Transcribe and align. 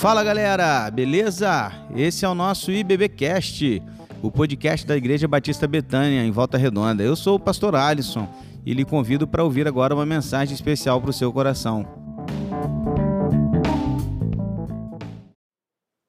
Fala 0.00 0.24
galera, 0.24 0.90
beleza? 0.90 1.70
Esse 1.94 2.24
é 2.24 2.28
o 2.28 2.34
nosso 2.34 2.72
IBBcast, 2.72 3.82
o 4.22 4.32
podcast 4.32 4.86
da 4.86 4.96
Igreja 4.96 5.28
Batista 5.28 5.68
Betânia, 5.68 6.24
em 6.24 6.30
Volta 6.30 6.56
Redonda. 6.56 7.02
Eu 7.02 7.14
sou 7.14 7.36
o 7.36 7.38
pastor 7.38 7.74
Alisson 7.76 8.26
e 8.64 8.72
lhe 8.72 8.82
convido 8.82 9.28
para 9.28 9.44
ouvir 9.44 9.68
agora 9.68 9.94
uma 9.94 10.06
mensagem 10.06 10.54
especial 10.54 11.02
para 11.02 11.10
o 11.10 11.12
seu 11.12 11.30
coração. 11.30 11.84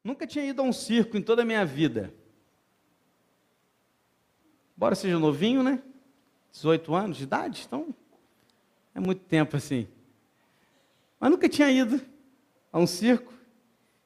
Nunca 0.01 0.25
tinha 0.25 0.45
ido 0.45 0.61
a 0.61 0.63
um 0.63 0.71
circo 0.71 1.17
em 1.17 1.21
toda 1.21 1.41
a 1.41 1.45
minha 1.45 1.65
vida. 1.65 2.13
Embora 4.77 4.95
seja 4.95 5.19
novinho, 5.19 5.63
né? 5.63 5.81
18 6.53 6.95
anos 6.95 7.17
de 7.17 7.23
idade, 7.23 7.65
então 7.67 7.93
é 8.95 9.01
muito 9.01 9.23
tempo 9.25 9.57
assim. 9.57 9.85
Mas 11.19 11.29
nunca 11.29 11.49
tinha 11.49 11.69
ido 11.69 11.99
a 12.71 12.79
um 12.79 12.87
circo. 12.87 13.40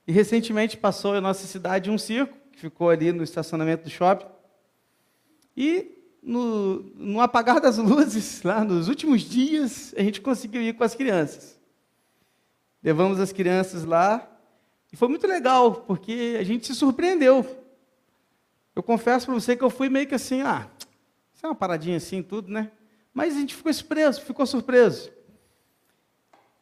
E 0.07 0.11
recentemente 0.11 0.77
passou 0.77 1.15
em 1.15 1.21
nossa 1.21 1.47
cidade 1.47 1.89
um 1.89 1.97
circo, 1.97 2.37
que 2.51 2.59
ficou 2.59 2.89
ali 2.89 3.11
no 3.11 3.23
estacionamento 3.23 3.83
do 3.83 3.89
shopping. 3.89 4.27
E 5.57 5.95
no, 6.21 6.83
no 6.95 7.21
apagar 7.21 7.59
das 7.59 7.77
luzes, 7.79 8.43
lá 8.43 8.63
nos 8.63 8.87
últimos 8.87 9.21
dias, 9.21 9.93
a 9.97 10.01
gente 10.01 10.21
conseguiu 10.21 10.61
ir 10.61 10.73
com 10.73 10.83
as 10.83 10.95
crianças. 10.95 11.59
Levamos 12.83 13.19
as 13.19 13.31
crianças 13.31 13.83
lá 13.83 14.27
e 14.91 14.95
foi 14.95 15.07
muito 15.07 15.25
legal, 15.27 15.73
porque 15.73 16.37
a 16.39 16.43
gente 16.43 16.67
se 16.67 16.75
surpreendeu. 16.75 17.63
Eu 18.75 18.83
confesso 18.83 19.25
para 19.25 19.35
você 19.35 19.55
que 19.55 19.63
eu 19.63 19.69
fui 19.69 19.89
meio 19.89 20.07
que 20.07 20.15
assim, 20.15 20.41
ah, 20.41 20.67
isso 21.33 21.45
é 21.45 21.49
uma 21.49 21.55
paradinha 21.55 21.97
assim, 21.97 22.21
tudo, 22.21 22.51
né? 22.51 22.71
Mas 23.13 23.35
a 23.35 23.39
gente 23.39 23.55
ficou 23.55 23.73
surpreso, 23.73 24.21
ficou 24.21 24.45
surpreso. 24.45 25.11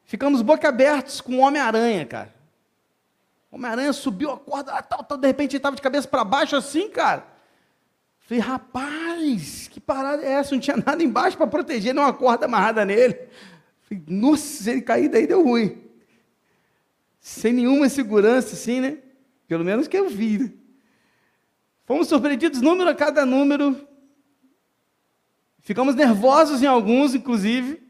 Ficamos 0.06 0.42
boca 0.42 0.70
abertos 0.70 1.20
com 1.20 1.38
o 1.38 1.40
Homem-Aranha, 1.40 2.06
cara. 2.06 2.34
Homem-Aranha 3.54 3.94
subiu 3.94 4.32
a 4.32 4.38
corda, 4.38 4.82
tal, 4.82 5.04
tal, 5.04 5.16
de 5.16 5.28
repente 5.28 5.52
ele 5.52 5.58
estava 5.58 5.76
de 5.76 5.82
cabeça 5.82 6.08
para 6.08 6.24
baixo 6.24 6.56
assim, 6.56 6.90
cara. 6.90 7.24
Falei, 8.22 8.42
rapaz, 8.42 9.68
que 9.68 9.80
parada 9.80 10.24
é 10.24 10.32
essa? 10.32 10.56
Não 10.56 10.60
tinha 10.60 10.76
nada 10.84 11.04
embaixo 11.04 11.38
para 11.38 11.46
proteger, 11.46 11.94
não 11.94 12.02
uma 12.02 12.14
corda 12.14 12.46
amarrada 12.46 12.84
nele. 12.84 13.16
Falei, 13.84 14.04
nossa, 14.08 14.44
se 14.44 14.72
ele 14.72 14.82
cair 14.82 15.08
daí 15.08 15.28
deu 15.28 15.44
ruim. 15.44 15.84
Sem 17.20 17.54
nenhuma 17.54 17.88
segurança, 17.90 18.56
assim, 18.56 18.82
né? 18.82 18.98
Pelo 19.48 19.64
menos 19.64 19.88
que 19.88 19.98
eu 19.98 20.10
vi. 20.10 20.40
Né? 20.40 20.52
Fomos 21.86 22.08
surpreendidos 22.08 22.60
número 22.60 22.90
a 22.90 22.96
cada 22.96 23.24
número. 23.24 23.88
Ficamos 25.60 25.94
nervosos 25.94 26.64
em 26.64 26.66
alguns, 26.66 27.14
inclusive. 27.14 27.83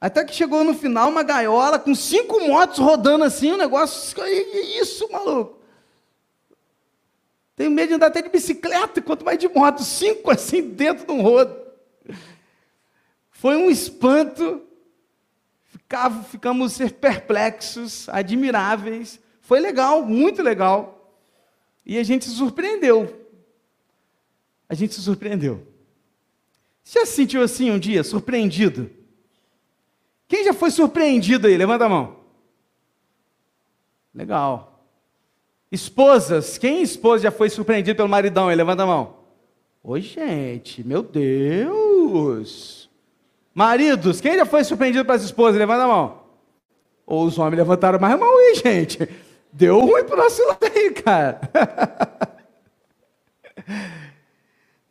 Até 0.00 0.24
que 0.24 0.34
chegou 0.34 0.62
no 0.62 0.74
final 0.74 1.08
uma 1.08 1.24
gaiola 1.24 1.78
com 1.78 1.94
cinco 1.94 2.40
motos 2.46 2.78
rodando 2.78 3.24
assim, 3.24 3.52
um 3.52 3.56
negócio. 3.56 4.14
Isso, 4.80 5.10
maluco? 5.10 5.58
Tenho 7.56 7.72
medo 7.72 7.88
de 7.88 7.94
andar 7.94 8.06
até 8.06 8.22
de 8.22 8.28
bicicleta, 8.28 9.02
quanto 9.02 9.24
mais 9.24 9.38
de 9.38 9.48
moto, 9.48 9.82
cinco 9.82 10.30
assim 10.30 10.62
dentro 10.62 11.04
de 11.04 11.12
um 11.12 11.20
rodo. 11.20 11.56
Foi 13.32 13.56
um 13.56 13.68
espanto. 13.68 14.62
Ficava, 15.64 16.22
ficamos 16.22 16.74
ser 16.74 16.92
perplexos, 16.92 18.08
admiráveis. 18.08 19.18
Foi 19.40 19.58
legal, 19.58 20.04
muito 20.04 20.42
legal. 20.42 21.16
E 21.84 21.98
a 21.98 22.02
gente 22.04 22.26
se 22.26 22.36
surpreendeu. 22.36 23.26
A 24.68 24.74
gente 24.74 24.94
se 24.94 25.00
surpreendeu. 25.02 25.66
Você 26.84 27.00
já 27.00 27.06
se 27.06 27.12
sentiu 27.12 27.42
assim 27.42 27.70
um 27.70 27.78
dia, 27.78 28.04
surpreendido? 28.04 28.97
Quem 30.28 30.44
já 30.44 30.52
foi 30.52 30.70
surpreendido 30.70 31.46
aí? 31.46 31.56
Levanta 31.56 31.86
a 31.86 31.88
mão. 31.88 32.16
Legal. 34.14 34.84
Esposas, 35.72 36.58
quem 36.58 36.82
esposa 36.82 37.24
já 37.24 37.30
foi 37.30 37.48
surpreendido 37.48 37.96
pelo 37.96 38.08
maridão 38.08 38.48
aí? 38.48 38.56
Levanta 38.56 38.82
a 38.82 38.86
mão. 38.86 39.16
Oi, 39.82 40.02
gente, 40.02 40.86
meu 40.86 41.02
Deus. 41.02 42.90
Maridos, 43.54 44.20
quem 44.20 44.36
já 44.36 44.44
foi 44.44 44.64
surpreendido 44.64 45.04
pelas 45.04 45.24
esposas? 45.24 45.58
Levanta 45.58 45.84
a 45.84 45.88
mão. 45.88 46.22
Ou 47.06 47.24
os 47.24 47.38
homens 47.38 47.56
levantaram 47.58 47.98
mais 47.98 48.12
a 48.14 48.18
mão 48.18 48.38
aí, 48.38 48.54
gente. 48.54 49.08
Deu 49.50 49.80
ruim 49.80 50.04
pro 50.04 50.16
nosso 50.16 50.46
lado 50.46 50.64
aí, 50.64 50.90
cara. 50.90 51.40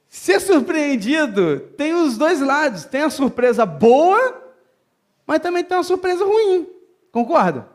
Ser 0.09 0.39
surpreendido 0.41 1.59
tem 1.77 1.93
os 1.93 2.17
dois 2.17 2.41
lados. 2.41 2.85
Tem 2.85 3.03
a 3.03 3.09
surpresa 3.09 3.67
boa 3.67 4.46
mas 5.27 5.41
também 5.41 5.63
tem 5.63 5.75
uma 5.75 5.83
surpresa 5.83 6.23
ruim. 6.23 6.65
Concorda? 7.11 7.69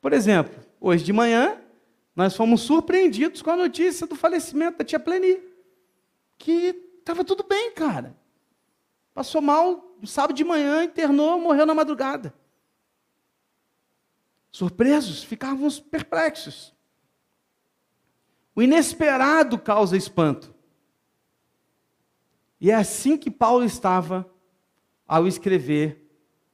Por 0.00 0.14
exemplo, 0.14 0.54
hoje 0.80 1.04
de 1.04 1.12
manhã, 1.12 1.60
nós 2.16 2.34
fomos 2.34 2.62
surpreendidos 2.62 3.42
com 3.42 3.50
a 3.50 3.56
notícia 3.56 4.06
do 4.06 4.16
falecimento 4.16 4.78
da 4.78 4.84
tia 4.84 4.98
Pleni. 4.98 5.38
Que 6.38 6.74
estava 6.98 7.22
tudo 7.22 7.44
bem, 7.44 7.72
cara. 7.72 8.16
Passou 9.12 9.42
mal 9.42 9.94
no 10.00 10.06
sábado 10.06 10.34
de 10.34 10.42
manhã, 10.42 10.82
internou, 10.82 11.38
morreu 11.38 11.66
na 11.66 11.74
madrugada. 11.74 12.34
Surpresos, 14.50 15.22
ficávamos 15.22 15.78
perplexos. 15.78 16.74
O 18.54 18.62
inesperado 18.62 19.58
causa 19.58 19.96
espanto. 19.96 20.54
E 22.58 22.70
é 22.70 22.74
assim 22.74 23.16
que 23.16 23.30
Paulo 23.30 23.64
estava 23.64 24.28
ao 25.06 25.26
escrever 25.26 26.01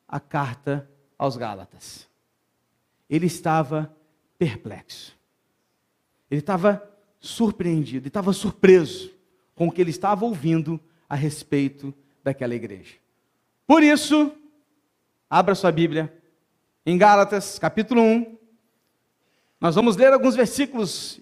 a 0.09 0.19
carta 0.19 0.89
aos 1.19 1.37
Gálatas. 1.37 2.09
Ele 3.09 3.27
estava 3.27 3.95
perplexo. 4.39 5.17
Ele 6.31 6.41
estava 6.41 6.83
surpreendido, 7.21 8.05
ele 8.05 8.09
estava 8.09 8.33
surpreso 8.33 9.13
com 9.55 9.69
o 9.69 9.73
que 9.73 9.81
ele 9.81 9.91
estava 9.91 10.25
ouvindo 10.25 10.81
a 11.09 11.15
respeito 11.15 11.93
daquela 12.23 12.55
igreja. 12.55 12.95
Por 13.67 13.83
isso, 13.83 14.33
abra 15.29 15.55
sua 15.55 15.73
Bíblia 15.73 16.15
em 16.87 16.97
Gálatas, 16.97 17.59
capítulo 17.59 18.01
1. 18.01 18.39
Nós 19.61 19.75
vamos 19.75 19.97
ler 19.97 20.13
alguns 20.13 20.37
versículos 20.37 21.21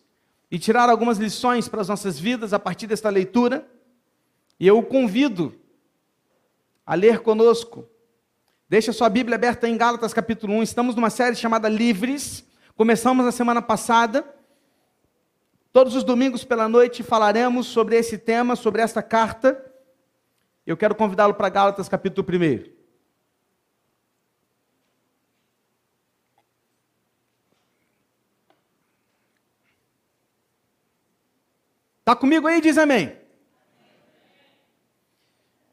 e 0.50 0.58
tirar 0.58 0.88
algumas 0.88 1.18
lições 1.18 1.68
para 1.68 1.80
as 1.80 1.88
nossas 1.88 2.18
vidas 2.18 2.52
a 2.52 2.58
partir 2.58 2.86
desta 2.86 3.08
leitura. 3.08 3.68
E 4.60 4.66
eu 4.66 4.78
o 4.78 4.82
convido 4.82 5.54
a 6.84 6.94
ler 6.94 7.20
conosco 7.20 7.88
Deixa 8.68 8.92
sua 8.92 9.08
Bíblia 9.08 9.36
aberta 9.36 9.68
em 9.68 9.76
Gálatas 9.76 10.12
capítulo 10.12 10.54
1. 10.54 10.62
Estamos 10.64 10.96
numa 10.96 11.08
série 11.08 11.36
chamada 11.36 11.68
Livres. 11.68 12.44
Começamos 12.74 13.24
na 13.24 13.30
semana 13.30 13.62
passada. 13.62 14.24
Todos 15.72 15.94
os 15.94 16.02
domingos 16.02 16.42
pela 16.42 16.68
noite 16.68 17.04
falaremos 17.04 17.68
sobre 17.68 17.96
esse 17.96 18.18
tema, 18.18 18.56
sobre 18.56 18.82
esta 18.82 19.00
carta. 19.04 19.64
Eu 20.66 20.76
quero 20.76 20.96
convidá-lo 20.96 21.34
para 21.34 21.48
Gálatas 21.48 21.88
capítulo 21.88 22.26
1. 22.28 22.74
Está 32.00 32.16
comigo 32.16 32.48
aí? 32.48 32.60
Diz 32.60 32.76
amém. 32.76 33.25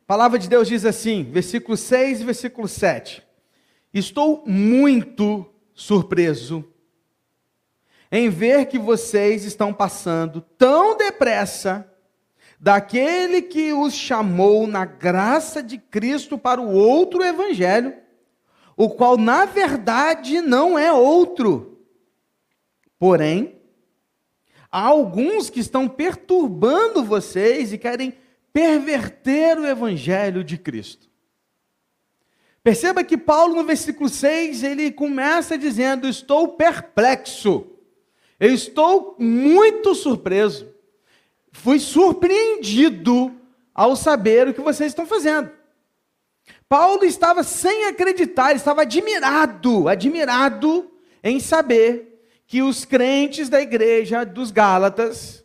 A 0.03 0.05
palavra 0.05 0.37
de 0.37 0.49
Deus 0.49 0.67
diz 0.67 0.83
assim, 0.83 1.23
versículo 1.23 1.77
6 1.77 2.19
e 2.19 2.23
versículo 2.25 2.67
7. 2.67 3.23
Estou 3.93 4.43
muito 4.45 5.49
surpreso 5.73 6.65
em 8.11 8.29
ver 8.29 8.65
que 8.65 8.77
vocês 8.77 9.45
estão 9.45 9.73
passando 9.73 10.41
tão 10.57 10.97
depressa 10.97 11.89
daquele 12.59 13.43
que 13.43 13.71
os 13.71 13.93
chamou 13.93 14.67
na 14.67 14.83
graça 14.83 15.63
de 15.63 15.77
Cristo 15.77 16.37
para 16.37 16.59
o 16.59 16.73
outro 16.73 17.23
evangelho, 17.23 17.95
o 18.75 18.89
qual 18.89 19.17
na 19.17 19.45
verdade 19.45 20.41
não 20.41 20.77
é 20.77 20.91
outro. 20.91 21.79
Porém, 22.99 23.55
há 24.69 24.81
alguns 24.81 25.49
que 25.49 25.61
estão 25.61 25.87
perturbando 25.87 27.05
vocês 27.05 27.71
e 27.71 27.77
querem 27.77 28.13
perverter 28.53 29.59
o 29.59 29.65
evangelho 29.65 30.43
de 30.43 30.57
Cristo. 30.57 31.09
Perceba 32.63 33.03
que 33.03 33.17
Paulo, 33.17 33.55
no 33.55 33.63
versículo 33.65 34.07
6, 34.07 34.63
ele 34.63 34.91
começa 34.91 35.57
dizendo: 35.57 36.07
Estou 36.07 36.49
perplexo, 36.49 37.65
eu 38.39 38.53
estou 38.53 39.17
muito 39.19 39.93
surpreso, 39.95 40.73
fui 41.51 41.79
surpreendido 41.79 43.35
ao 43.73 43.95
saber 43.95 44.47
o 44.47 44.53
que 44.53 44.61
vocês 44.61 44.91
estão 44.91 45.05
fazendo. 45.05 45.51
Paulo 46.69 47.03
estava 47.03 47.43
sem 47.43 47.85
acreditar, 47.85 48.53
estava 48.53 48.83
admirado, 48.83 49.89
admirado 49.89 50.91
em 51.23 51.39
saber 51.39 52.13
que 52.47 52.61
os 52.61 52.85
crentes 52.85 53.49
da 53.49 53.61
igreja 53.61 54.23
dos 54.23 54.51
Gálatas 54.51 55.42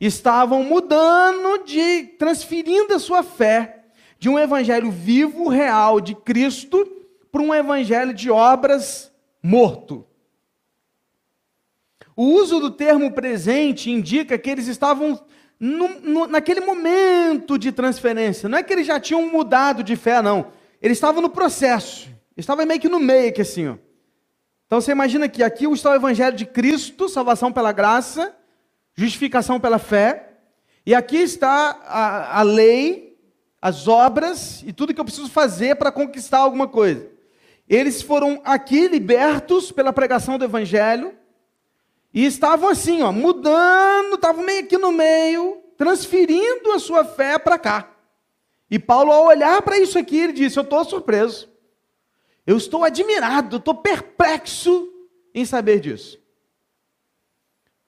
estavam 0.00 0.62
mudando 0.62 1.64
de 1.64 2.04
transferindo 2.18 2.94
a 2.94 2.98
sua 2.98 3.22
fé 3.22 3.84
de 4.18 4.28
um 4.28 4.38
evangelho 4.38 4.90
vivo, 4.90 5.48
real 5.48 6.00
de 6.00 6.14
Cristo 6.14 6.86
para 7.30 7.42
um 7.42 7.54
evangelho 7.54 8.12
de 8.14 8.30
obras 8.30 9.12
morto. 9.42 10.06
O 12.16 12.24
uso 12.24 12.58
do 12.58 12.70
termo 12.70 13.12
presente 13.12 13.90
indica 13.90 14.36
que 14.36 14.50
eles 14.50 14.66
estavam 14.66 15.20
no, 15.58 15.88
no, 16.00 16.26
naquele 16.26 16.60
momento 16.60 17.58
de 17.58 17.70
transferência. 17.70 18.48
Não 18.48 18.58
é 18.58 18.62
que 18.62 18.72
eles 18.72 18.86
já 18.86 18.98
tinham 18.98 19.30
mudado 19.30 19.82
de 19.82 19.94
fé, 19.94 20.20
não. 20.20 20.52
Eles 20.82 20.96
estavam 20.96 21.22
no 21.22 21.30
processo. 21.30 22.08
Estavam 22.36 22.66
meio 22.66 22.80
que 22.80 22.88
no 22.88 23.00
meio, 23.00 23.28
aqui 23.28 23.42
assim, 23.42 23.68
ó. 23.68 23.76
Então 24.66 24.80
você 24.80 24.92
imagina 24.92 25.28
que 25.28 25.42
aqui 25.42 25.66
está 25.66 25.90
o 25.90 25.94
Evangelho 25.94 26.36
de 26.36 26.44
Cristo, 26.44 27.08
salvação 27.08 27.50
pela 27.50 27.72
graça, 27.72 28.36
justificação 28.98 29.60
pela 29.60 29.78
fé, 29.78 30.30
e 30.84 30.92
aqui 30.92 31.18
está 31.18 31.80
a, 31.86 32.40
a 32.40 32.42
lei, 32.42 33.16
as 33.62 33.86
obras 33.86 34.64
e 34.66 34.72
tudo 34.72 34.92
que 34.92 35.00
eu 35.00 35.04
preciso 35.04 35.30
fazer 35.30 35.76
para 35.76 35.92
conquistar 35.92 36.38
alguma 36.38 36.66
coisa. 36.66 37.08
Eles 37.68 38.02
foram 38.02 38.40
aqui 38.44 38.88
libertos 38.88 39.70
pela 39.70 39.92
pregação 39.92 40.36
do 40.36 40.44
Evangelho 40.44 41.14
e 42.12 42.24
estavam 42.26 42.68
assim, 42.68 43.00
ó, 43.02 43.12
mudando, 43.12 44.14
estavam 44.14 44.44
meio 44.44 44.64
aqui 44.64 44.76
no 44.76 44.90
meio, 44.90 45.62
transferindo 45.76 46.72
a 46.72 46.80
sua 46.80 47.04
fé 47.04 47.38
para 47.38 47.56
cá. 47.56 47.92
E 48.68 48.80
Paulo, 48.80 49.12
ao 49.12 49.26
olhar 49.26 49.62
para 49.62 49.78
isso 49.78 49.96
aqui, 49.96 50.18
ele 50.18 50.32
disse: 50.32 50.58
Eu 50.58 50.64
estou 50.64 50.84
surpreso. 50.84 51.48
Eu 52.44 52.56
estou 52.56 52.82
admirado, 52.82 53.58
estou 53.58 53.74
perplexo 53.76 54.92
em 55.32 55.44
saber 55.44 55.78
disso. 55.78 56.18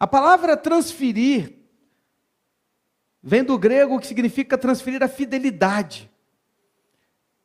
A 0.00 0.06
palavra 0.06 0.56
transferir 0.56 1.58
vem 3.22 3.44
do 3.44 3.58
grego 3.58 4.00
que 4.00 4.06
significa 4.06 4.56
transferir 4.56 5.02
a 5.02 5.08
fidelidade. 5.08 6.10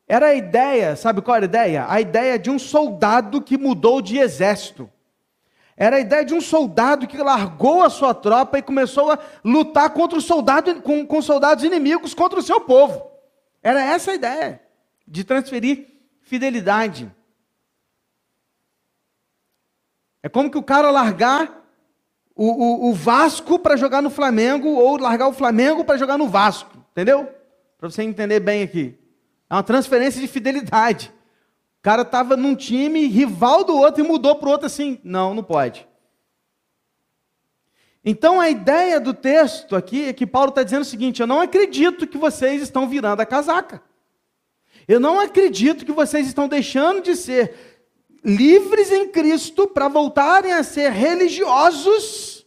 Era 0.07 0.27
a 0.27 0.35
ideia, 0.35 0.95
sabe 0.95 1.21
qual 1.21 1.35
era 1.35 1.45
a 1.45 1.49
ideia? 1.49 1.85
A 1.89 1.99
ideia 1.99 2.39
de 2.39 2.49
um 2.49 2.57
soldado 2.57 3.41
que 3.41 3.57
mudou 3.57 4.01
de 4.01 4.17
exército. 4.17 4.89
Era 5.75 5.97
a 5.97 5.99
ideia 5.99 6.23
de 6.23 6.33
um 6.33 6.39
soldado 6.39 7.05
que 7.05 7.17
largou 7.17 7.83
a 7.83 7.89
sua 7.89 8.13
tropa 8.13 8.57
e 8.57 8.61
começou 8.61 9.11
a 9.11 9.19
lutar 9.43 9.89
contra 9.89 10.17
os 10.17 10.23
soldados, 10.23 10.79
com, 10.79 11.05
com 11.05 11.21
soldados 11.21 11.65
inimigos 11.65 12.13
contra 12.13 12.39
o 12.39 12.43
seu 12.43 12.61
povo. 12.61 13.11
Era 13.61 13.83
essa 13.83 14.11
a 14.11 14.15
ideia 14.15 14.61
de 15.05 15.25
transferir 15.25 15.87
fidelidade. 16.21 17.13
É 20.23 20.29
como 20.29 20.49
que 20.49 20.57
o 20.57 20.63
cara 20.63 20.89
largar 20.89 21.64
o, 22.35 22.45
o, 22.45 22.89
o 22.89 22.93
Vasco 22.93 23.57
para 23.57 23.77
jogar 23.77 24.01
no 24.01 24.09
Flamengo 24.09 24.67
ou 24.67 24.97
largar 24.97 25.27
o 25.27 25.33
Flamengo 25.33 25.85
para 25.85 25.97
jogar 25.97 26.17
no 26.17 26.27
Vasco, 26.27 26.77
entendeu? 26.91 27.29
Para 27.77 27.89
você 27.89 28.03
entender 28.03 28.41
bem 28.41 28.61
aqui. 28.61 28.97
É 29.49 29.53
uma 29.53 29.63
transferência 29.63 30.19
de 30.19 30.27
fidelidade. 30.27 31.13
O 31.79 31.81
cara 31.81 32.01
estava 32.01 32.35
num 32.35 32.55
time 32.55 33.05
rival 33.07 33.63
do 33.63 33.77
outro 33.77 34.03
e 34.03 34.07
mudou 34.07 34.35
para 34.35 34.49
o 34.49 34.51
outro 34.51 34.65
assim. 34.65 34.99
Não, 35.03 35.33
não 35.33 35.43
pode. 35.43 35.87
Então 38.03 38.39
a 38.39 38.49
ideia 38.49 38.99
do 38.99 39.13
texto 39.13 39.75
aqui 39.75 40.05
é 40.05 40.13
que 40.13 40.27
Paulo 40.27 40.49
está 40.49 40.61
dizendo 40.61 40.81
o 40.81 40.85
seguinte: 40.85 41.21
eu 41.21 41.27
não 41.27 41.41
acredito 41.41 42.05
que 42.05 42.17
vocês 42.17 42.61
estão 42.61 42.88
virando 42.88 43.21
a 43.21 43.25
casaca. 43.25 43.81
Eu 44.88 44.99
não 44.99 45.19
acredito 45.19 45.85
que 45.85 45.91
vocês 45.91 46.27
estão 46.27 46.47
deixando 46.47 47.01
de 47.01 47.15
ser 47.15 47.75
livres 48.25 48.92
em 48.92 49.07
Cristo 49.07 49.68
para 49.68 49.88
voltarem 49.88 50.51
a 50.51 50.63
ser 50.63 50.92
religiosos 50.92 52.45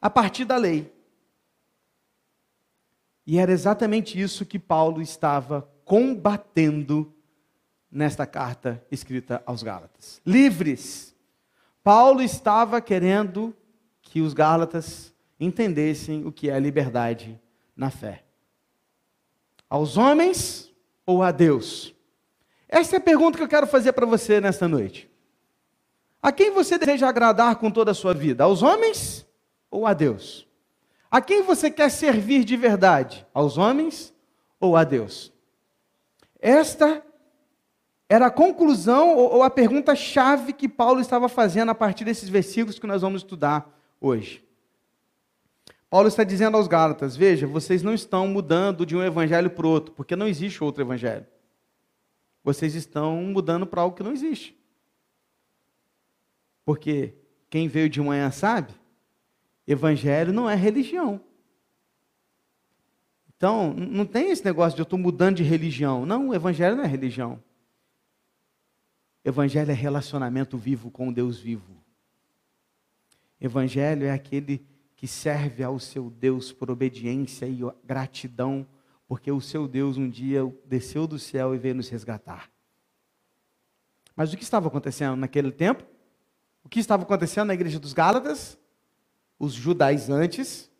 a 0.00 0.10
partir 0.10 0.44
da 0.44 0.58
lei. 0.58 0.92
E 3.26 3.38
era 3.38 3.50
exatamente 3.50 4.20
isso 4.20 4.44
que 4.44 4.58
Paulo 4.58 5.00
estava 5.00 5.68
combatendo 5.84 7.14
nesta 7.90 8.26
carta 8.26 8.84
escrita 8.90 9.42
aos 9.46 9.62
Gálatas. 9.62 10.20
Livres. 10.24 11.14
Paulo 11.82 12.22
estava 12.22 12.80
querendo 12.80 13.56
que 14.02 14.20
os 14.20 14.34
Gálatas 14.34 15.14
entendessem 15.38 16.26
o 16.26 16.32
que 16.32 16.50
é 16.50 16.60
liberdade 16.60 17.40
na 17.74 17.90
fé. 17.90 18.24
Aos 19.68 19.96
homens 19.96 20.70
ou 21.06 21.22
a 21.22 21.30
Deus? 21.30 21.94
Essa 22.72 22.96
é 22.96 22.98
a 22.98 23.02
pergunta 23.02 23.36
que 23.36 23.42
eu 23.42 23.48
quero 23.48 23.66
fazer 23.66 23.92
para 23.92 24.06
você 24.06 24.40
nesta 24.40 24.68
noite. 24.68 25.10
A 26.22 26.30
quem 26.30 26.52
você 26.52 26.78
deseja 26.78 27.08
agradar 27.08 27.56
com 27.56 27.68
toda 27.68 27.90
a 27.90 27.94
sua 27.94 28.14
vida? 28.14 28.44
Aos 28.44 28.62
homens 28.62 29.26
ou 29.68 29.86
a 29.86 29.92
Deus? 29.92 30.46
A 31.10 31.20
quem 31.20 31.42
você 31.42 31.68
quer 31.68 31.90
servir 31.90 32.44
de 32.44 32.56
verdade? 32.56 33.26
Aos 33.34 33.58
homens 33.58 34.14
ou 34.60 34.76
a 34.76 34.84
Deus? 34.84 35.32
Esta 36.38 37.02
era 38.08 38.26
a 38.26 38.30
conclusão 38.30 39.16
ou 39.16 39.42
a 39.42 39.50
pergunta-chave 39.50 40.52
que 40.52 40.68
Paulo 40.68 41.00
estava 41.00 41.28
fazendo 41.28 41.70
a 41.70 41.74
partir 41.74 42.04
desses 42.04 42.28
versículos 42.28 42.78
que 42.78 42.86
nós 42.86 43.02
vamos 43.02 43.22
estudar 43.22 43.68
hoje. 44.00 44.44
Paulo 45.88 46.06
está 46.06 46.22
dizendo 46.22 46.56
aos 46.56 46.68
Gálatas: 46.68 47.16
veja, 47.16 47.48
vocês 47.48 47.82
não 47.82 47.94
estão 47.94 48.28
mudando 48.28 48.86
de 48.86 48.96
um 48.96 49.02
evangelho 49.02 49.50
para 49.50 49.66
o 49.66 49.70
outro, 49.70 49.92
porque 49.92 50.14
não 50.14 50.28
existe 50.28 50.62
outro 50.62 50.84
evangelho. 50.84 51.26
Vocês 52.42 52.74
estão 52.74 53.22
mudando 53.24 53.66
para 53.66 53.82
algo 53.82 53.96
que 53.96 54.02
não 54.02 54.12
existe. 54.12 54.56
Porque 56.64 57.14
quem 57.48 57.68
veio 57.68 57.88
de 57.88 58.00
manhã 58.00 58.30
sabe, 58.30 58.72
evangelho 59.66 60.32
não 60.32 60.48
é 60.48 60.54
religião. 60.54 61.20
Então, 63.36 63.72
não 63.72 64.04
tem 64.04 64.30
esse 64.30 64.44
negócio 64.44 64.76
de 64.76 64.82
eu 64.82 64.84
estou 64.84 64.98
mudando 64.98 65.36
de 65.36 65.42
religião. 65.42 66.04
Não, 66.04 66.28
o 66.28 66.34
evangelho 66.34 66.76
não 66.76 66.84
é 66.84 66.86
religião. 66.86 67.42
Evangelho 69.24 69.70
é 69.70 69.74
relacionamento 69.74 70.56
vivo 70.58 70.90
com 70.90 71.12
Deus 71.12 71.38
vivo. 71.38 71.82
Evangelho 73.40 74.04
é 74.04 74.10
aquele 74.10 74.64
que 74.94 75.06
serve 75.06 75.62
ao 75.62 75.78
seu 75.78 76.10
Deus 76.10 76.52
por 76.52 76.70
obediência 76.70 77.46
e 77.46 77.60
gratidão, 77.82 78.66
porque 79.10 79.32
o 79.32 79.40
seu 79.40 79.66
Deus 79.66 79.96
um 79.96 80.08
dia 80.08 80.40
desceu 80.64 81.04
do 81.04 81.18
céu 81.18 81.52
e 81.52 81.58
veio 81.58 81.74
nos 81.74 81.88
resgatar. 81.88 82.48
Mas 84.14 84.32
o 84.32 84.36
que 84.36 84.44
estava 84.44 84.68
acontecendo 84.68 85.16
naquele 85.16 85.50
tempo? 85.50 85.82
O 86.62 86.68
que 86.68 86.78
estava 86.78 87.02
acontecendo 87.02 87.48
na 87.48 87.54
igreja 87.54 87.80
dos 87.80 87.92
Gálatas? 87.92 88.56
Os 89.36 89.52
judaizantes, 89.52 90.70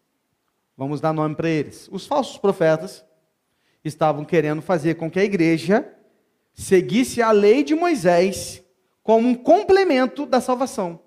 vamos 0.77 1.01
dar 1.01 1.13
nome 1.13 1.35
para 1.35 1.49
eles, 1.49 1.89
os 1.91 2.07
falsos 2.07 2.39
profetas, 2.39 3.05
estavam 3.85 4.25
querendo 4.25 4.63
fazer 4.63 4.95
com 4.95 5.11
que 5.11 5.19
a 5.19 5.25
igreja 5.25 5.93
seguisse 6.55 7.21
a 7.21 7.33
lei 7.33 7.65
de 7.65 7.75
Moisés 7.75 8.63
como 9.03 9.27
um 9.27 9.35
complemento 9.35 10.25
da 10.25 10.41
salvação. 10.41 11.01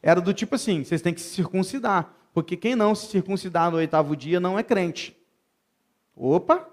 Era 0.00 0.22
do 0.22 0.32
tipo 0.32 0.54
assim: 0.54 0.82
vocês 0.82 1.02
têm 1.02 1.12
que 1.12 1.20
se 1.20 1.34
circuncidar, 1.34 2.14
porque 2.32 2.56
quem 2.56 2.74
não 2.74 2.94
se 2.94 3.08
circuncidar 3.08 3.70
no 3.70 3.76
oitavo 3.76 4.16
dia 4.16 4.40
não 4.40 4.58
é 4.58 4.62
crente. 4.62 5.15
Opa! 6.16 6.66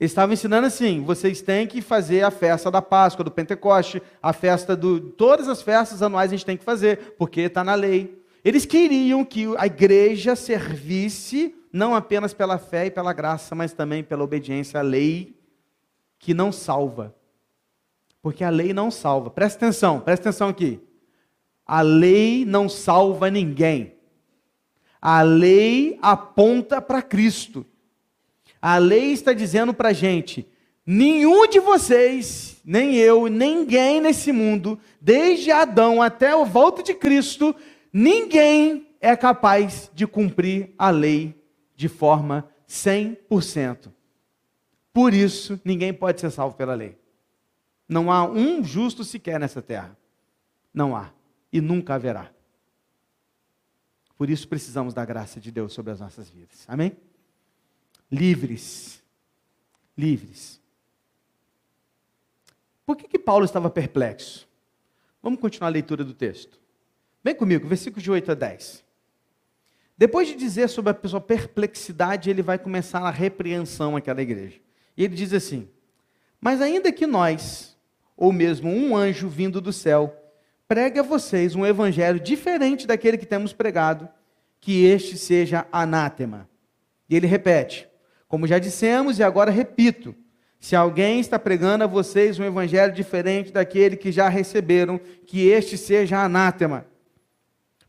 Estava 0.00 0.32
ensinando 0.32 0.66
assim: 0.66 1.00
vocês 1.02 1.40
têm 1.40 1.66
que 1.66 1.80
fazer 1.80 2.22
a 2.22 2.30
festa 2.30 2.70
da 2.70 2.82
Páscoa, 2.82 3.24
do 3.24 3.30
Pentecoste, 3.30 4.02
a 4.20 4.32
festa 4.32 4.74
do. 4.74 5.00
Todas 5.12 5.48
as 5.48 5.62
festas 5.62 6.02
anuais 6.02 6.32
a 6.32 6.36
gente 6.36 6.44
tem 6.44 6.56
que 6.56 6.64
fazer, 6.64 7.14
porque 7.16 7.42
está 7.42 7.62
na 7.62 7.74
lei. 7.74 8.20
Eles 8.44 8.66
queriam 8.66 9.24
que 9.24 9.46
a 9.56 9.66
igreja 9.66 10.34
servisse 10.34 11.54
não 11.72 11.94
apenas 11.94 12.34
pela 12.34 12.58
fé 12.58 12.86
e 12.86 12.90
pela 12.90 13.12
graça, 13.12 13.54
mas 13.54 13.72
também 13.72 14.02
pela 14.02 14.24
obediência 14.24 14.80
à 14.80 14.82
lei 14.82 15.36
que 16.18 16.34
não 16.34 16.50
salva. 16.50 17.14
Porque 18.20 18.42
a 18.42 18.50
lei 18.50 18.72
não 18.72 18.90
salva. 18.90 19.30
Presta 19.30 19.64
atenção, 19.64 20.00
presta 20.00 20.28
atenção 20.28 20.48
aqui. 20.48 20.80
A 21.64 21.80
lei 21.80 22.44
não 22.44 22.68
salva 22.68 23.30
ninguém. 23.30 23.94
A 25.02 25.22
lei 25.22 25.98
aponta 26.00 26.80
para 26.80 27.02
Cristo. 27.02 27.66
A 28.60 28.78
lei 28.78 29.10
está 29.10 29.32
dizendo 29.32 29.74
para 29.74 29.88
a 29.88 29.92
gente: 29.92 30.46
nenhum 30.86 31.48
de 31.48 31.58
vocês, 31.58 32.60
nem 32.64 32.94
eu, 32.94 33.26
ninguém 33.26 34.00
nesse 34.00 34.30
mundo, 34.30 34.78
desde 35.00 35.50
Adão 35.50 36.00
até 36.00 36.30
a 36.30 36.44
volta 36.44 36.84
de 36.84 36.94
Cristo, 36.94 37.52
ninguém 37.92 38.86
é 39.00 39.16
capaz 39.16 39.90
de 39.92 40.06
cumprir 40.06 40.72
a 40.78 40.90
lei 40.90 41.34
de 41.74 41.88
forma 41.88 42.48
100%. 42.68 43.90
Por 44.92 45.12
isso, 45.12 45.60
ninguém 45.64 45.92
pode 45.92 46.20
ser 46.20 46.30
salvo 46.30 46.56
pela 46.56 46.74
lei. 46.74 46.96
Não 47.88 48.12
há 48.12 48.24
um 48.24 48.62
justo 48.62 49.02
sequer 49.02 49.40
nessa 49.40 49.60
terra. 49.60 49.96
Não 50.72 50.94
há 50.96 51.10
e 51.52 51.60
nunca 51.60 51.94
haverá. 51.94 52.31
Por 54.22 54.30
isso 54.30 54.46
precisamos 54.46 54.94
da 54.94 55.04
graça 55.04 55.40
de 55.40 55.50
Deus 55.50 55.72
sobre 55.72 55.90
as 55.90 55.98
nossas 55.98 56.30
vidas. 56.30 56.64
Amém? 56.68 56.96
Livres. 58.08 59.02
Livres. 59.98 60.60
Por 62.86 62.96
que, 62.96 63.08
que 63.08 63.18
Paulo 63.18 63.44
estava 63.44 63.68
perplexo? 63.68 64.48
Vamos 65.20 65.40
continuar 65.40 65.70
a 65.70 65.72
leitura 65.72 66.04
do 66.04 66.14
texto. 66.14 66.56
Vem 67.24 67.34
comigo, 67.34 67.66
versículos 67.66 68.04
de 68.04 68.12
8 68.12 68.30
a 68.30 68.34
10. 68.36 68.84
Depois 69.98 70.28
de 70.28 70.36
dizer 70.36 70.68
sobre 70.68 70.92
a 70.92 71.08
sua 71.08 71.20
perplexidade, 71.20 72.30
ele 72.30 72.42
vai 72.42 72.60
começar 72.60 73.00
a 73.00 73.10
repreensão 73.10 73.96
àquela 73.96 74.22
igreja. 74.22 74.60
E 74.96 75.02
ele 75.02 75.16
diz 75.16 75.32
assim: 75.32 75.68
Mas 76.40 76.60
ainda 76.60 76.92
que 76.92 77.08
nós, 77.08 77.76
ou 78.16 78.32
mesmo 78.32 78.70
um 78.70 78.96
anjo 78.96 79.28
vindo 79.28 79.60
do 79.60 79.72
céu, 79.72 80.16
pregue 80.72 80.98
a 80.98 81.02
vocês 81.02 81.54
um 81.54 81.66
evangelho 81.66 82.18
diferente 82.18 82.86
daquele 82.86 83.18
que 83.18 83.26
temos 83.26 83.52
pregado, 83.52 84.08
que 84.58 84.86
este 84.86 85.18
seja 85.18 85.66
anátema. 85.70 86.48
E 87.10 87.14
ele 87.14 87.26
repete: 87.26 87.86
Como 88.26 88.46
já 88.46 88.58
dissemos 88.58 89.18
e 89.18 89.22
agora 89.22 89.50
repito, 89.50 90.14
se 90.58 90.74
alguém 90.74 91.20
está 91.20 91.38
pregando 91.38 91.84
a 91.84 91.86
vocês 91.86 92.38
um 92.38 92.44
evangelho 92.44 92.90
diferente 92.90 93.52
daquele 93.52 93.98
que 93.98 94.10
já 94.10 94.30
receberam, 94.30 94.98
que 95.26 95.46
este 95.46 95.76
seja 95.76 96.24
anátema. 96.24 96.86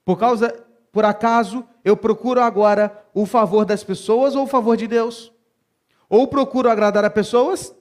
Por 0.04 0.20
causa, 0.20 0.54
por 0.92 1.06
acaso, 1.06 1.66
eu 1.86 1.96
procuro 1.96 2.42
agora 2.42 3.06
o 3.14 3.26
favor 3.26 3.64
das 3.64 3.82
pessoas 3.82 4.36
ou 4.36 4.44
o 4.44 4.48
favor 4.48 4.76
de 4.76 4.88
Deus? 4.88 5.32
Ou 6.10 6.28
procuro 6.28 6.70
agradar 6.70 7.06
a 7.06 7.10
pessoas? 7.10 7.74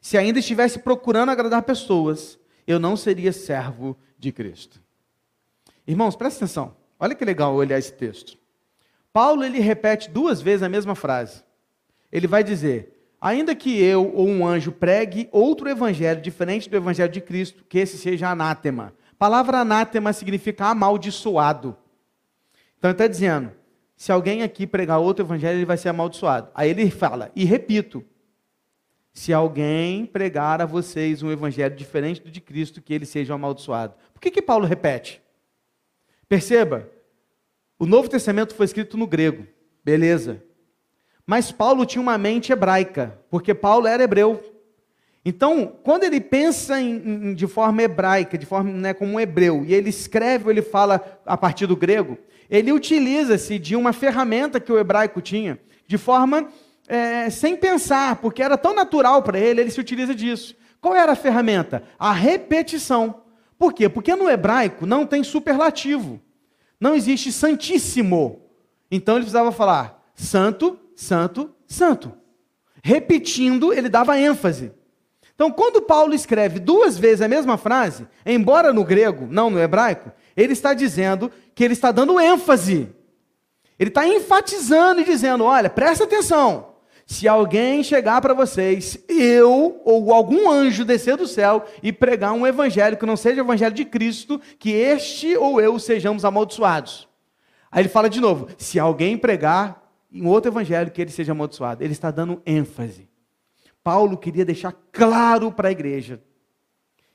Se 0.00 0.18
ainda 0.18 0.40
estivesse 0.40 0.80
procurando 0.80 1.30
agradar 1.30 1.62
pessoas, 1.62 2.40
eu 2.70 2.78
não 2.78 2.96
seria 2.96 3.32
servo 3.32 3.96
de 4.18 4.30
Cristo. 4.30 4.80
Irmãos, 5.86 6.14
presta 6.14 6.44
atenção. 6.44 6.76
Olha 6.98 7.14
que 7.14 7.24
legal 7.24 7.54
olhar 7.54 7.78
esse 7.78 7.92
texto. 7.92 8.38
Paulo 9.12 9.42
ele 9.42 9.58
repete 9.58 10.10
duas 10.10 10.40
vezes 10.40 10.62
a 10.62 10.68
mesma 10.68 10.94
frase. 10.94 11.42
Ele 12.12 12.26
vai 12.26 12.44
dizer: 12.44 13.12
ainda 13.20 13.54
que 13.54 13.82
eu 13.82 14.12
ou 14.14 14.28
um 14.28 14.46
anjo 14.46 14.70
pregue 14.70 15.28
outro 15.32 15.68
evangelho 15.68 16.20
diferente 16.20 16.68
do 16.68 16.76
evangelho 16.76 17.12
de 17.12 17.20
Cristo, 17.20 17.64
que 17.68 17.78
esse 17.78 17.98
seja 17.98 18.30
anátema. 18.30 18.92
A 19.12 19.14
palavra 19.18 19.58
anátema 19.58 20.12
significa 20.12 20.66
amaldiçoado. 20.66 21.76
Então 22.78 22.90
ele 22.90 22.94
está 22.94 23.06
dizendo: 23.06 23.50
se 23.96 24.12
alguém 24.12 24.42
aqui 24.42 24.66
pregar 24.66 24.98
outro 24.98 25.24
evangelho, 25.24 25.58
ele 25.58 25.66
vai 25.66 25.76
ser 25.76 25.88
amaldiçoado. 25.88 26.50
Aí 26.54 26.70
ele 26.70 26.90
fala, 26.90 27.30
e 27.34 27.44
repito: 27.44 28.04
se 29.12 29.32
alguém 29.32 30.06
pregar 30.06 30.60
a 30.60 30.66
vocês 30.66 31.22
um 31.22 31.30
evangelho 31.30 31.74
diferente 31.74 32.22
do 32.22 32.30
de 32.30 32.40
Cristo, 32.40 32.80
que 32.80 32.94
ele 32.94 33.06
seja 33.06 33.34
amaldiçoado. 33.34 33.94
Por 34.12 34.20
que, 34.20 34.30
que 34.30 34.42
Paulo 34.42 34.66
repete? 34.66 35.20
Perceba, 36.28 36.88
o 37.78 37.86
Novo 37.86 38.08
Testamento 38.08 38.54
foi 38.54 38.66
escrito 38.66 38.96
no 38.96 39.06
grego, 39.06 39.46
beleza. 39.84 40.42
Mas 41.26 41.50
Paulo 41.50 41.86
tinha 41.86 42.02
uma 42.02 42.18
mente 42.18 42.52
hebraica, 42.52 43.18
porque 43.30 43.54
Paulo 43.54 43.86
era 43.86 44.02
hebreu. 44.02 44.42
Então, 45.24 45.76
quando 45.82 46.04
ele 46.04 46.20
pensa 46.20 46.80
em, 46.80 46.96
em, 46.96 47.34
de 47.34 47.46
forma 47.46 47.82
hebraica, 47.82 48.38
de 48.38 48.46
forma 48.46 48.70
né, 48.70 48.94
como 48.94 49.12
um 49.12 49.20
hebreu, 49.20 49.64
e 49.64 49.74
ele 49.74 49.90
escreve, 49.90 50.50
ele 50.50 50.62
fala 50.62 51.20
a 51.26 51.36
partir 51.36 51.66
do 51.66 51.76
grego, 51.76 52.16
ele 52.48 52.72
utiliza-se 52.72 53.58
de 53.58 53.76
uma 53.76 53.92
ferramenta 53.92 54.58
que 54.58 54.72
o 54.72 54.78
hebraico 54.78 55.20
tinha, 55.20 55.58
de 55.86 55.98
forma 55.98 56.48
é, 56.90 57.30
sem 57.30 57.54
pensar, 57.54 58.16
porque 58.16 58.42
era 58.42 58.58
tão 58.58 58.74
natural 58.74 59.22
para 59.22 59.38
ele, 59.38 59.60
ele 59.60 59.70
se 59.70 59.78
utiliza 59.78 60.12
disso. 60.12 60.56
Qual 60.80 60.92
era 60.92 61.12
a 61.12 61.16
ferramenta? 61.16 61.84
A 61.96 62.12
repetição. 62.12 63.22
Por 63.56 63.72
quê? 63.72 63.88
Porque 63.88 64.16
no 64.16 64.28
hebraico 64.28 64.84
não 64.84 65.06
tem 65.06 65.22
superlativo. 65.22 66.20
Não 66.80 66.94
existe 66.94 67.30
santíssimo. 67.30 68.42
Então 68.90 69.14
ele 69.14 69.24
precisava 69.24 69.52
falar 69.52 70.02
santo, 70.16 70.76
santo, 70.96 71.54
santo. 71.64 72.12
Repetindo, 72.82 73.72
ele 73.72 73.88
dava 73.88 74.18
ênfase. 74.18 74.72
Então, 75.32 75.50
quando 75.52 75.80
Paulo 75.82 76.12
escreve 76.12 76.58
duas 76.58 76.98
vezes 76.98 77.22
a 77.22 77.28
mesma 77.28 77.56
frase, 77.56 78.06
embora 78.26 78.72
no 78.72 78.84
grego, 78.84 79.28
não 79.30 79.48
no 79.48 79.60
hebraico, 79.60 80.10
ele 80.36 80.54
está 80.54 80.74
dizendo 80.74 81.30
que 81.54 81.62
ele 81.62 81.72
está 81.72 81.92
dando 81.92 82.18
ênfase. 82.18 82.88
Ele 83.78 83.90
está 83.90 84.06
enfatizando 84.06 85.00
e 85.00 85.04
dizendo: 85.04 85.44
olha, 85.44 85.70
presta 85.70 86.04
atenção. 86.04 86.69
Se 87.10 87.26
alguém 87.26 87.82
chegar 87.82 88.20
para 88.20 88.32
vocês, 88.32 88.96
eu 89.08 89.82
ou 89.84 90.14
algum 90.14 90.48
anjo 90.48 90.84
descer 90.84 91.16
do 91.16 91.26
céu 91.26 91.66
e 91.82 91.92
pregar 91.92 92.32
um 92.32 92.46
evangelho 92.46 92.96
que 92.96 93.04
não 93.04 93.16
seja 93.16 93.42
o 93.42 93.44
evangelho 93.44 93.74
de 93.74 93.84
Cristo, 93.84 94.40
que 94.60 94.70
este 94.70 95.36
ou 95.36 95.60
eu 95.60 95.76
sejamos 95.80 96.24
amaldiçoados. 96.24 97.08
Aí 97.68 97.82
ele 97.82 97.88
fala 97.88 98.08
de 98.08 98.20
novo: 98.20 98.46
se 98.56 98.78
alguém 98.78 99.18
pregar 99.18 99.92
em 100.12 100.24
outro 100.24 100.52
evangelho, 100.52 100.92
que 100.92 101.02
ele 101.02 101.10
seja 101.10 101.32
amaldiçoado. 101.32 101.82
Ele 101.82 101.92
está 101.92 102.12
dando 102.12 102.40
ênfase. 102.46 103.08
Paulo 103.82 104.16
queria 104.16 104.44
deixar 104.44 104.72
claro 104.92 105.50
para 105.50 105.66
a 105.68 105.72
igreja 105.72 106.22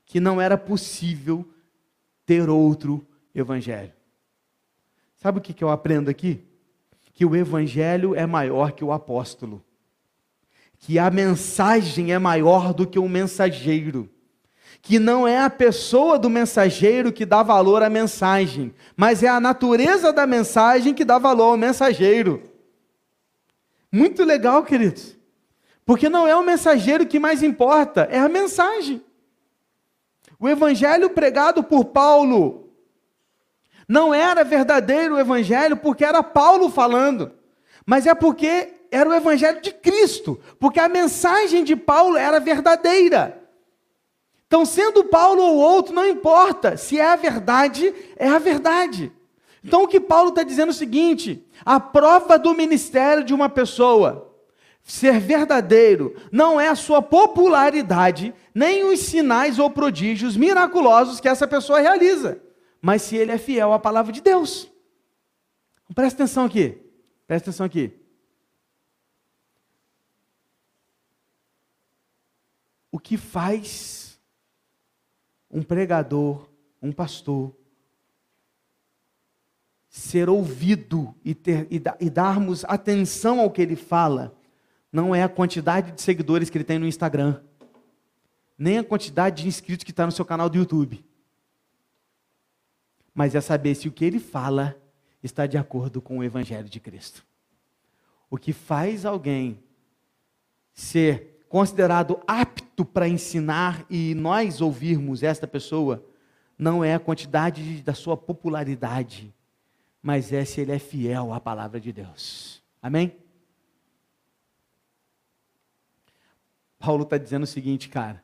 que 0.05 0.19
não 0.19 0.41
era 0.41 0.57
possível 0.57 1.47
ter 2.25 2.49
outro 2.49 3.07
evangelho. 3.33 3.93
Sabe 5.15 5.39
o 5.39 5.41
que 5.41 5.63
eu 5.63 5.69
aprendo 5.69 6.09
aqui? 6.09 6.43
Que 7.13 7.25
o 7.25 7.33
evangelho 7.33 8.13
é 8.13 8.25
maior 8.25 8.73
que 8.73 8.83
o 8.83 8.91
apóstolo 8.91 9.63
que 10.79 10.99
a 10.99 11.09
mensagem 11.09 12.13
é 12.13 12.19
maior 12.19 12.73
do 12.73 12.85
que 12.85 12.99
o 12.99 13.09
mensageiro. 13.09 14.09
Que 14.81 14.99
não 14.99 15.27
é 15.27 15.39
a 15.39 15.49
pessoa 15.49 16.19
do 16.19 16.29
mensageiro 16.29 17.11
que 17.11 17.25
dá 17.25 17.41
valor 17.41 17.81
à 17.81 17.89
mensagem, 17.89 18.73
mas 18.95 19.23
é 19.23 19.27
a 19.27 19.39
natureza 19.39 20.13
da 20.13 20.27
mensagem 20.27 20.93
que 20.93 21.03
dá 21.03 21.17
valor 21.17 21.51
ao 21.51 21.57
mensageiro. 21.57 22.43
Muito 23.91 24.23
legal, 24.23 24.63
queridos. 24.63 25.17
Porque 25.85 26.09
não 26.09 26.27
é 26.27 26.35
o 26.35 26.43
mensageiro 26.43 27.05
que 27.05 27.19
mais 27.19 27.41
importa, 27.41 28.07
é 28.11 28.19
a 28.19 28.29
mensagem. 28.29 29.03
O 30.39 30.49
evangelho 30.49 31.09
pregado 31.09 31.63
por 31.63 31.85
Paulo 31.85 32.69
não 33.87 34.13
era 34.13 34.43
verdadeiro 34.43 35.17
evangelho 35.17 35.77
porque 35.77 36.03
era 36.03 36.21
Paulo 36.23 36.69
falando, 36.69 37.31
mas 37.85 38.05
é 38.07 38.15
porque 38.15 38.74
era 38.91 39.09
o 39.09 39.13
evangelho 39.13 39.61
de 39.61 39.71
Cristo, 39.71 40.39
porque 40.59 40.79
a 40.79 40.89
mensagem 40.89 41.63
de 41.63 41.75
Paulo 41.75 42.17
era 42.17 42.39
verdadeira. 42.39 43.41
Então, 44.47 44.65
sendo 44.65 45.03
Paulo 45.03 45.41
ou 45.41 45.55
outro, 45.55 45.93
não 45.93 46.07
importa, 46.07 46.77
se 46.77 46.99
é 46.99 47.05
a 47.05 47.15
verdade, 47.15 47.93
é 48.15 48.27
a 48.27 48.37
verdade. 48.37 49.11
Então, 49.63 49.83
o 49.83 49.87
que 49.87 49.99
Paulo 49.99 50.29
está 50.29 50.43
dizendo 50.43 50.69
é 50.69 50.71
o 50.71 50.75
seguinte: 50.75 51.43
a 51.65 51.79
prova 51.79 52.37
do 52.37 52.53
ministério 52.53 53.23
de 53.23 53.33
uma 53.33 53.49
pessoa 53.49 54.25
ser 54.83 55.19
verdadeiro 55.19 56.15
não 56.31 56.61
é 56.61 56.67
a 56.67 56.75
sua 56.75 57.01
popularidade, 57.01 58.33
nem 58.53 58.83
os 58.83 58.99
sinais 58.99 59.57
ou 59.57 59.69
prodígios 59.69 60.37
miraculosos 60.37 61.19
que 61.19 61.27
essa 61.27 61.47
pessoa 61.47 61.79
realiza, 61.79 62.39
mas 62.79 63.01
se 63.01 63.17
ele 63.17 63.31
é 63.31 63.37
fiel 63.39 63.73
à 63.73 63.79
palavra 63.79 64.11
de 64.13 64.21
Deus. 64.21 64.71
Presta 65.95 66.23
atenção 66.23 66.45
aqui, 66.45 66.77
presta 67.27 67.49
atenção 67.49 67.65
aqui. 67.65 68.04
O 72.95 72.99
que 72.99 73.17
faz 73.17 74.17
um 75.51 75.61
pregador, 75.61 76.49
um 76.81 76.93
pastor, 76.93 77.53
ser 79.89 80.29
ouvido 80.29 81.13
e, 81.21 81.35
ter, 81.35 81.67
e, 81.69 81.83
e 81.99 82.09
darmos 82.09 82.63
atenção 82.63 83.41
ao 83.41 83.51
que 83.51 83.61
ele 83.61 83.75
fala, 83.75 84.33
não 84.93 85.13
é 85.13 85.21
a 85.21 85.27
quantidade 85.27 85.91
de 85.91 86.01
seguidores 86.01 86.49
que 86.49 86.57
ele 86.57 86.63
tem 86.63 86.79
no 86.79 86.87
Instagram, 86.87 87.43
nem 88.57 88.77
a 88.77 88.83
quantidade 88.83 89.43
de 89.43 89.49
inscritos 89.49 89.83
que 89.83 89.91
está 89.91 90.05
no 90.05 90.11
seu 90.13 90.23
canal 90.23 90.49
do 90.49 90.57
YouTube, 90.57 91.05
mas 93.13 93.35
é 93.35 93.41
saber 93.41 93.75
se 93.75 93.89
o 93.89 93.91
que 93.91 94.05
ele 94.05 94.19
fala 94.19 94.81
está 95.21 95.45
de 95.45 95.57
acordo 95.57 96.01
com 96.01 96.19
o 96.19 96.23
Evangelho 96.23 96.69
de 96.69 96.79
Cristo. 96.79 97.25
O 98.29 98.37
que 98.37 98.53
faz 98.53 99.05
alguém 99.05 99.61
ser 100.73 101.34
considerado 101.55 102.19
apto 102.27 102.83
para 102.83 103.07
ensinar 103.07 103.85
e 103.89 104.13
nós 104.13 104.59
ouvirmos 104.59 105.23
esta 105.23 105.47
pessoa, 105.47 106.05
não 106.57 106.83
é 106.83 106.93
a 106.93 106.99
quantidade 106.99 107.81
da 107.81 107.93
sua 107.93 108.17
popularidade, 108.17 109.33
mas 110.03 110.33
é 110.33 110.43
se 110.43 110.59
ele 110.59 110.73
é 110.73 110.79
fiel 110.79 111.31
à 111.31 111.39
palavra 111.39 111.79
de 111.79 111.93
Deus. 111.93 112.61
Amém? 112.81 113.15
Paulo 116.77 117.03
está 117.03 117.17
dizendo 117.17 117.43
o 117.43 117.47
seguinte, 117.47 117.87
cara. 117.87 118.21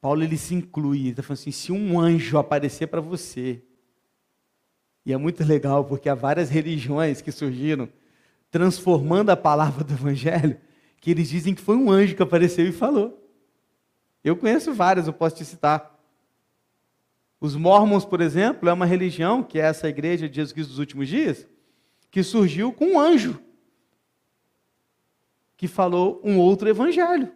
Paulo 0.00 0.24
ele 0.24 0.36
se 0.36 0.56
inclui, 0.56 1.02
ele 1.02 1.10
está 1.10 1.22
falando 1.22 1.38
assim: 1.38 1.52
se 1.52 1.70
um 1.70 2.00
anjo 2.00 2.36
aparecer 2.36 2.88
para 2.88 3.00
você, 3.00 3.62
e 5.06 5.12
é 5.12 5.16
muito 5.16 5.44
legal 5.44 5.84
porque 5.84 6.08
há 6.08 6.16
várias 6.16 6.50
religiões 6.50 7.22
que 7.22 7.30
surgiram 7.30 7.88
transformando 8.50 9.30
a 9.30 9.36
palavra 9.36 9.84
do 9.84 9.94
Evangelho 9.94 10.58
que 11.02 11.10
eles 11.10 11.28
dizem 11.28 11.52
que 11.52 11.60
foi 11.60 11.76
um 11.76 11.90
anjo 11.90 12.14
que 12.14 12.22
apareceu 12.22 12.64
e 12.64 12.70
falou. 12.70 13.28
Eu 14.22 14.36
conheço 14.36 14.72
várias, 14.72 15.08
eu 15.08 15.12
posso 15.12 15.34
te 15.34 15.44
citar. 15.44 16.00
Os 17.40 17.56
Mormons, 17.56 18.04
por 18.04 18.20
exemplo, 18.20 18.68
é 18.68 18.72
uma 18.72 18.86
religião, 18.86 19.42
que 19.42 19.58
é 19.58 19.62
essa 19.62 19.88
igreja 19.88 20.28
de 20.28 20.36
Jesus 20.36 20.52
Cristo 20.52 20.70
dos 20.70 20.78
últimos 20.78 21.08
dias, 21.08 21.44
que 22.08 22.22
surgiu 22.22 22.72
com 22.72 22.92
um 22.92 23.00
anjo 23.00 23.42
que 25.56 25.66
falou 25.66 26.20
um 26.22 26.38
outro 26.38 26.68
evangelho. 26.68 27.32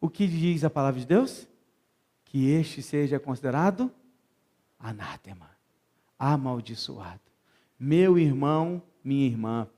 O 0.00 0.10
que 0.10 0.26
diz 0.26 0.64
a 0.64 0.70
palavra 0.70 0.98
de 0.98 1.06
Deus? 1.06 1.46
Que 2.24 2.50
este 2.50 2.82
seja 2.82 3.20
considerado 3.20 3.92
anátema, 4.76 5.50
amaldiçoado. 6.18 7.20
Meu 7.78 8.18
irmão, 8.18 8.82
minha 9.04 9.24
irmã, 9.24 9.68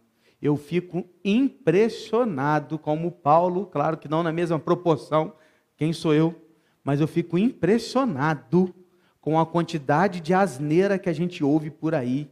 eu 0.40 0.56
fico 0.56 1.06
impressionado 1.25 2.78
como 2.78 3.12
Paulo, 3.12 3.66
claro 3.66 3.99
que 3.99 4.09
não 4.09 4.23
na 4.23 4.32
mesma 4.32 4.59
proporção, 4.59 5.35
quem 5.76 5.92
sou 5.92 6.14
eu, 6.14 6.35
mas 6.82 7.00
eu 7.00 7.06
fico 7.06 7.37
impressionado 7.37 8.75
com 9.20 9.38
a 9.38 9.44
quantidade 9.44 10.20
de 10.20 10.32
asneira 10.32 10.99
que 10.99 11.11
a 11.11 11.12
gente 11.12 11.44
ouve 11.44 11.70
por 11.70 11.94
aí, 11.94 12.30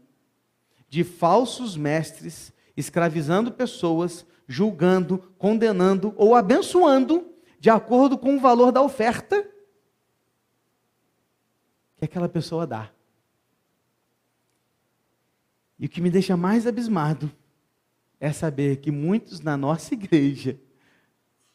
de 0.89 1.05
falsos 1.05 1.77
mestres 1.77 2.53
escravizando 2.75 3.53
pessoas, 3.53 4.27
julgando, 4.47 5.19
condenando 5.37 6.15
ou 6.17 6.35
abençoando 6.35 7.31
de 7.61 7.69
acordo 7.69 8.17
com 8.17 8.37
o 8.37 8.41
valor 8.41 8.73
da 8.73 8.81
oferta 8.81 9.47
que 11.97 12.05
aquela 12.05 12.29
pessoa 12.29 12.67
dá. 12.67 12.91
E 15.79 15.87
o 15.87 15.89
que 15.89 16.01
me 16.01 16.11
deixa 16.11 16.37
mais 16.37 16.67
abismado 16.67 17.31
é 18.21 18.33
saber 18.33 18.77
que 18.77 18.91
muitos 18.91 19.41
na 19.41 19.57
nossa 19.57 19.95
igreja, 19.95 20.59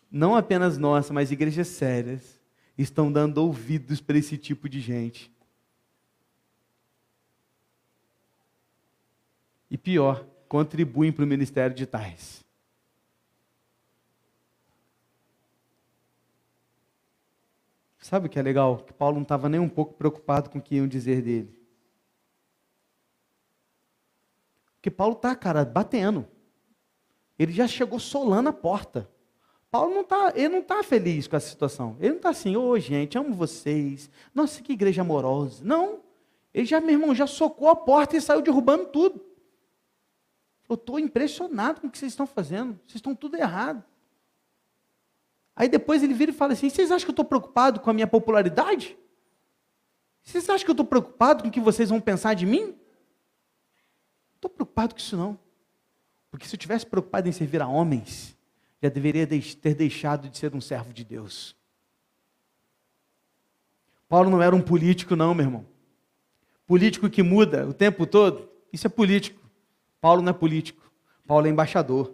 não 0.09 0.35
apenas 0.35 0.77
nossa, 0.77 1.13
mas 1.13 1.31
igrejas 1.31 1.67
sérias, 1.67 2.39
estão 2.77 3.11
dando 3.11 3.37
ouvidos 3.39 3.99
para 4.01 4.17
esse 4.17 4.37
tipo 4.37 4.69
de 4.69 4.79
gente. 4.79 5.31
E 9.69 9.77
pior, 9.77 10.25
contribuem 10.47 11.11
para 11.11 11.23
o 11.23 11.27
ministério 11.27 11.75
de 11.75 11.85
tais. 11.85 12.43
Sabe 17.99 18.27
o 18.27 18.29
que 18.29 18.37
é 18.37 18.41
legal? 18.41 18.79
Que 18.79 18.93
Paulo 18.93 19.15
não 19.15 19.23
estava 19.23 19.47
nem 19.47 19.59
um 19.59 19.69
pouco 19.69 19.93
preocupado 19.93 20.49
com 20.49 20.59
o 20.59 20.61
que 20.61 20.75
iam 20.75 20.87
dizer 20.87 21.21
dele. 21.21 21.57
Porque 24.75 24.91
Paulo 24.91 25.15
está, 25.15 25.33
cara, 25.35 25.63
batendo. 25.63 26.27
Ele 27.43 27.51
já 27.51 27.67
chegou 27.67 27.99
solando 27.99 28.49
a 28.49 28.53
porta. 28.53 29.09
Paulo 29.69 29.93
não 29.93 30.01
está, 30.01 30.33
ele 30.35 30.49
não 30.49 30.59
está 30.59 30.83
feliz 30.83 31.27
com 31.27 31.35
essa 31.35 31.49
situação. 31.49 31.97
Ele 31.99 32.09
não 32.09 32.17
está 32.17 32.29
assim, 32.29 32.55
ô 32.55 32.69
oh, 32.69 32.79
gente, 32.79 33.17
amo 33.17 33.33
vocês. 33.33 34.09
Nossa, 34.33 34.61
que 34.61 34.73
igreja 34.73 35.01
amorosa. 35.01 35.63
Não. 35.63 36.01
Ele 36.53 36.65
já, 36.65 36.79
meu 36.79 36.91
irmão, 36.91 37.15
já 37.15 37.25
socou 37.25 37.67
a 37.67 37.75
porta 37.75 38.15
e 38.15 38.21
saiu 38.21 38.41
derrubando 38.41 38.85
tudo. 38.85 39.25
Eu 40.69 40.75
estou 40.75 40.99
impressionado 40.99 41.81
com 41.81 41.87
o 41.87 41.89
que 41.89 41.97
vocês 41.97 42.11
estão 42.11 42.27
fazendo. 42.27 42.79
Vocês 42.85 42.95
estão 42.95 43.15
tudo 43.15 43.35
errado. 43.35 43.83
Aí 45.55 45.67
depois 45.67 46.01
ele 46.03 46.13
vira 46.13 46.31
e 46.31 46.35
fala 46.35 46.53
assim: 46.53 46.69
vocês 46.69 46.91
acham 46.91 47.05
que 47.05 47.09
eu 47.09 47.13
estou 47.13 47.25
preocupado 47.25 47.79
com 47.79 47.89
a 47.89 47.93
minha 47.93 48.07
popularidade? 48.07 48.97
Vocês 50.23 50.47
acham 50.49 50.65
que 50.65 50.71
eu 50.71 50.73
estou 50.73 50.85
preocupado 50.85 51.43
com 51.43 51.49
o 51.49 51.51
que 51.51 51.59
vocês 51.59 51.89
vão 51.89 51.99
pensar 51.99 52.33
de 52.33 52.45
mim? 52.45 52.61
Não 52.61 54.35
estou 54.35 54.49
preocupado 54.49 54.93
com 54.95 54.99
isso 54.99 55.17
não. 55.17 55.37
Porque 56.33 56.47
se 56.47 56.55
eu 56.55 56.59
tivesse 56.59 56.83
preocupado 56.83 57.29
em 57.29 57.31
servir 57.31 57.61
a 57.61 57.67
homens, 57.67 58.35
já 58.81 58.89
deveria 58.89 59.27
ter 59.27 59.75
deixado 59.75 60.27
de 60.27 60.35
ser 60.35 60.55
um 60.55 60.59
servo 60.59 60.91
de 60.91 61.03
Deus. 61.03 61.55
Paulo 64.09 64.31
não 64.31 64.41
era 64.41 64.55
um 64.55 64.59
político, 64.59 65.15
não, 65.15 65.35
meu 65.35 65.45
irmão. 65.45 65.65
Político 66.65 67.07
que 67.07 67.21
muda 67.21 67.67
o 67.67 67.71
tempo 67.71 68.07
todo, 68.07 68.49
isso 68.73 68.87
é 68.87 68.89
político. 68.89 69.47
Paulo 70.01 70.23
não 70.23 70.31
é 70.31 70.33
político. 70.33 70.91
Paulo 71.27 71.45
é 71.45 71.51
embaixador. 71.51 72.11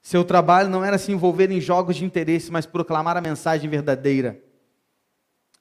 Seu 0.00 0.24
trabalho 0.24 0.70
não 0.70 0.82
era 0.82 0.96
se 0.96 1.12
envolver 1.12 1.50
em 1.50 1.60
jogos 1.60 1.96
de 1.96 2.06
interesse, 2.06 2.50
mas 2.50 2.64
proclamar 2.64 3.18
a 3.18 3.20
mensagem 3.20 3.68
verdadeira. 3.68 4.42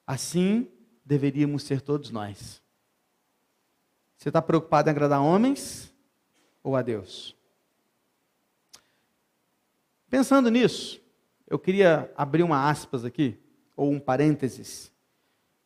Assim 0.08 0.72
deveríamos 1.04 1.63
ser 1.63 1.82
todos 1.82 2.10
nós. 2.10 2.62
Você 4.16 4.30
está 4.30 4.42
preocupado 4.42 4.88
em 4.88 4.92
agradar 4.92 5.22
homens 5.22 5.94
ou 6.63 6.78
a 6.78 6.82
Deus? 6.82 7.38
Pensando 10.10 10.50
nisso, 10.50 11.00
eu 11.48 11.60
queria 11.60 12.12
abrir 12.18 12.44
uma 12.44 12.70
aspas 12.70 13.06
aqui, 13.06 13.38
ou 13.75 13.92
um 13.92 14.00
parênteses. 14.00 14.92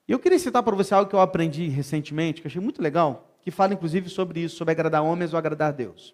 E 0.07 0.11
eu 0.11 0.19
queria 0.19 0.37
citar 0.37 0.61
para 0.61 0.75
você 0.75 0.93
algo 0.93 1.09
que 1.09 1.15
eu 1.15 1.21
aprendi 1.21 1.67
recentemente, 1.69 2.41
que 2.41 2.47
achei 2.47 2.61
muito 2.61 2.81
legal, 2.81 3.33
que 3.41 3.49
fala 3.49 3.73
inclusive 3.73 4.09
sobre 4.09 4.41
isso, 4.41 4.57
sobre 4.57 4.73
agradar 4.73 5.01
homens 5.01 5.33
ou 5.33 5.39
agradar 5.39 5.71
Deus. 5.71 6.13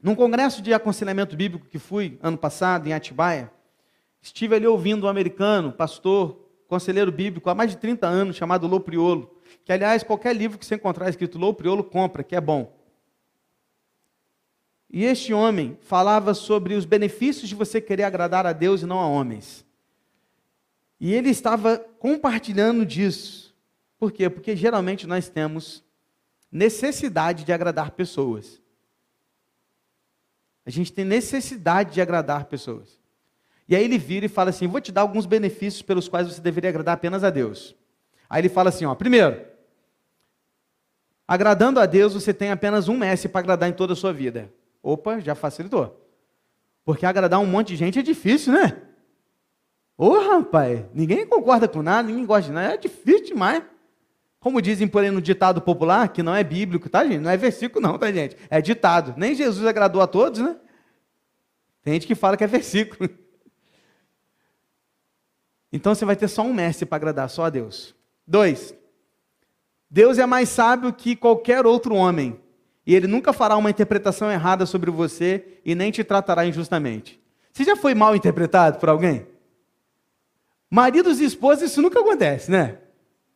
Num 0.00 0.14
congresso 0.14 0.62
de 0.62 0.72
aconselhamento 0.72 1.36
bíblico 1.36 1.66
que 1.66 1.78
fui 1.78 2.18
ano 2.22 2.38
passado 2.38 2.86
em 2.86 2.92
Atibaia, 2.92 3.50
estive 4.22 4.54
ali 4.54 4.66
ouvindo 4.66 5.06
um 5.06 5.08
americano, 5.08 5.72
pastor, 5.72 6.48
conselheiro 6.68 7.10
bíblico 7.10 7.50
há 7.50 7.54
mais 7.54 7.72
de 7.72 7.78
30 7.78 8.06
anos, 8.06 8.36
chamado 8.36 8.68
Lou 8.68 8.78
Priolo, 8.78 9.34
que 9.64 9.72
aliás, 9.72 10.04
qualquer 10.04 10.36
livro 10.36 10.56
que 10.56 10.64
você 10.64 10.76
encontrar 10.76 11.08
escrito 11.08 11.38
Lou 11.38 11.52
Priolo, 11.52 11.82
compra, 11.82 12.22
que 12.22 12.36
é 12.36 12.40
bom. 12.40 12.77
E 14.90 15.04
este 15.04 15.34
homem 15.34 15.76
falava 15.82 16.32
sobre 16.32 16.74
os 16.74 16.84
benefícios 16.84 17.48
de 17.48 17.54
você 17.54 17.80
querer 17.80 18.04
agradar 18.04 18.46
a 18.46 18.52
Deus 18.52 18.82
e 18.82 18.86
não 18.86 18.98
a 18.98 19.06
homens. 19.06 19.64
E 21.00 21.12
ele 21.12 21.30
estava 21.30 21.78
compartilhando 21.98 22.84
disso. 22.84 23.54
Por 23.98 24.10
quê? 24.10 24.30
Porque 24.30 24.56
geralmente 24.56 25.06
nós 25.06 25.28
temos 25.28 25.84
necessidade 26.50 27.44
de 27.44 27.52
agradar 27.52 27.90
pessoas. 27.90 28.60
A 30.64 30.70
gente 30.70 30.92
tem 30.92 31.04
necessidade 31.04 31.92
de 31.92 32.00
agradar 32.00 32.46
pessoas. 32.46 32.98
E 33.68 33.76
aí 33.76 33.84
ele 33.84 33.98
vira 33.98 34.26
e 34.26 34.28
fala 34.28 34.50
assim: 34.50 34.66
Vou 34.66 34.80
te 34.80 34.90
dar 34.90 35.02
alguns 35.02 35.26
benefícios 35.26 35.82
pelos 35.82 36.08
quais 36.08 36.26
você 36.26 36.40
deveria 36.40 36.70
agradar 36.70 36.94
apenas 36.94 37.22
a 37.22 37.30
Deus. 37.30 37.76
Aí 38.28 38.42
ele 38.42 38.48
fala 38.48 38.68
assim: 38.68 38.84
ó, 38.84 38.94
primeiro, 38.94 39.44
agradando 41.26 41.80
a 41.80 41.86
Deus, 41.86 42.14
você 42.14 42.34
tem 42.34 42.50
apenas 42.50 42.88
um 42.88 42.96
mestre 42.96 43.28
para 43.28 43.40
agradar 43.40 43.68
em 43.68 43.72
toda 43.72 43.94
a 43.94 43.96
sua 43.96 44.12
vida. 44.12 44.52
Opa, 44.88 45.20
já 45.20 45.34
facilitou. 45.34 46.02
Porque 46.82 47.04
agradar 47.04 47.38
um 47.40 47.46
monte 47.46 47.68
de 47.68 47.76
gente 47.76 47.98
é 47.98 48.02
difícil, 48.02 48.54
né? 48.54 48.80
Ô 49.98 50.06
oh, 50.06 50.30
rapaz, 50.30 50.86
ninguém 50.94 51.26
concorda 51.26 51.68
com 51.68 51.82
nada, 51.82 52.08
ninguém 52.08 52.24
gosta 52.24 52.44
de 52.44 52.52
nada, 52.52 52.72
é 52.72 52.76
difícil 52.78 53.26
demais. 53.26 53.62
Como 54.40 54.62
dizem, 54.62 54.88
porém, 54.88 55.10
no 55.10 55.20
ditado 55.20 55.60
popular, 55.60 56.08
que 56.08 56.22
não 56.22 56.34
é 56.34 56.42
bíblico, 56.42 56.88
tá, 56.88 57.04
gente? 57.04 57.18
Não 57.18 57.30
é 57.30 57.36
versículo, 57.36 57.86
não, 57.86 57.98
tá, 57.98 58.10
gente? 58.10 58.34
É 58.48 58.62
ditado. 58.62 59.12
Nem 59.18 59.34
Jesus 59.34 59.66
agradou 59.66 60.00
a 60.00 60.06
todos, 60.06 60.40
né? 60.40 60.56
Tem 61.82 61.92
gente 61.92 62.06
que 62.06 62.14
fala 62.14 62.36
que 62.36 62.44
é 62.44 62.46
versículo. 62.46 63.10
Então 65.70 65.94
você 65.94 66.06
vai 66.06 66.16
ter 66.16 66.28
só 66.28 66.40
um 66.40 66.54
mestre 66.54 66.86
para 66.86 66.96
agradar, 66.96 67.28
só 67.28 67.44
a 67.44 67.50
Deus. 67.50 67.94
Dois, 68.26 68.74
Deus 69.90 70.16
é 70.16 70.24
mais 70.24 70.48
sábio 70.48 70.90
que 70.94 71.14
qualquer 71.14 71.66
outro 71.66 71.94
homem. 71.94 72.40
E 72.88 72.94
ele 72.94 73.06
nunca 73.06 73.34
fará 73.34 73.54
uma 73.54 73.68
interpretação 73.68 74.32
errada 74.32 74.64
sobre 74.64 74.90
você 74.90 75.44
e 75.62 75.74
nem 75.74 75.90
te 75.90 76.02
tratará 76.02 76.46
injustamente. 76.46 77.20
Você 77.52 77.62
já 77.62 77.76
foi 77.76 77.94
mal 77.94 78.16
interpretado 78.16 78.78
por 78.78 78.88
alguém? 78.88 79.26
Maridos 80.70 81.20
e 81.20 81.24
esposas, 81.24 81.70
isso 81.70 81.82
nunca 81.82 82.00
acontece, 82.00 82.50
né? 82.50 82.78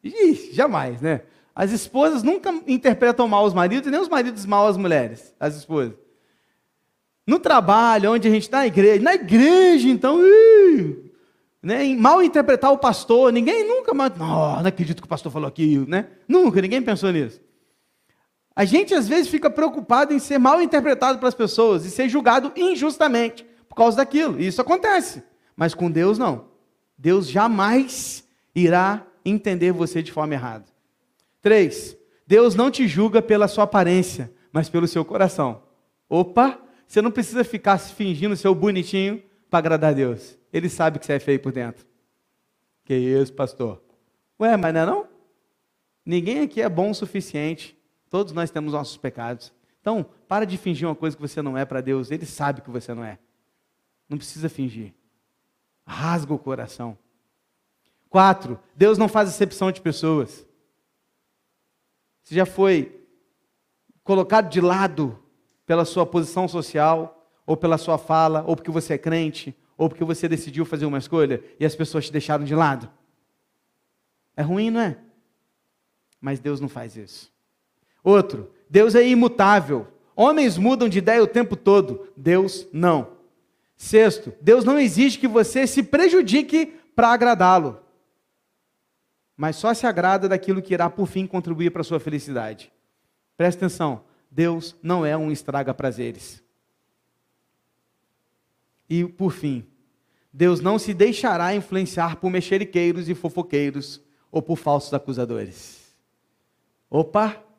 Ih, 0.03 0.53
jamais, 0.55 1.03
né? 1.03 1.21
As 1.55 1.71
esposas 1.71 2.23
nunca 2.23 2.51
interpretam 2.67 3.29
mal 3.29 3.45
os 3.45 3.53
maridos, 3.53 3.91
nem 3.91 4.01
os 4.01 4.09
maridos 4.09 4.47
mal 4.47 4.67
as 4.69 4.79
mulheres, 4.79 5.35
as 5.39 5.55
esposas. 5.55 5.93
No 7.27 7.39
trabalho, 7.39 8.11
onde 8.11 8.27
a 8.27 8.31
gente 8.31 8.45
está 8.45 8.61
na 8.61 8.67
igreja, 8.67 9.03
na 9.03 9.15
igreja, 9.15 9.87
então, 9.87 10.19
ih, 10.27 11.13
né, 11.63 11.95
mal 11.95 12.23
interpretar 12.23 12.73
o 12.73 12.79
pastor, 12.79 13.31
ninguém 13.31 13.69
nunca 13.69 13.93
não, 13.93 14.09
não 14.63 14.67
acredito 14.67 15.03
que 15.03 15.07
o 15.07 15.11
pastor 15.11 15.31
falou 15.31 15.47
aquilo, 15.47 15.87
né? 15.87 16.07
Nunca, 16.27 16.59
ninguém 16.63 16.81
pensou 16.81 17.13
nisso. 17.13 17.39
A 18.55 18.65
gente 18.65 18.95
às 18.95 19.09
vezes 19.09 19.29
fica 19.29 19.49
preocupado 19.49 20.13
em 20.13 20.19
ser 20.19 20.39
mal 20.39 20.61
interpretado 20.61 21.19
para 21.19 21.29
as 21.29 21.35
pessoas 21.35 21.85
e 21.85 21.91
ser 21.91 22.09
julgado 22.09 22.53
injustamente 22.55 23.47
por 23.69 23.75
causa 23.75 23.97
daquilo. 23.97 24.41
E 24.41 24.47
isso 24.47 24.61
acontece. 24.61 25.23
Mas 25.57 25.75
com 25.75 25.91
Deus 25.91 26.19
não. 26.19 26.47
Deus 26.97 27.29
jamais 27.29 28.25
irá 28.55 29.07
entender 29.25 29.73
você 29.73 30.03
de 30.03 30.13
forma 30.13 30.35
errada. 30.35 30.67
Três, 31.41 31.97
Deus 32.27 32.55
não 32.55 32.71
te 32.71 32.87
julga 32.87 33.23
pela 33.23 33.49
sua 33.49 33.65
aparência, 33.65 34.33
mas 34.53 34.69
pelo 34.69 34.87
seu 34.87 35.05
coração. 35.05 35.63
Opa, 36.09 36.59
você 36.87 37.01
não 37.01 37.11
precisa 37.11 37.43
ficar 37.43 37.79
se 37.79 37.95
fingindo 37.95 38.37
ser 38.37 38.55
bonitinho 38.55 39.23
para 39.49 39.59
agradar 39.59 39.91
a 39.91 39.95
Deus. 39.95 40.39
Ele 40.53 40.69
sabe 40.69 40.99
que 40.99 41.07
você 41.07 41.15
é 41.15 41.19
feio 41.19 41.41
por 41.41 41.53
dentro. 41.53 41.87
Que 42.85 42.95
isso, 42.95 43.33
pastor? 43.33 43.83
Ué, 44.39 44.57
mas 44.57 44.75
não 44.75 44.81
é 44.81 44.87
não? 44.87 45.07
Ninguém 46.05 46.41
aqui 46.41 46.61
é 46.61 46.69
bom 46.69 46.91
o 46.91 46.95
suficiente. 46.95 47.77
Todos 48.13 48.35
nós 48.35 48.51
temos 48.51 48.75
nossos 48.75 48.99
pecados. 48.99 49.55
Então, 49.81 50.05
para 50.29 50.45
de 50.45 50.59
fingir 50.59 50.87
uma 50.87 50.95
coisa 50.95 51.17
que 51.17 51.23
você 51.23 51.41
não 51.41 51.57
é 51.57 51.65
para 51.65 51.81
Deus. 51.81 52.11
Ele 52.11 52.27
sabe 52.27 52.61
que 52.61 52.69
você 52.69 52.93
não 52.93 53.03
é. 53.03 53.19
Não 54.07 54.19
precisa 54.19 54.51
fingir. 54.51 54.93
Rasga 55.87 56.35
o 56.35 56.39
coração. 56.39 56.99
Quatro, 58.11 58.61
Deus 58.77 58.99
não 58.99 59.09
faz 59.09 59.31
exceção 59.31 59.73
de 59.73 59.81
pessoas. 59.81 60.47
Você 62.23 62.35
já 62.35 62.45
foi 62.45 63.03
colocado 64.05 64.51
de 64.51 64.61
lado 64.61 65.19
pela 65.65 65.87
sua 65.87 66.05
posição 66.05 66.47
social, 66.47 67.27
ou 67.47 67.57
pela 67.57 67.79
sua 67.79 67.97
fala, 67.97 68.45
ou 68.47 68.55
porque 68.55 68.71
você 68.71 68.93
é 68.93 68.99
crente, 68.99 69.57
ou 69.75 69.89
porque 69.89 70.05
você 70.05 70.29
decidiu 70.29 70.67
fazer 70.67 70.85
uma 70.85 70.99
escolha 70.99 71.43
e 71.59 71.65
as 71.65 71.75
pessoas 71.75 72.05
te 72.05 72.13
deixaram 72.13 72.45
de 72.45 72.55
lado? 72.55 72.91
É 74.37 74.43
ruim, 74.43 74.69
não 74.69 74.83
é? 74.83 74.99
Mas 76.21 76.41
Deus 76.41 76.61
não 76.61 76.69
faz 76.69 76.95
isso. 76.95 77.33
Outro, 78.03 78.51
Deus 78.69 78.95
é 78.95 79.07
imutável. 79.07 79.87
Homens 80.15 80.59
mudam 80.59 80.89
de 80.89 80.99
ideia 80.99 81.23
o 81.23 81.27
tempo 81.27 81.57
todo, 81.57 82.09
Deus 82.17 82.67
não. 82.73 83.13
Sexto, 83.77 84.33
Deus 84.41 84.65
não 84.65 84.79
exige 84.79 85.19
que 85.19 85.29
você 85.29 85.67
se 85.67 85.83
prejudique 85.83 86.67
para 86.95 87.09
agradá-lo, 87.09 87.81
mas 89.37 89.57
só 89.57 89.73
se 89.75 89.87
agrada 89.87 90.29
daquilo 90.29 90.63
que 90.63 90.75
irá 90.75 90.89
por 90.89 91.07
fim 91.07 91.27
contribuir 91.27 91.71
para 91.71 91.81
a 91.81 91.85
sua 91.85 91.99
felicidade. 91.99 92.71
Preste 93.37 93.59
atenção, 93.59 94.05
Deus 94.31 94.77
não 94.83 95.05
é 95.05 95.17
um 95.17 95.33
estraga 95.33 95.75
prazeres. 95.75 96.43
E 98.89 99.05
por 99.05 99.33
fim, 99.33 99.67
Deus 100.33 100.61
não 100.61 100.79
se 100.79 100.95
deixará 100.95 101.55
influenciar 101.55 102.17
por 102.17 102.31
mexeriqueiros 102.31 103.09
e 103.09 103.15
fofoqueiros 103.15 104.01
ou 104.31 104.41
por 104.41 104.57
falsos 104.57 104.95
acusadores. 104.95 105.95
Opa! 106.89 107.52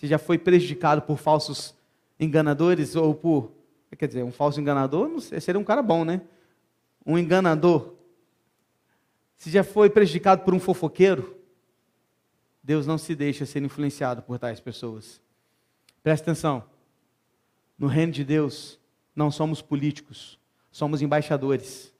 Você 0.00 0.06
já 0.06 0.16
foi 0.16 0.38
prejudicado 0.38 1.02
por 1.02 1.18
falsos 1.18 1.74
enganadores 2.18 2.96
ou 2.96 3.14
por. 3.14 3.52
Quer 3.98 4.06
dizer, 4.06 4.24
um 4.24 4.32
falso 4.32 4.58
enganador 4.58 5.06
não 5.06 5.20
sei, 5.20 5.38
seria 5.42 5.60
um 5.60 5.64
cara 5.64 5.82
bom, 5.82 6.06
né? 6.06 6.22
Um 7.04 7.18
enganador. 7.18 7.96
Se 9.36 9.50
já 9.50 9.62
foi 9.62 9.90
prejudicado 9.90 10.42
por 10.42 10.54
um 10.54 10.58
fofoqueiro, 10.58 11.36
Deus 12.62 12.86
não 12.86 12.96
se 12.96 13.14
deixa 13.14 13.44
ser 13.44 13.62
influenciado 13.62 14.22
por 14.22 14.38
tais 14.38 14.58
pessoas. 14.58 15.20
Preste 16.02 16.22
atenção. 16.22 16.64
No 17.76 17.86
reino 17.86 18.12
de 18.12 18.24
Deus, 18.24 18.80
não 19.14 19.30
somos 19.30 19.60
políticos, 19.60 20.38
somos 20.72 21.02
embaixadores. 21.02 21.92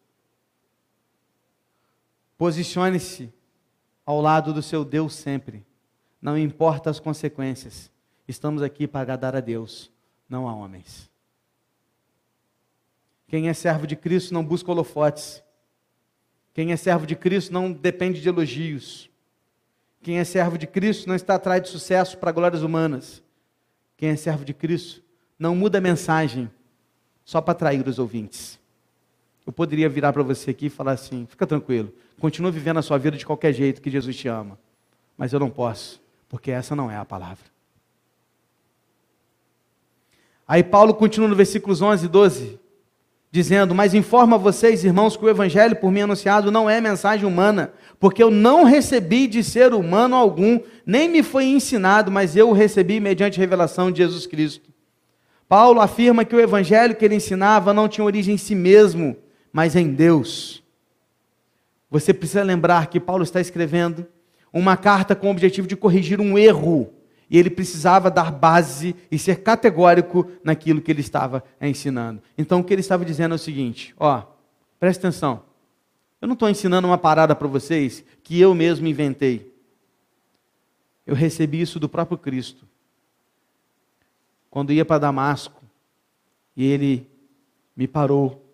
Posicione-se 2.39 3.31
ao 4.07 4.23
lado 4.23 4.55
do 4.55 4.63
seu 4.63 4.87
Deus 4.87 5.13
sempre. 5.13 5.67
Não 6.21 6.37
importa 6.37 6.91
as 6.91 7.01
consequências. 7.01 7.91
Estamos 8.29 8.63
aqui 8.63 8.87
para 8.87 9.01
agradar 9.01 9.35
a 9.35 9.41
Deus, 9.41 9.91
não 10.29 10.49
a 10.49 10.55
homens. 10.55 11.11
Quem 13.27 13.49
é 13.49 13.55
servo 13.55 13.87
de 13.87 13.97
Cristo 13.97 14.35
não 14.35 14.45
busca 14.45 14.71
holofotes. 14.71 15.43
Quem 16.53 16.73
é 16.73 16.77
servo 16.77 17.07
de 17.07 17.15
Cristo 17.15 17.53
não 17.53 17.73
depende 17.73 18.21
de 18.21 18.29
elogios. 18.29 19.09
Quem 20.03 20.19
é 20.19 20.25
servo 20.25 20.59
de 20.59 20.67
Cristo 20.67 21.09
não 21.09 21.15
está 21.15 21.37
atrás 21.37 21.63
de 21.63 21.69
sucesso 21.69 22.19
para 22.19 22.33
glórias 22.33 22.63
humanas. 22.63 23.23
Quem 23.97 24.11
é 24.11 24.17
servo 24.17 24.45
de 24.45 24.53
Cristo 24.53 25.03
não 25.39 25.55
muda 25.55 25.79
a 25.79 25.81
mensagem 25.81 26.51
só 27.25 27.41
para 27.41 27.53
atrair 27.53 27.87
os 27.87 27.99
ouvintes. 27.99 28.59
Eu 29.47 29.53
poderia 29.53 29.89
virar 29.89 30.13
para 30.13 30.23
você 30.23 30.51
aqui 30.51 30.67
e 30.67 30.71
falar 30.71 30.93
assim: 30.93 31.27
fica 31.27 31.47
tranquilo, 31.47 31.93
continua 32.19 32.51
vivendo 32.51 32.79
a 32.79 32.83
sua 32.83 32.99
vida 32.99 33.17
de 33.17 33.25
qualquer 33.25 33.53
jeito 33.53 33.81
que 33.81 33.91
Jesus 33.91 34.17
te 34.17 34.27
ama. 34.27 34.59
Mas 35.17 35.33
eu 35.33 35.39
não 35.39 35.51
posso, 35.51 36.01
porque 36.31 36.53
essa 36.53 36.77
não 36.77 36.89
é 36.89 36.97
a 36.97 37.05
palavra. 37.05 37.45
Aí 40.49 40.63
Paulo 40.63 40.95
continua 40.95 41.29
no 41.29 41.35
versículos 41.37 41.83
11 41.83 42.07
e 42.07 42.09
12 42.09 42.61
dizendo: 43.31 43.75
Mas 43.75 43.95
informa 43.95 44.39
vocês, 44.39 44.85
irmãos, 44.85 45.17
que 45.17 45.25
o 45.25 45.29
evangelho 45.29 45.77
por 45.77 45.91
mim 45.91 46.03
anunciado 46.03 46.51
não 46.51 46.71
é 46.71 46.81
mensagem 46.81 47.27
humana, 47.27 47.73
porque 47.99 48.23
eu 48.23 48.31
não 48.31 48.65
recebi 48.65 49.27
de 49.27 49.43
ser 49.43 49.75
humano 49.75 50.15
algum, 50.17 50.61
nem 50.87 51.09
me 51.09 51.23
foi 51.23 51.45
ensinado, 51.45 52.11
mas 52.11 52.37
eu 52.37 52.49
o 52.49 52.55
recebi 52.55 53.01
mediante 53.01 53.39
revelação 53.39 53.91
de 53.91 53.99
Jesus 53.99 54.27
Cristo. 54.27 54.71
Paulo 55.49 55.81
afirma 55.81 56.25
que 56.25 56.35
o 56.35 56.41
evangelho 56.41 56.95
que 56.95 57.05
ele 57.05 57.17
ensinava 57.17 57.75
não 57.75 57.89
tinha 57.89 58.05
origem 58.05 58.37
em 58.37 58.39
si 58.39 58.55
mesmo, 58.55 59.17
mas 59.53 59.75
em 59.75 59.93
Deus. 59.93 60.63
Você 61.91 62.15
precisa 62.15 62.45
lembrar 62.45 62.87
que 62.87 63.01
Paulo 63.01 63.25
está 63.25 63.41
escrevendo 63.41 64.07
uma 64.53 64.77
carta 64.77 65.15
com 65.15 65.29
o 65.29 65.31
objetivo 65.31 65.67
de 65.67 65.77
corrigir 65.77 66.21
um 66.21 66.39
erro 66.39 66.93
e 67.31 67.39
ele 67.39 67.49
precisava 67.49 68.11
dar 68.11 68.33
base 68.33 68.97
e 69.11 69.19
ser 69.19 69.43
categórico 69.43 70.29
naquilo 70.43 70.81
que 70.81 70.91
ele 70.91 71.01
estava 71.01 71.45
ensinando. 71.61 72.21
Então 72.37 72.59
o 72.61 72.65
que 72.65 72.75
ele 72.75 72.81
estava 72.81 73.05
dizendo 73.05 73.33
é 73.33 73.37
o 73.37 73.39
seguinte: 73.39 73.95
ó, 73.97 74.25
presta 74.79 75.07
atenção. 75.07 75.43
Eu 76.21 76.27
não 76.27 76.35
estou 76.35 76.51
ensinando 76.51 76.87
uma 76.87 76.99
parada 76.99 77.35
para 77.35 77.47
vocês 77.47 78.05
que 78.23 78.39
eu 78.39 78.55
mesmo 78.55 78.87
inventei. 78.87 79.55
Eu 81.07 81.15
recebi 81.15 81.61
isso 81.61 81.81
do 81.81 81.89
próprio 81.89 82.19
Cristo. 82.19 82.67
Quando 84.51 84.73
ia 84.73 84.85
para 84.85 84.99
Damasco, 84.99 85.63
e 86.57 86.67
ele 86.67 87.09
me 87.75 87.87
parou, 87.87 88.45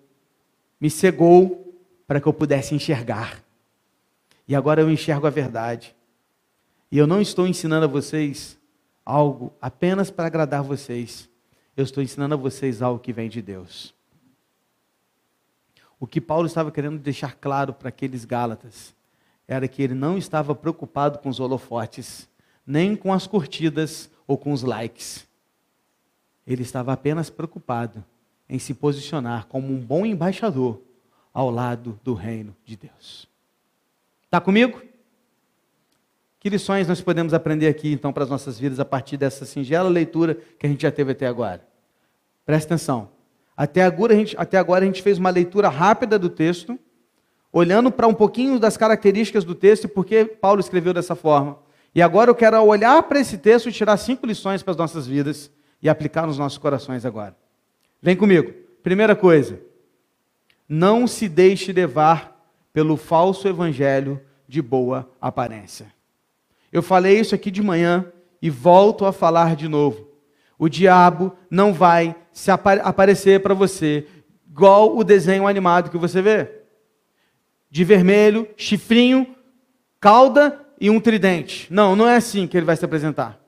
me 0.80 0.88
cegou 0.88 1.74
para 2.06 2.20
que 2.20 2.26
eu 2.28 2.32
pudesse 2.32 2.74
enxergar. 2.74 3.42
E 4.46 4.54
agora 4.54 4.80
eu 4.80 4.90
enxergo 4.90 5.26
a 5.26 5.30
verdade. 5.30 5.94
E 6.90 6.98
eu 6.98 7.06
não 7.06 7.20
estou 7.20 7.46
ensinando 7.46 7.84
a 7.84 7.88
vocês 7.88 8.58
algo 9.04 9.52
apenas 9.60 10.10
para 10.10 10.26
agradar 10.26 10.62
vocês. 10.62 11.28
Eu 11.76 11.84
estou 11.84 12.02
ensinando 12.02 12.34
a 12.34 12.38
vocês 12.38 12.80
algo 12.82 13.00
que 13.00 13.12
vem 13.12 13.28
de 13.28 13.42
Deus. 13.42 13.94
O 15.98 16.06
que 16.06 16.20
Paulo 16.20 16.46
estava 16.46 16.70
querendo 16.70 16.98
deixar 16.98 17.34
claro 17.34 17.72
para 17.72 17.88
aqueles 17.88 18.24
Gálatas 18.24 18.94
era 19.48 19.68
que 19.68 19.82
ele 19.82 19.94
não 19.94 20.18
estava 20.18 20.54
preocupado 20.54 21.18
com 21.18 21.28
os 21.28 21.40
holofotes, 21.40 22.28
nem 22.66 22.96
com 22.96 23.12
as 23.12 23.26
curtidas 23.26 24.10
ou 24.26 24.36
com 24.36 24.52
os 24.52 24.62
likes. 24.62 25.26
Ele 26.46 26.62
estava 26.62 26.92
apenas 26.92 27.30
preocupado 27.30 28.04
em 28.48 28.58
se 28.58 28.74
posicionar 28.74 29.46
como 29.46 29.72
um 29.72 29.78
bom 29.78 30.04
embaixador 30.04 30.80
ao 31.32 31.50
lado 31.50 31.98
do 32.02 32.14
reino 32.14 32.54
de 32.64 32.76
Deus. 32.76 33.28
Está 34.36 34.44
comigo? 34.44 34.82
Que 36.38 36.50
lições 36.50 36.86
nós 36.86 37.00
podemos 37.00 37.32
aprender 37.32 37.68
aqui, 37.68 37.90
então, 37.90 38.12
para 38.12 38.22
as 38.22 38.28
nossas 38.28 38.58
vidas 38.58 38.78
a 38.78 38.84
partir 38.84 39.16
dessa 39.16 39.46
singela 39.46 39.88
leitura 39.88 40.34
que 40.58 40.66
a 40.66 40.68
gente 40.68 40.82
já 40.82 40.90
teve 40.90 41.12
até 41.12 41.26
agora? 41.26 41.66
Presta 42.44 42.74
atenção. 42.74 43.08
Até 43.56 43.82
agora, 43.82 44.12
a 44.12 44.16
gente, 44.16 44.36
até 44.38 44.58
agora 44.58 44.84
a 44.84 44.86
gente 44.86 45.00
fez 45.00 45.16
uma 45.16 45.30
leitura 45.30 45.70
rápida 45.70 46.18
do 46.18 46.28
texto, 46.28 46.78
olhando 47.50 47.90
para 47.90 48.06
um 48.06 48.12
pouquinho 48.12 48.58
das 48.60 48.76
características 48.76 49.42
do 49.42 49.54
texto 49.54 49.84
e 49.84 49.88
por 49.88 50.04
que 50.04 50.26
Paulo 50.26 50.60
escreveu 50.60 50.92
dessa 50.92 51.14
forma. 51.14 51.58
E 51.94 52.02
agora 52.02 52.30
eu 52.30 52.34
quero 52.34 52.62
olhar 52.62 53.02
para 53.04 53.18
esse 53.18 53.38
texto 53.38 53.70
e 53.70 53.72
tirar 53.72 53.96
cinco 53.96 54.26
lições 54.26 54.62
para 54.62 54.72
as 54.72 54.76
nossas 54.76 55.06
vidas 55.06 55.50
e 55.80 55.88
aplicar 55.88 56.26
nos 56.26 56.36
nossos 56.36 56.58
corações 56.58 57.06
agora. 57.06 57.34
Vem 58.02 58.14
comigo. 58.14 58.52
Primeira 58.82 59.16
coisa, 59.16 59.58
não 60.68 61.06
se 61.06 61.26
deixe 61.26 61.72
levar 61.72 62.36
pelo 62.70 62.98
falso 62.98 63.48
evangelho 63.48 64.20
de 64.48 64.62
boa 64.62 65.10
aparência. 65.20 65.92
Eu 66.72 66.82
falei 66.82 67.18
isso 67.18 67.34
aqui 67.34 67.50
de 67.50 67.62
manhã 67.62 68.10
e 68.40 68.50
volto 68.50 69.04
a 69.04 69.12
falar 69.12 69.56
de 69.56 69.68
novo. 69.68 70.08
O 70.58 70.68
diabo 70.68 71.36
não 71.50 71.72
vai 71.72 72.14
se 72.32 72.50
aparecer 72.50 73.42
para 73.42 73.54
você 73.54 74.06
igual 74.48 74.96
o 74.96 75.04
desenho 75.04 75.46
animado 75.46 75.90
que 75.90 75.98
você 75.98 76.22
vê. 76.22 76.50
De 77.70 77.84
vermelho, 77.84 78.48
chifrinho, 78.56 79.34
cauda 80.00 80.64
e 80.80 80.88
um 80.88 81.00
tridente. 81.00 81.66
Não, 81.72 81.94
não 81.94 82.08
é 82.08 82.16
assim 82.16 82.46
que 82.46 82.56
ele 82.56 82.66
vai 82.66 82.76
se 82.76 82.84
apresentar. 82.84 83.38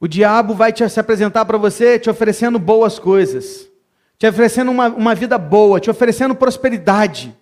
O 0.00 0.08
diabo 0.08 0.54
vai 0.54 0.72
te, 0.72 0.88
se 0.88 0.98
apresentar 0.98 1.44
para 1.44 1.58
você 1.58 1.98
te 1.98 2.08
oferecendo 2.08 2.58
boas 2.58 2.98
coisas, 2.98 3.68
te 4.18 4.26
oferecendo 4.26 4.70
uma, 4.70 4.88
uma 4.88 5.14
vida 5.14 5.36
boa, 5.36 5.78
te 5.78 5.90
oferecendo 5.90 6.34
prosperidade. 6.34 7.36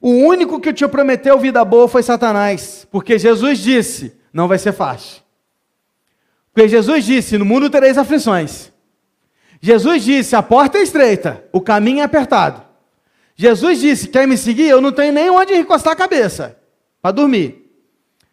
O 0.00 0.10
único 0.10 0.58
que 0.58 0.72
te 0.72 0.86
prometeu 0.88 1.38
vida 1.38 1.62
boa 1.64 1.86
foi 1.86 2.02
Satanás, 2.02 2.86
porque 2.90 3.18
Jesus 3.18 3.58
disse: 3.58 4.16
não 4.32 4.48
vai 4.48 4.58
ser 4.58 4.72
fácil. 4.72 5.22
Porque 6.52 6.68
Jesus 6.68 7.04
disse: 7.04 7.36
no 7.36 7.44
mundo 7.44 7.68
tereis 7.68 7.98
aflições. 7.98 8.72
Jesus 9.60 10.02
disse: 10.02 10.34
a 10.34 10.42
porta 10.42 10.78
é 10.78 10.82
estreita, 10.82 11.44
o 11.52 11.60
caminho 11.60 12.00
é 12.00 12.04
apertado. 12.04 12.62
Jesus 13.36 13.78
disse: 13.78 14.08
quer 14.08 14.26
me 14.26 14.38
seguir? 14.38 14.68
Eu 14.68 14.80
não 14.80 14.90
tenho 14.90 15.12
nem 15.12 15.28
onde 15.28 15.54
encostar 15.54 15.92
a 15.92 15.96
cabeça 15.96 16.56
para 17.02 17.12
dormir. 17.12 17.70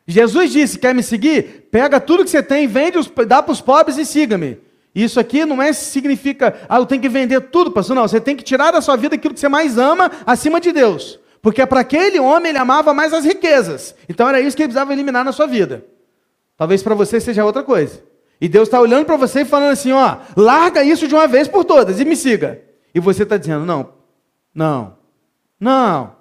Jesus 0.08 0.54
disse: 0.54 0.80
quer 0.80 0.96
me 0.96 1.04
seguir? 1.04 1.68
Pega 1.70 2.00
tudo 2.00 2.24
que 2.24 2.30
você 2.30 2.42
tem, 2.42 2.66
vende, 2.66 2.98
dá 3.28 3.44
para 3.44 3.52
os 3.52 3.60
pobres 3.60 3.98
e 3.98 4.06
siga-me. 4.06 4.58
Isso 4.96 5.20
aqui 5.20 5.46
não 5.46 5.62
é 5.62 5.74
significa, 5.74 6.56
ah, 6.68 6.78
eu 6.78 6.86
tenho 6.86 7.02
que 7.02 7.10
vender 7.10 7.40
tudo, 7.42 7.72
pastor. 7.72 7.96
Não, 7.96 8.08
você 8.08 8.20
tem 8.20 8.36
que 8.36 8.44
tirar 8.44 8.72
da 8.72 8.82
sua 8.82 8.96
vida 8.96 9.16
aquilo 9.16 9.34
que 9.34 9.40
você 9.40 9.50
mais 9.50 9.78
ama 9.78 10.10
acima 10.26 10.60
de 10.60 10.72
Deus. 10.72 11.20
Porque 11.42 11.66
para 11.66 11.82
aquele 11.82 12.20
homem 12.20 12.50
ele 12.50 12.58
amava 12.58 12.94
mais 12.94 13.14
as 13.14 13.26
riquezas. 13.26 13.96
Então 14.10 14.28
era 14.28 14.42
isso 14.42 14.56
que 14.56 14.64
ele 14.64 14.70
precisava 14.70 14.94
eliminar 14.94 15.24
na 15.24 15.32
sua 15.32 15.48
vida. 15.48 15.86
Talvez 16.58 16.82
para 16.82 16.96
você 16.96 17.20
seja 17.20 17.46
outra 17.46 17.64
coisa. 17.64 18.04
E 18.40 18.48
Deus 18.48 18.68
está 18.68 18.80
olhando 18.80 19.06
para 19.06 19.18
você 19.18 19.42
e 19.42 19.46
falando 19.46 19.72
assim: 19.72 19.92
ó, 19.92 20.18
larga 20.36 20.84
isso 20.84 21.08
de 21.08 21.16
uma 21.16 21.28
vez 21.28 21.48
por 21.48 21.66
todas 21.66 22.00
e 22.00 22.06
me 22.06 22.16
siga. 22.16 22.64
E 22.94 23.00
você 23.00 23.24
está 23.24 23.38
dizendo: 23.38 23.66
não, 23.66 23.94
não, 24.54 24.98
não, 25.60 26.16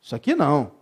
isso 0.00 0.14
aqui 0.14 0.34
não. 0.34 0.72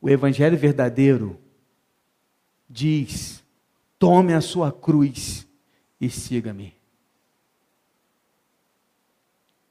O 0.00 0.08
Evangelho 0.08 0.56
verdadeiro 0.56 1.38
diz: 2.68 3.42
tome 3.98 4.34
a 4.34 4.40
sua 4.40 4.70
cruz 4.70 5.46
e 6.00 6.08
siga-me. 6.08 6.77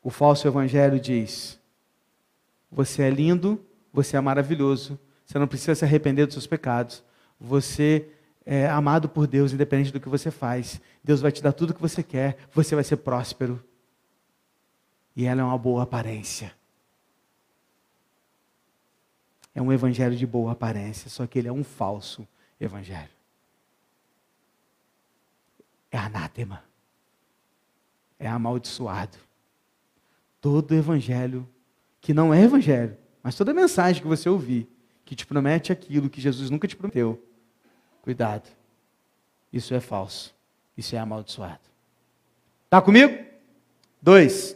O 0.07 0.09
falso 0.09 0.47
evangelho 0.47 1.01
diz: 1.01 1.59
você 2.71 3.03
é 3.03 3.09
lindo, 3.09 3.61
você 3.91 4.15
é 4.15 4.21
maravilhoso, 4.21 4.97
você 5.25 5.37
não 5.37 5.49
precisa 5.49 5.75
se 5.75 5.83
arrepender 5.83 6.25
dos 6.25 6.33
seus 6.33 6.47
pecados, 6.47 7.03
você 7.37 8.07
é, 8.45 8.69
amado 8.69 9.09
por 9.09 9.27
Deus, 9.27 9.51
independente 9.51 9.91
do 9.91 9.99
que 9.99 10.07
você 10.07 10.31
faz. 10.31 10.79
Deus 11.03 11.19
vai 11.19 11.29
te 11.29 11.43
dar 11.43 11.51
tudo 11.51 11.71
o 11.71 11.73
que 11.73 11.81
você 11.81 12.01
quer, 12.01 12.37
você 12.53 12.73
vai 12.73 12.85
ser 12.85 12.95
próspero. 12.95 13.61
E 15.13 15.25
ela 15.25 15.41
é 15.41 15.43
uma 15.43 15.57
boa 15.57 15.83
aparência. 15.83 16.55
É 19.53 19.61
um 19.61 19.73
evangelho 19.73 20.15
de 20.15 20.25
boa 20.25 20.53
aparência, 20.53 21.09
só 21.09 21.27
que 21.27 21.37
ele 21.37 21.49
é 21.49 21.51
um 21.51 21.65
falso 21.65 22.25
evangelho. 22.61 23.11
É 25.91 25.97
anátema. 25.97 26.63
É 28.17 28.25
amaldiçoado. 28.29 29.26
Todo 30.49 30.73
evangelho 30.73 31.45
que 31.99 32.13
não 32.13 32.33
é 32.33 32.41
evangelho, 32.41 32.95
mas 33.21 33.35
toda 33.35 33.53
mensagem 33.53 34.01
que 34.01 34.07
você 34.07 34.29
ouvir, 34.29 34.65
que 35.03 35.13
te 35.13 35.25
promete 35.25 35.73
aquilo 35.73 36.09
que 36.09 36.21
Jesus 36.21 36.49
nunca 36.49 36.65
te 36.65 36.75
prometeu, 36.77 37.21
cuidado. 38.01 38.47
Isso 39.51 39.73
é 39.73 39.81
falso. 39.81 40.33
Isso 40.77 40.95
é 40.95 40.99
amaldiçoado. 40.99 41.59
Está 42.63 42.81
comigo? 42.81 43.25
Dois. 44.01 44.55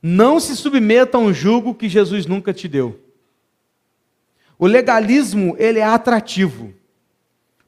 Não 0.00 0.38
se 0.38 0.54
submeta 0.54 1.18
a 1.18 1.20
um 1.20 1.34
jugo 1.34 1.74
que 1.74 1.88
Jesus 1.88 2.24
nunca 2.24 2.54
te 2.54 2.68
deu. 2.68 3.00
O 4.56 4.68
legalismo, 4.68 5.56
ele 5.58 5.80
é 5.80 5.84
atrativo. 5.84 6.72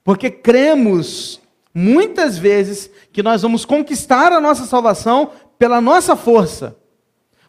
Porque 0.04 0.30
cremos 0.30 1.40
muitas 1.74 2.38
vezes 2.38 2.88
que 3.12 3.20
nós 3.20 3.42
vamos 3.42 3.64
conquistar 3.64 4.32
a 4.32 4.40
nossa 4.40 4.64
salvação 4.64 5.32
pela 5.58 5.80
nossa 5.80 6.14
força, 6.14 6.76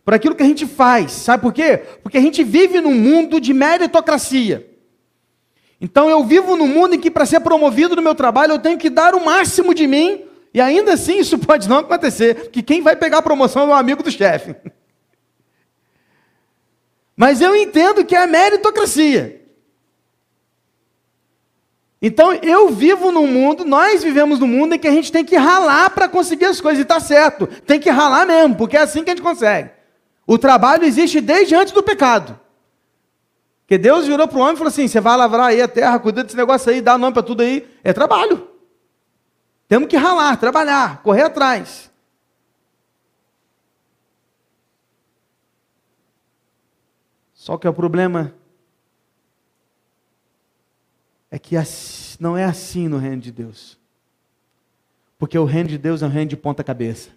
por 0.04 0.13
aquilo 0.13 0.36
que 0.36 0.43
a 0.43 0.45
gente 0.45 0.65
faz. 0.65 1.12
Sabe 1.12 1.43
por 1.43 1.54
quê? 1.54 1.78
Porque 2.02 2.17
a 2.17 2.22
gente 2.22 2.43
vive 2.43 2.82
num 2.82 2.95
mundo 2.95 3.39
de 3.39 3.54
meritocracia. 3.54 4.67
Então 5.80 6.10
eu 6.10 6.24
vivo 6.24 6.56
num 6.56 6.67
mundo 6.67 6.95
em 6.95 7.00
que 7.00 7.12
para 7.12 7.26
ser 7.26 7.39
promovido 7.39 7.95
no 7.95 8.02
meu 8.02 8.15
trabalho 8.15 8.54
eu 8.54 8.60
tenho 8.60 8.78
que 8.78 8.89
dar 8.89 9.15
o 9.15 9.24
máximo 9.24 9.74
de 9.74 9.88
mim, 9.88 10.26
e 10.54 10.60
ainda 10.60 10.93
assim 10.93 11.19
isso 11.19 11.38
pode 11.39 11.69
não 11.69 11.78
acontecer, 11.78 12.36
porque 12.36 12.62
quem 12.62 12.82
vai 12.82 12.95
pegar 12.95 13.19
a 13.19 13.22
promoção 13.22 13.63
é 13.63 13.67
o 13.67 13.74
amigo 13.74 14.04
do 14.04 14.12
chefe. 14.12 14.56
Mas 17.15 17.41
eu 17.41 17.56
entendo 17.56 18.06
que 18.06 18.15
é 18.15 18.24
a 18.24 18.28
meritocracia. 18.28 19.38
Então 22.01 22.33
eu 22.33 22.69
vivo 22.69 23.12
num 23.12 23.27
mundo, 23.27 23.65
nós 23.65 24.03
vivemos 24.03 24.39
num 24.39 24.47
mundo 24.47 24.75
em 24.75 24.79
que 24.79 24.88
a 24.88 24.91
gente 24.91 25.12
tem 25.12 25.25
que 25.25 25.35
ralar 25.35 25.89
para 25.89 26.07
conseguir 26.07 26.45
as 26.45 26.62
coisas, 26.62 26.79
e 26.79 26.83
está 26.83 26.99
certo, 26.99 27.45
tem 27.47 27.79
que 27.79 27.89
ralar 27.89 28.25
mesmo, 28.25 28.55
porque 28.55 28.77
é 28.77 28.81
assim 28.81 29.03
que 29.03 29.09
a 29.09 29.13
gente 29.13 29.23
consegue. 29.23 29.71
O 30.25 30.38
trabalho 30.38 30.85
existe 30.85 31.19
desde 31.19 31.55
antes 31.55 31.73
do 31.73 31.83
pecado. 31.83 32.39
Porque 33.62 33.77
Deus 33.77 34.07
virou 34.07 34.27
para 34.27 34.38
o 34.38 34.41
homem 34.41 34.53
e 34.53 34.57
falou 34.57 34.69
assim: 34.69 34.88
você 34.88 34.99
vai 34.99 35.15
lavrar 35.17 35.47
aí 35.47 35.62
a 35.62 35.67
terra, 35.67 35.99
cuida 35.99 36.23
desse 36.23 36.38
negócio 36.38 36.71
aí, 36.71 36.81
dá 36.81 36.97
nome 36.97 37.13
para 37.13 37.21
tudo 37.21 37.41
aí. 37.41 37.67
É 37.83 37.93
trabalho. 37.93 38.47
Temos 39.67 39.88
que 39.88 39.95
ralar, 39.95 40.38
trabalhar, 40.38 41.03
correr 41.03 41.23
atrás. 41.23 41.91
Só 47.33 47.57
que 47.57 47.67
o 47.67 47.73
problema 47.73 48.33
é 51.32 51.38
que 51.38 51.56
não 52.20 52.36
é 52.36 52.44
assim 52.44 52.88
no 52.88 52.98
reino 52.98 53.22
de 53.22 53.32
Deus. 53.32 53.78
Porque 55.18 55.38
o 55.38 55.46
reino 55.46 55.70
de 55.70 55.78
Deus 55.78 56.02
é 56.02 56.06
um 56.06 56.10
reino 56.10 56.30
de 56.30 56.38
ponta 56.38 56.63
cabeça. 56.63 57.10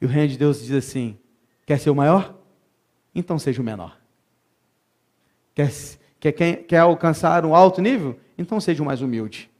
E 0.00 0.04
o 0.04 0.08
reino 0.08 0.28
de 0.28 0.38
Deus 0.38 0.60
diz 0.60 0.72
assim: 0.72 1.18
quer 1.64 1.78
ser 1.78 1.90
o 1.90 1.94
maior? 1.94 2.36
Então 3.14 3.38
seja 3.38 3.62
o 3.62 3.64
menor. 3.64 3.98
Quer, 5.54 5.70
quer, 6.32 6.56
quer 6.64 6.78
alcançar 6.78 7.44
um 7.44 7.54
alto 7.54 7.80
nível? 7.80 8.18
Então 8.36 8.60
seja 8.60 8.82
o 8.82 8.86
mais 8.86 9.00
humilde. 9.00 9.50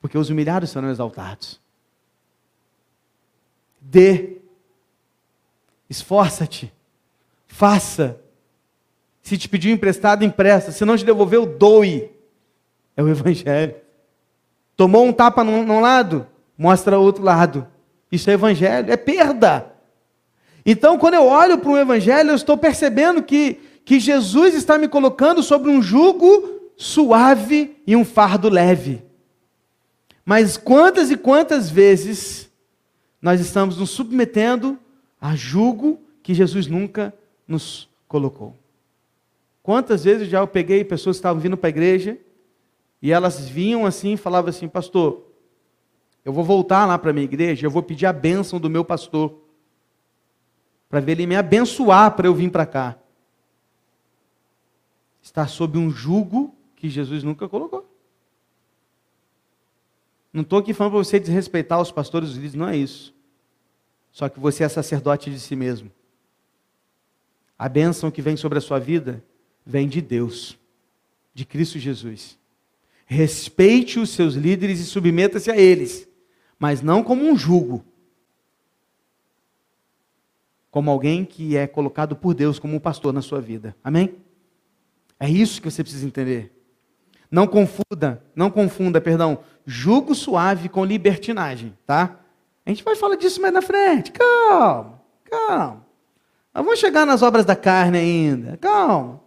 Porque 0.00 0.18
os 0.18 0.30
humilhados 0.30 0.70
serão 0.70 0.90
exaltados. 0.90 1.60
Dê. 3.80 4.38
Esforça-te. 5.88 6.72
Faça. 7.46 8.20
Se 9.24 9.38
te 9.38 9.48
pediu 9.48 9.72
emprestado, 9.72 10.22
empresta. 10.22 10.70
Se 10.70 10.84
não 10.84 10.98
te 10.98 11.04
devolveu, 11.04 11.46
doe. 11.46 12.10
É 12.94 13.02
o 13.02 13.08
Evangelho. 13.08 13.74
Tomou 14.76 15.06
um 15.06 15.12
tapa 15.12 15.42
num, 15.42 15.64
num 15.64 15.80
lado, 15.80 16.26
mostra 16.58 16.98
outro 16.98 17.24
lado. 17.24 17.66
Isso 18.12 18.28
é 18.28 18.34
Evangelho, 18.34 18.92
é 18.92 18.96
perda. 18.98 19.72
Então, 20.64 20.98
quando 20.98 21.14
eu 21.14 21.24
olho 21.24 21.56
para 21.56 21.70
o 21.70 21.78
Evangelho, 21.78 22.30
eu 22.30 22.34
estou 22.34 22.58
percebendo 22.58 23.22
que, 23.22 23.58
que 23.84 23.98
Jesus 23.98 24.54
está 24.54 24.76
me 24.76 24.88
colocando 24.88 25.42
sobre 25.42 25.70
um 25.70 25.80
jugo 25.80 26.72
suave 26.76 27.80
e 27.86 27.96
um 27.96 28.04
fardo 28.04 28.50
leve. 28.50 29.02
Mas 30.22 30.58
quantas 30.58 31.10
e 31.10 31.16
quantas 31.16 31.70
vezes 31.70 32.50
nós 33.22 33.40
estamos 33.40 33.78
nos 33.78 33.88
submetendo 33.88 34.78
a 35.18 35.34
jugo 35.34 35.98
que 36.22 36.34
Jesus 36.34 36.66
nunca 36.66 37.14
nos 37.48 37.88
colocou. 38.06 38.54
Quantas 39.64 40.04
vezes 40.04 40.28
já 40.28 40.40
eu 40.40 40.46
peguei 40.46 40.84
pessoas 40.84 41.16
que 41.16 41.20
estavam 41.20 41.40
vindo 41.40 41.56
para 41.56 41.68
a 41.68 41.70
igreja 41.70 42.18
e 43.00 43.10
elas 43.10 43.48
vinham 43.48 43.86
assim 43.86 44.12
e 44.12 44.16
falavam 44.18 44.50
assim, 44.50 44.68
pastor, 44.68 45.26
eu 46.22 46.34
vou 46.34 46.44
voltar 46.44 46.84
lá 46.84 46.98
para 46.98 47.08
a 47.08 47.12
minha 47.14 47.24
igreja, 47.24 47.66
eu 47.66 47.70
vou 47.70 47.82
pedir 47.82 48.04
a 48.04 48.12
bênção 48.12 48.60
do 48.60 48.68
meu 48.68 48.84
pastor, 48.84 49.40
para 50.86 51.00
ver 51.00 51.12
ele 51.12 51.26
me 51.26 51.34
abençoar 51.34 52.14
para 52.14 52.28
eu 52.28 52.34
vir 52.34 52.50
para 52.50 52.66
cá. 52.66 52.98
Está 55.22 55.46
sob 55.46 55.78
um 55.78 55.90
jugo 55.90 56.54
que 56.76 56.90
Jesus 56.90 57.24
nunca 57.24 57.48
colocou. 57.48 57.90
Não 60.30 60.42
estou 60.42 60.58
aqui 60.58 60.74
falando 60.74 60.92
para 60.92 61.04
você 61.04 61.18
desrespeitar 61.18 61.80
os 61.80 61.90
pastores 61.90 62.28
os 62.28 62.34
líderes, 62.34 62.54
não 62.54 62.68
é 62.68 62.76
isso. 62.76 63.14
Só 64.12 64.28
que 64.28 64.38
você 64.38 64.62
é 64.62 64.68
sacerdote 64.68 65.30
de 65.30 65.40
si 65.40 65.56
mesmo. 65.56 65.90
A 67.58 67.66
bênção 67.66 68.10
que 68.10 68.20
vem 68.20 68.36
sobre 68.36 68.58
a 68.58 68.60
sua 68.60 68.78
vida 68.78 69.24
vem 69.64 69.88
de 69.88 70.00
Deus, 70.00 70.58
de 71.32 71.44
Cristo 71.44 71.78
Jesus. 71.78 72.38
Respeite 73.06 73.98
os 73.98 74.10
seus 74.10 74.34
líderes 74.34 74.80
e 74.80 74.84
submeta-se 74.84 75.50
a 75.50 75.56
eles, 75.56 76.08
mas 76.58 76.82
não 76.82 77.02
como 77.02 77.24
um 77.24 77.36
jugo, 77.36 77.84
como 80.70 80.90
alguém 80.90 81.24
que 81.24 81.56
é 81.56 81.66
colocado 81.66 82.16
por 82.16 82.34
Deus 82.34 82.58
como 82.58 82.76
um 82.76 82.80
pastor 82.80 83.12
na 83.12 83.22
sua 83.22 83.40
vida. 83.40 83.76
Amém? 83.82 84.16
É 85.20 85.28
isso 85.28 85.60
que 85.62 85.70
você 85.70 85.82
precisa 85.82 86.06
entender. 86.06 86.52
Não 87.30 87.46
confunda, 87.46 88.22
não 88.34 88.50
confunda, 88.50 89.00
perdão, 89.00 89.38
jugo 89.64 90.14
suave 90.14 90.68
com 90.68 90.84
libertinagem, 90.84 91.76
tá? 91.86 92.20
A 92.64 92.70
gente 92.70 92.84
vai 92.84 92.96
falar 92.96 93.16
disso 93.16 93.40
mais 93.40 93.52
na 93.52 93.62
frente. 93.62 94.12
Calma, 94.12 95.02
calma. 95.24 95.86
Nós 96.54 96.64
vamos 96.64 96.78
chegar 96.78 97.04
nas 97.04 97.22
obras 97.22 97.44
da 97.44 97.56
carne 97.56 97.98
ainda. 97.98 98.56
Calma. 98.56 99.23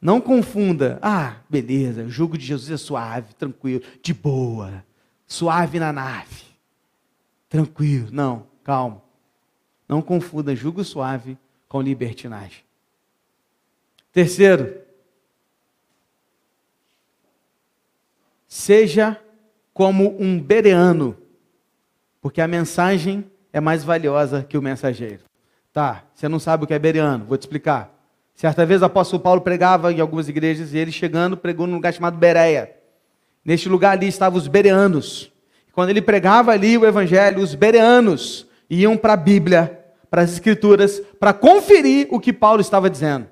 Não 0.00 0.20
confunda. 0.20 0.98
Ah, 1.02 1.36
beleza, 1.48 2.04
o 2.04 2.10
jugo 2.10 2.38
de 2.38 2.46
Jesus 2.46 2.70
é 2.70 2.76
suave, 2.76 3.34
tranquilo, 3.34 3.82
de 4.02 4.14
boa. 4.14 4.84
Suave 5.26 5.78
na 5.78 5.92
nave. 5.92 6.44
Tranquilo. 7.48 8.08
Não, 8.12 8.46
calma. 8.62 9.02
Não 9.88 10.00
confunda 10.00 10.54
jugo 10.54 10.84
suave 10.84 11.36
com 11.68 11.82
libertinagem. 11.82 12.62
Terceiro, 14.12 14.80
seja 18.46 19.20
como 19.72 20.16
um 20.20 20.40
bereano, 20.40 21.16
porque 22.20 22.40
a 22.40 22.48
mensagem 22.48 23.30
é 23.52 23.60
mais 23.60 23.84
valiosa 23.84 24.42
que 24.42 24.58
o 24.58 24.62
mensageiro. 24.62 25.22
Tá, 25.72 26.04
você 26.14 26.28
não 26.28 26.38
sabe 26.38 26.64
o 26.64 26.66
que 26.66 26.74
é 26.74 26.78
beriano, 26.78 27.24
vou 27.24 27.36
te 27.36 27.42
explicar. 27.42 27.97
Certa 28.38 28.64
vez 28.64 28.80
o 28.82 28.84
apóstolo 28.84 29.20
Paulo 29.20 29.40
pregava 29.40 29.92
em 29.92 29.98
algumas 29.98 30.28
igrejas 30.28 30.72
e 30.72 30.78
ele 30.78 30.92
chegando 30.92 31.36
pregou 31.36 31.66
num 31.66 31.74
lugar 31.74 31.92
chamado 31.92 32.16
Bereia. 32.16 32.70
Neste 33.44 33.68
lugar 33.68 33.96
ali 33.96 34.06
estavam 34.06 34.38
os 34.38 34.46
bereanos. 34.46 35.32
Quando 35.72 35.88
ele 35.90 36.00
pregava 36.00 36.52
ali 36.52 36.78
o 36.78 36.86
evangelho, 36.86 37.42
os 37.42 37.56
bereanos 37.56 38.46
iam 38.70 38.96
para 38.96 39.14
a 39.14 39.16
Bíblia, 39.16 39.84
para 40.08 40.22
as 40.22 40.34
escrituras, 40.34 41.02
para 41.18 41.32
conferir 41.32 42.06
o 42.12 42.20
que 42.20 42.32
Paulo 42.32 42.60
estava 42.60 42.88
dizendo. 42.88 43.26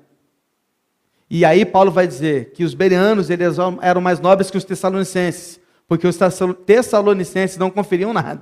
E 1.29 1.45
aí 1.45 1.65
Paulo 1.65 1.89
vai 1.89 2.05
dizer 2.05 2.51
que 2.51 2.65
os 2.65 2.73
bereanos 2.73 3.29
eles 3.29 3.55
eram 3.81 4.01
mais 4.01 4.19
nobres 4.19 4.51
que 4.51 4.57
os 4.57 4.65
tessalonicenses, 4.65 5.57
porque 5.87 6.05
os 6.05 6.17
tessalonicenses 6.65 7.55
não 7.57 7.69
conferiam 7.69 8.11
nada. 8.11 8.41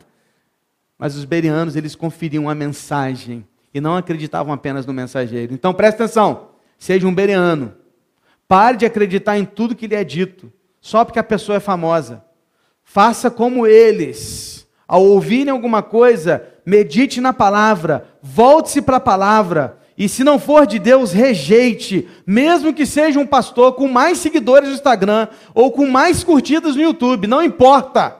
Mas 0.97 1.15
os 1.15 1.25
bereanos 1.25 1.75
eles 1.75 1.93
conferiam 1.93 2.49
a 2.49 2.56
mensagem 2.56 3.45
e 3.71 3.80
não 3.80 3.95
acreditavam 3.95 4.51
apenas 4.51 4.84
no 4.88 4.93
mensageiro. 4.93 5.54
Então 5.54 5.71
preste 5.71 6.01
atenção, 6.01 6.55
seja 6.78 7.08
um 7.08 7.14
bereano. 7.14 7.74
Pare 8.48 8.78
de 8.78 8.86
acreditar 8.86 9.38
em 9.38 9.46
tudo 9.46 9.76
que 9.76 9.88
lhe 9.88 9.96
é 9.96 10.04
dito, 10.04 10.52
só 10.80 11.04
porque 11.04 11.20
a 11.20 11.24
pessoa 11.24 11.58
é 11.58 11.60
famosa. 11.60 12.24
Faça 12.84 13.32
como 13.32 13.66
eles. 13.66 14.68
Ao 14.88 15.04
ouvirem 15.04 15.50
alguma 15.50 15.82
coisa, 15.82 16.48
medite 16.66 17.20
na 17.20 17.34
palavra, 17.34 18.08
volte-se 18.22 18.82
para 18.82 18.98
a 18.98 19.00
palavra 19.00 19.80
E 19.98 20.10
se 20.10 20.24
não 20.24 20.38
for 20.38 20.68
de 20.68 20.78
Deus, 20.78 21.14
rejeite, 21.14 22.08
mesmo 22.28 22.74
que 22.74 22.86
seja 22.86 23.20
um 23.20 23.26
pastor 23.26 23.74
com 23.74 23.88
mais 23.88 24.18
seguidores 24.18 24.68
no 24.68 24.76
Instagram 24.76 25.30
ou 25.54 25.72
com 25.72 25.88
mais 25.88 26.24
curtidas 26.24 26.76
no 26.76 26.82
YouTube, 26.82 27.28
não 27.28 27.42
importa. 27.42 28.18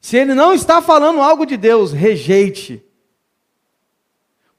Se 0.00 0.16
ele 0.16 0.34
não 0.34 0.54
está 0.54 0.80
falando 0.80 1.20
algo 1.20 1.44
de 1.44 1.56
Deus, 1.56 1.92
rejeite. 1.92 2.84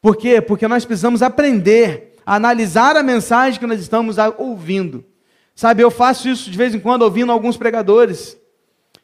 Por 0.01 0.17
quê? 0.17 0.41
Porque 0.41 0.67
nós 0.67 0.83
precisamos 0.83 1.21
aprender 1.21 2.14
analisar 2.25 2.97
a 2.97 3.03
mensagem 3.03 3.59
que 3.59 3.67
nós 3.67 3.79
estamos 3.79 4.17
ouvindo. 4.37 5.05
Sabe, 5.53 5.83
eu 5.83 5.91
faço 5.91 6.27
isso 6.27 6.49
de 6.49 6.57
vez 6.57 6.73
em 6.73 6.79
quando 6.79 7.03
ouvindo 7.03 7.31
alguns 7.31 7.55
pregadores. 7.55 8.37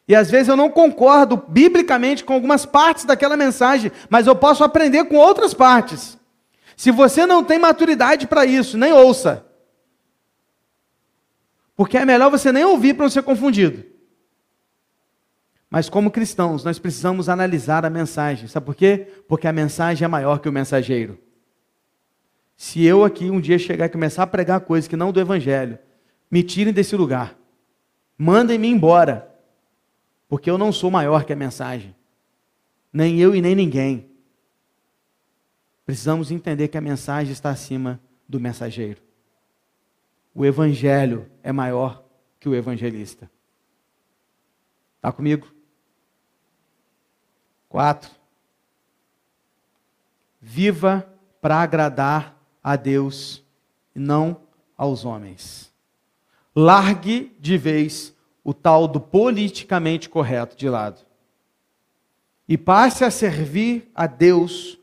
E 0.06 0.14
às 0.14 0.30
vezes 0.30 0.48
eu 0.48 0.56
não 0.56 0.68
concordo 0.68 1.42
biblicamente 1.48 2.24
com 2.24 2.34
algumas 2.34 2.66
partes 2.66 3.04
daquela 3.04 3.36
mensagem, 3.36 3.92
mas 4.10 4.26
eu 4.26 4.34
posso 4.34 4.64
aprender 4.64 5.04
com 5.04 5.16
outras 5.16 5.54
partes. 5.54 6.18
Se 6.76 6.90
você 6.90 7.24
não 7.24 7.44
tem 7.44 7.58
maturidade 7.58 8.26
para 8.26 8.44
isso, 8.44 8.76
nem 8.76 8.92
ouça. 8.92 9.46
Porque 11.76 11.96
é 11.96 12.04
melhor 12.04 12.30
você 12.30 12.52
nem 12.52 12.64
ouvir 12.64 12.94
para 12.94 13.04
não 13.04 13.10
ser 13.10 13.22
confundido. 13.22 13.84
Mas 15.70 15.88
como 15.88 16.10
cristãos, 16.10 16.62
nós 16.64 16.78
precisamos 16.78 17.30
analisar 17.30 17.86
a 17.86 17.90
mensagem. 17.90 18.46
Sabe 18.46 18.66
por 18.66 18.74
quê? 18.74 19.08
Porque 19.26 19.46
a 19.46 19.52
mensagem 19.52 20.04
é 20.04 20.08
maior 20.08 20.38
que 20.38 20.48
o 20.48 20.52
mensageiro. 20.52 21.18
Se 22.62 22.84
eu 22.84 23.02
aqui 23.02 23.28
um 23.28 23.40
dia 23.40 23.58
chegar 23.58 23.86
e 23.86 23.88
começar 23.88 24.22
a 24.22 24.26
pregar 24.26 24.60
coisas 24.60 24.86
que 24.86 24.94
não 24.94 25.10
do 25.10 25.18
evangelho, 25.18 25.80
me 26.30 26.44
tirem 26.44 26.72
desse 26.72 26.94
lugar. 26.94 27.36
Mandem-me 28.16 28.68
embora. 28.68 29.36
Porque 30.28 30.48
eu 30.48 30.56
não 30.56 30.70
sou 30.70 30.88
maior 30.88 31.24
que 31.24 31.32
a 31.32 31.36
mensagem. 31.36 31.92
Nem 32.92 33.18
eu 33.18 33.34
e 33.34 33.42
nem 33.42 33.56
ninguém. 33.56 34.08
Precisamos 35.84 36.30
entender 36.30 36.68
que 36.68 36.78
a 36.78 36.80
mensagem 36.80 37.32
está 37.32 37.50
acima 37.50 38.00
do 38.28 38.38
mensageiro. 38.38 39.02
O 40.32 40.46
evangelho 40.46 41.28
é 41.42 41.50
maior 41.50 42.04
que 42.38 42.48
o 42.48 42.54
evangelista. 42.54 43.28
Está 44.98 45.10
comigo? 45.10 45.52
Quatro. 47.68 48.08
Viva 50.40 51.12
para 51.40 51.56
agradar 51.56 52.40
a 52.62 52.76
Deus 52.76 53.42
e 53.94 53.98
não 53.98 54.36
aos 54.76 55.04
homens. 55.04 55.70
Largue 56.54 57.32
de 57.40 57.56
vez 57.56 58.14
o 58.44 58.52
tal 58.52 58.86
do 58.88 59.00
politicamente 59.00 60.08
correto 60.08 60.56
de 60.56 60.68
lado. 60.68 61.00
E 62.48 62.58
passe 62.58 63.04
a 63.04 63.10
servir 63.10 63.90
a 63.94 64.06
Deus 64.06 64.78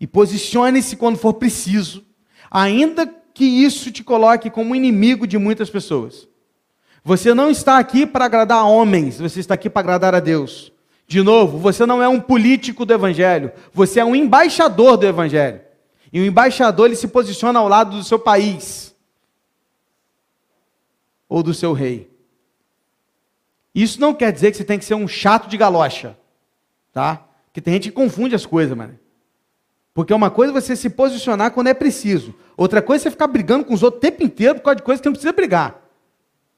e 0.00 0.06
posicione-se 0.06 0.96
quando 0.96 1.16
for 1.16 1.34
preciso, 1.34 2.04
ainda 2.50 3.06
que 3.32 3.44
isso 3.44 3.90
te 3.90 4.02
coloque 4.02 4.50
como 4.50 4.74
inimigo 4.74 5.26
de 5.26 5.38
muitas 5.38 5.70
pessoas. 5.70 6.28
Você 7.04 7.32
não 7.32 7.50
está 7.50 7.78
aqui 7.78 8.04
para 8.04 8.24
agradar 8.24 8.66
homens, 8.66 9.18
você 9.18 9.40
está 9.40 9.54
aqui 9.54 9.70
para 9.70 9.80
agradar 9.80 10.14
a 10.14 10.20
Deus. 10.20 10.72
De 11.06 11.22
novo, 11.22 11.56
você 11.56 11.86
não 11.86 12.02
é 12.02 12.08
um 12.08 12.20
político 12.20 12.84
do 12.84 12.92
evangelho, 12.92 13.52
você 13.72 14.00
é 14.00 14.04
um 14.04 14.14
embaixador 14.14 14.96
do 14.96 15.06
evangelho. 15.06 15.60
E 16.12 16.20
o 16.20 16.24
embaixador 16.24 16.86
ele 16.86 16.96
se 16.96 17.08
posiciona 17.08 17.58
ao 17.58 17.68
lado 17.68 17.96
do 17.96 18.04
seu 18.04 18.18
país 18.18 18.94
ou 21.28 21.42
do 21.42 21.52
seu 21.52 21.72
rei. 21.72 22.10
Isso 23.74 24.00
não 24.00 24.14
quer 24.14 24.32
dizer 24.32 24.50
que 24.50 24.56
você 24.56 24.64
tem 24.64 24.78
que 24.78 24.84
ser 24.84 24.94
um 24.94 25.06
chato 25.06 25.48
de 25.48 25.56
galocha, 25.56 26.16
tá? 26.92 27.24
Que 27.52 27.60
tem 27.60 27.74
gente 27.74 27.90
que 27.90 27.94
confunde 27.94 28.34
as 28.34 28.46
coisas, 28.46 28.76
mano. 28.76 28.98
Porque 29.92 30.14
uma 30.14 30.30
coisa 30.30 30.52
é 30.52 30.60
você 30.60 30.76
se 30.76 30.88
posicionar 30.88 31.52
quando 31.52 31.66
é 31.66 31.74
preciso. 31.74 32.34
Outra 32.56 32.80
coisa 32.80 33.02
é 33.02 33.04
você 33.04 33.10
ficar 33.10 33.26
brigando 33.26 33.64
com 33.64 33.74
os 33.74 33.82
outros 33.82 33.98
o 33.98 34.00
tempo 34.00 34.22
inteiro 34.22 34.56
por 34.56 34.62
causa 34.62 34.76
de 34.76 34.82
coisas 34.82 35.00
que 35.00 35.08
não 35.08 35.12
precisa 35.12 35.32
brigar. 35.32 35.80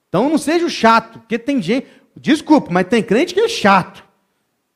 Então 0.08 0.28
não 0.28 0.38
seja 0.38 0.66
o 0.66 0.70
chato, 0.70 1.20
porque 1.20 1.38
tem 1.38 1.60
gente. 1.60 1.86
Desculpa, 2.16 2.70
mas 2.70 2.86
tem 2.88 3.02
crente 3.02 3.32
que 3.32 3.40
é 3.40 3.48
chato. 3.48 4.04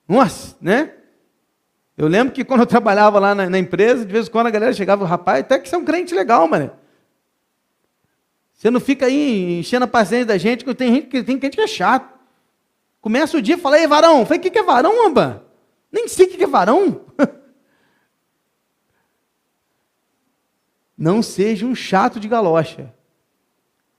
Nossa, 0.08 0.56
né? 0.60 0.92
Eu 1.96 2.08
lembro 2.08 2.34
que 2.34 2.44
quando 2.44 2.60
eu 2.60 2.66
trabalhava 2.66 3.18
lá 3.18 3.34
na, 3.34 3.48
na 3.48 3.58
empresa, 3.58 4.04
de 4.04 4.12
vez 4.12 4.26
em 4.26 4.30
quando 4.30 4.48
a 4.48 4.50
galera 4.50 4.72
chegava, 4.72 5.06
rapaz, 5.06 5.40
até 5.40 5.58
que 5.58 5.68
você 5.68 5.76
é 5.76 5.78
um 5.78 5.84
crente 5.84 6.14
legal, 6.14 6.48
mano. 6.48 6.72
Você 8.52 8.70
não 8.70 8.80
fica 8.80 9.06
aí 9.06 9.58
enchendo 9.60 9.84
a 9.84 9.88
paciência 9.88 10.26
da 10.26 10.38
gente, 10.38 10.64
que 10.64 10.74
tem 10.74 10.94
gente 10.94 11.06
que 11.06 11.22
tem 11.22 11.38
que 11.38 11.60
é 11.60 11.66
chato. 11.66 12.12
Começa 13.00 13.36
o 13.36 13.42
dia 13.42 13.56
e 13.56 13.58
fala, 13.58 13.78
ei, 13.78 13.86
varão. 13.86 14.24
Falei, 14.24 14.38
o 14.38 14.42
que, 14.42 14.50
que 14.50 14.58
é 14.58 14.62
varão, 14.62 15.06
amba? 15.06 15.44
Nem 15.92 16.08
sei 16.08 16.26
o 16.26 16.30
que, 16.30 16.36
que 16.38 16.44
é 16.44 16.48
varão. 16.48 17.02
Não 20.96 21.22
seja 21.22 21.66
um 21.66 21.74
chato 21.74 22.18
de 22.18 22.26
galocha, 22.26 22.94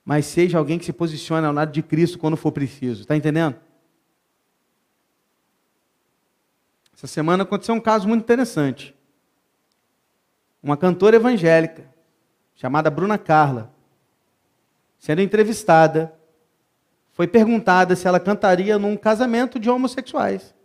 mas 0.03 0.25
seja 0.25 0.57
alguém 0.57 0.79
que 0.79 0.85
se 0.85 0.93
posicione 0.93 1.45
ao 1.45 1.53
lado 1.53 1.71
de 1.71 1.83
Cristo 1.83 2.17
quando 2.17 2.35
for 2.35 2.51
preciso. 2.51 3.01
Está 3.01 3.15
entendendo? 3.15 3.55
Essa 6.95 7.07
semana 7.07 7.43
aconteceu 7.43 7.75
um 7.75 7.81
caso 7.81 8.07
muito 8.07 8.23
interessante. 8.23 8.95
Uma 10.63 10.77
cantora 10.77 11.17
evangélica, 11.17 11.93
chamada 12.55 12.89
Bruna 12.89 13.17
Carla, 13.17 13.73
sendo 14.97 15.21
entrevistada, 15.21 16.17
foi 17.11 17.27
perguntada 17.27 17.95
se 17.95 18.07
ela 18.07 18.19
cantaria 18.19 18.79
num 18.79 18.95
casamento 18.95 19.59
de 19.59 19.69
homossexuais. 19.69 20.55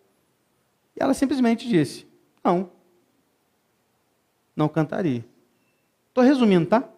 E 0.96 1.02
ela 1.02 1.14
simplesmente 1.14 1.68
disse: 1.68 2.06
não, 2.44 2.70
não 4.54 4.68
cantaria. 4.68 5.24
Estou 6.08 6.22
resumindo, 6.22 6.66
tá? 6.66 6.88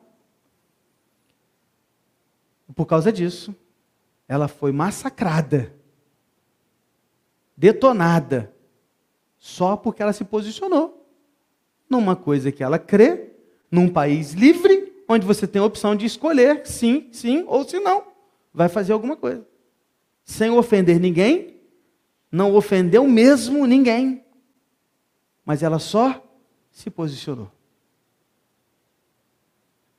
Por 2.75 2.87
causa 2.87 3.11
disso, 3.11 3.55
ela 4.29 4.47
foi 4.49 4.73
massacrada, 4.73 5.75
detonada, 7.57 8.53
só 9.42 9.76
porque 9.76 10.00
ela 10.00 10.12
se 10.12 10.22
posicionou 10.22 11.05
numa 11.90 12.14
coisa 12.14 12.52
que 12.52 12.62
ela 12.62 12.78
crê, 12.78 13.33
num 13.68 13.88
país 13.88 14.35
livre, 14.35 15.02
onde 15.09 15.26
você 15.26 15.48
tem 15.48 15.61
a 15.61 15.64
opção 15.64 15.96
de 15.96 16.07
escolher 16.07 16.64
sim, 16.64 17.09
sim 17.11 17.42
ou 17.48 17.68
se 17.68 17.81
não 17.81 18.05
vai 18.55 18.68
fazer 18.68 18.92
alguma 18.92 19.16
coisa. 19.16 19.44
Sem 20.24 20.48
ofender 20.50 21.00
ninguém, 21.00 21.57
não 22.31 22.55
ofendeu 22.55 23.05
mesmo 23.09 23.66
ninguém. 23.66 24.24
Mas 25.44 25.64
ela 25.64 25.81
só 25.81 26.24
se 26.70 26.88
posicionou. 26.88 27.50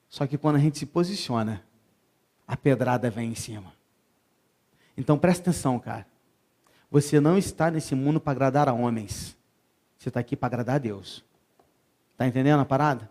Só 0.08 0.26
que 0.26 0.38
quando 0.38 0.56
a 0.56 0.60
gente 0.60 0.80
se 0.80 0.86
posiciona, 0.86 1.66
a 2.48 2.56
pedrada 2.56 3.10
vem 3.10 3.32
em 3.32 3.36
cima. 3.36 3.74
Então 4.96 5.20
presta 5.20 5.50
atenção, 5.50 5.78
cara. 5.80 6.13
Você 6.94 7.20
não 7.20 7.40
está 7.40 7.72
nesse 7.72 7.96
mundo 7.96 8.20
para 8.20 8.34
agradar 8.34 8.70
a 8.70 8.74
homens. 8.74 9.36
Você 9.98 10.10
está 10.10 10.20
aqui 10.20 10.36
para 10.36 10.46
agradar 10.46 10.76
a 10.76 10.78
Deus. 10.78 11.26
Está 12.12 12.28
entendendo 12.28 12.60
a 12.60 12.66
parada? 12.66 13.10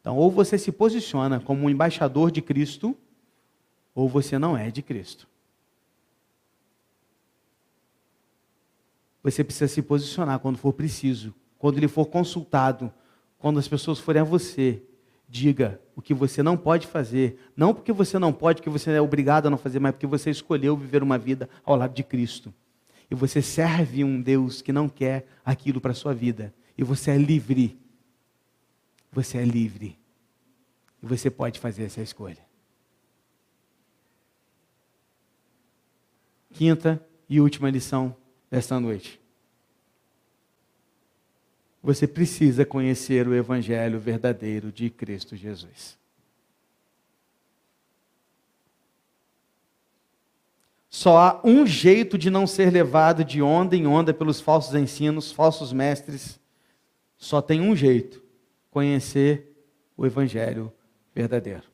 Então, 0.00 0.16
ou 0.16 0.30
você 0.30 0.56
se 0.56 0.70
posiciona 0.70 1.40
como 1.40 1.66
um 1.66 1.68
embaixador 1.68 2.30
de 2.30 2.40
Cristo, 2.40 2.96
ou 3.96 4.08
você 4.08 4.38
não 4.38 4.56
é 4.56 4.70
de 4.70 4.80
Cristo. 4.80 5.26
Você 9.24 9.42
precisa 9.42 9.66
se 9.66 9.82
posicionar 9.82 10.38
quando 10.38 10.56
for 10.56 10.72
preciso, 10.72 11.34
quando 11.58 11.78
ele 11.78 11.88
for 11.88 12.06
consultado, 12.06 12.94
quando 13.40 13.58
as 13.58 13.66
pessoas 13.66 13.98
forem 13.98 14.22
a 14.22 14.24
você, 14.24 14.80
diga 15.28 15.80
o 15.96 16.00
que 16.00 16.14
você 16.14 16.44
não 16.44 16.56
pode 16.56 16.86
fazer, 16.86 17.40
não 17.56 17.74
porque 17.74 17.92
você 17.92 18.20
não 18.20 18.32
pode, 18.32 18.62
que 18.62 18.70
você 18.70 18.92
é 18.92 19.00
obrigado 19.00 19.46
a 19.46 19.50
não 19.50 19.58
fazer, 19.58 19.80
mas 19.80 19.90
porque 19.90 20.06
você 20.06 20.30
escolheu 20.30 20.76
viver 20.76 21.02
uma 21.02 21.18
vida 21.18 21.50
ao 21.64 21.74
lado 21.74 21.92
de 21.92 22.04
Cristo. 22.04 22.54
E 23.14 23.16
você 23.16 23.40
serve 23.40 24.02
um 24.02 24.20
Deus 24.20 24.60
que 24.60 24.72
não 24.72 24.88
quer 24.88 25.26
aquilo 25.44 25.80
para 25.80 25.92
a 25.92 25.94
sua 25.94 26.12
vida. 26.12 26.52
E 26.76 26.82
você 26.82 27.12
é 27.12 27.16
livre. 27.16 27.78
Você 29.12 29.38
é 29.38 29.44
livre. 29.44 29.96
E 31.02 31.06
você 31.06 31.30
pode 31.30 31.60
fazer 31.60 31.84
essa 31.84 32.02
escolha. 32.02 32.44
quinta 36.54 37.04
e 37.28 37.40
última 37.40 37.68
lição 37.68 38.16
desta 38.50 38.78
noite. 38.78 39.20
Você 41.82 42.06
precisa 42.06 42.64
conhecer 42.64 43.28
o 43.28 43.34
Evangelho 43.34 43.98
verdadeiro 43.98 44.72
de 44.72 44.88
Cristo 44.88 45.36
Jesus. 45.36 45.98
Só 50.94 51.18
há 51.18 51.40
um 51.42 51.66
jeito 51.66 52.16
de 52.16 52.30
não 52.30 52.46
ser 52.46 52.72
levado 52.72 53.24
de 53.24 53.42
onda 53.42 53.74
em 53.74 53.84
onda 53.84 54.14
pelos 54.14 54.40
falsos 54.40 54.76
ensinos, 54.76 55.32
falsos 55.32 55.72
mestres. 55.72 56.38
Só 57.16 57.42
tem 57.42 57.60
um 57.60 57.74
jeito: 57.74 58.22
conhecer 58.70 59.52
o 59.96 60.06
Evangelho 60.06 60.72
verdadeiro. 61.12 61.64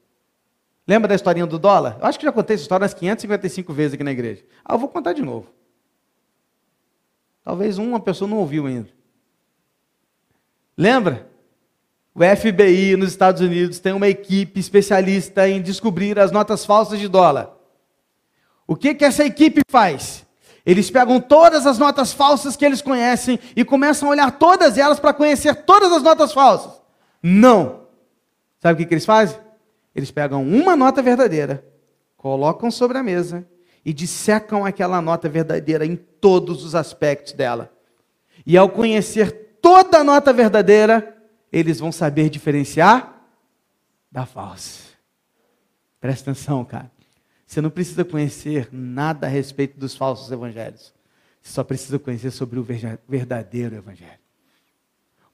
Lembra 0.88 1.06
da 1.06 1.14
historinha 1.14 1.46
do 1.46 1.58
dólar? 1.58 1.98
Eu 2.00 2.06
acho 2.06 2.18
que 2.18 2.24
já 2.24 2.32
contei 2.32 2.54
essa 2.54 2.62
história 2.62 2.84
umas 2.84 2.94
555 2.94 3.70
vezes 3.74 3.92
aqui 3.92 4.02
na 4.02 4.10
igreja. 4.10 4.42
Ah, 4.64 4.72
eu 4.72 4.78
vou 4.78 4.88
contar 4.88 5.12
de 5.12 5.20
novo. 5.20 5.52
Talvez 7.44 7.76
uma 7.76 8.00
pessoa 8.00 8.26
não 8.26 8.38
ouviu 8.38 8.66
ainda. 8.66 8.88
Lembra? 10.74 11.28
O 12.14 12.20
FBI 12.20 12.96
nos 12.96 13.10
Estados 13.10 13.42
Unidos 13.42 13.80
tem 13.80 13.92
uma 13.92 14.08
equipe 14.08 14.58
especialista 14.58 15.46
em 15.46 15.60
descobrir 15.60 16.18
as 16.18 16.32
notas 16.32 16.64
falsas 16.64 16.98
de 16.98 17.06
dólar. 17.06 17.59
O 18.70 18.76
que, 18.76 18.94
que 18.94 19.04
essa 19.04 19.24
equipe 19.24 19.62
faz? 19.68 20.24
Eles 20.64 20.88
pegam 20.88 21.20
todas 21.20 21.66
as 21.66 21.76
notas 21.76 22.12
falsas 22.12 22.54
que 22.54 22.64
eles 22.64 22.80
conhecem 22.80 23.36
e 23.56 23.64
começam 23.64 24.06
a 24.06 24.12
olhar 24.12 24.38
todas 24.38 24.78
elas 24.78 25.00
para 25.00 25.12
conhecer 25.12 25.64
todas 25.64 25.90
as 25.90 26.04
notas 26.04 26.32
falsas. 26.32 26.80
Não. 27.20 27.88
Sabe 28.60 28.74
o 28.74 28.76
que, 28.76 28.86
que 28.86 28.94
eles 28.94 29.04
fazem? 29.04 29.36
Eles 29.92 30.12
pegam 30.12 30.44
uma 30.44 30.76
nota 30.76 31.02
verdadeira, 31.02 31.66
colocam 32.16 32.70
sobre 32.70 32.96
a 32.96 33.02
mesa 33.02 33.44
e 33.84 33.92
dissecam 33.92 34.64
aquela 34.64 35.02
nota 35.02 35.28
verdadeira 35.28 35.84
em 35.84 35.96
todos 35.96 36.64
os 36.64 36.76
aspectos 36.76 37.32
dela. 37.32 37.72
E 38.46 38.56
ao 38.56 38.68
conhecer 38.68 39.58
toda 39.60 39.98
a 39.98 40.04
nota 40.04 40.32
verdadeira, 40.32 41.20
eles 41.50 41.80
vão 41.80 41.90
saber 41.90 42.30
diferenciar 42.30 43.20
da 44.12 44.24
falsa. 44.24 44.90
Presta 46.00 46.30
atenção, 46.30 46.64
cara. 46.64 46.99
Você 47.50 47.60
não 47.60 47.68
precisa 47.68 48.04
conhecer 48.04 48.68
nada 48.70 49.26
a 49.26 49.28
respeito 49.28 49.76
dos 49.76 49.96
falsos 49.96 50.30
evangelhos. 50.30 50.94
Você 51.42 51.52
só 51.52 51.64
precisa 51.64 51.98
conhecer 51.98 52.30
sobre 52.30 52.60
o 52.60 52.62
verdadeiro 53.08 53.74
evangelho. 53.74 54.20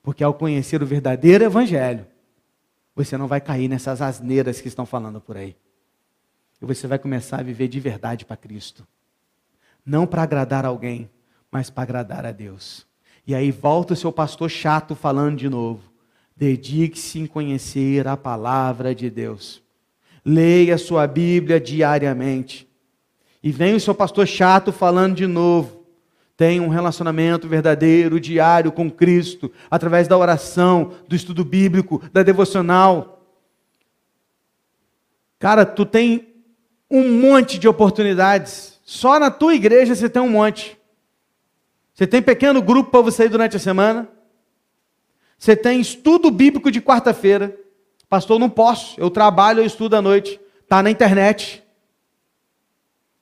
Porque 0.02 0.24
ao 0.24 0.32
conhecer 0.32 0.82
o 0.82 0.86
verdadeiro 0.86 1.44
evangelho, 1.44 2.06
você 2.94 3.18
não 3.18 3.26
vai 3.26 3.38
cair 3.38 3.68
nessas 3.68 4.00
asneiras 4.00 4.62
que 4.62 4.68
estão 4.68 4.86
falando 4.86 5.20
por 5.20 5.36
aí. 5.36 5.54
E 6.58 6.64
você 6.64 6.86
vai 6.86 6.98
começar 6.98 7.40
a 7.40 7.42
viver 7.42 7.68
de 7.68 7.80
verdade 7.80 8.24
para 8.24 8.34
Cristo. 8.34 8.88
Não 9.84 10.06
para 10.06 10.22
agradar 10.22 10.64
alguém, 10.64 11.10
mas 11.50 11.68
para 11.68 11.82
agradar 11.82 12.24
a 12.24 12.32
Deus. 12.32 12.86
E 13.26 13.34
aí 13.34 13.50
volta 13.50 13.92
o 13.92 13.96
seu 13.96 14.10
pastor 14.10 14.48
chato 14.48 14.94
falando 14.94 15.36
de 15.36 15.50
novo. 15.50 15.82
Dedique-se 16.34 17.18
em 17.18 17.26
conhecer 17.26 18.08
a 18.08 18.16
palavra 18.16 18.94
de 18.94 19.10
Deus. 19.10 19.65
Leia 20.28 20.76
sua 20.76 21.06
Bíblia 21.06 21.60
diariamente. 21.60 22.68
E 23.40 23.52
vem 23.52 23.76
o 23.76 23.80
seu 23.80 23.94
pastor 23.94 24.26
chato 24.26 24.72
falando 24.72 25.14
de 25.14 25.24
novo. 25.24 25.86
Tenha 26.36 26.60
um 26.60 26.68
relacionamento 26.68 27.46
verdadeiro, 27.46 28.18
diário 28.18 28.72
com 28.72 28.90
Cristo, 28.90 29.52
através 29.70 30.08
da 30.08 30.18
oração, 30.18 30.94
do 31.06 31.14
estudo 31.14 31.44
bíblico, 31.44 32.02
da 32.12 32.24
devocional. 32.24 33.24
Cara, 35.38 35.64
tu 35.64 35.86
tem 35.86 36.34
um 36.90 37.20
monte 37.20 37.56
de 37.56 37.68
oportunidades. 37.68 38.80
Só 38.84 39.20
na 39.20 39.30
tua 39.30 39.54
igreja 39.54 39.94
você 39.94 40.08
tem 40.08 40.20
um 40.20 40.28
monte. 40.28 40.76
Você 41.94 42.04
tem 42.04 42.20
pequeno 42.20 42.60
grupo 42.60 42.90
para 42.90 43.00
você 43.00 43.26
ir 43.26 43.28
durante 43.28 43.56
a 43.56 43.60
semana. 43.60 44.08
Você 45.38 45.54
tem 45.54 45.80
estudo 45.80 46.32
bíblico 46.32 46.68
de 46.68 46.80
quarta-feira. 46.80 47.56
Pastor, 48.08 48.38
não 48.38 48.48
posso. 48.48 48.98
Eu 49.00 49.10
trabalho, 49.10 49.60
eu 49.60 49.66
estudo 49.66 49.94
à 49.94 50.02
noite. 50.02 50.40
Está 50.62 50.82
na 50.82 50.90
internet. 50.90 51.62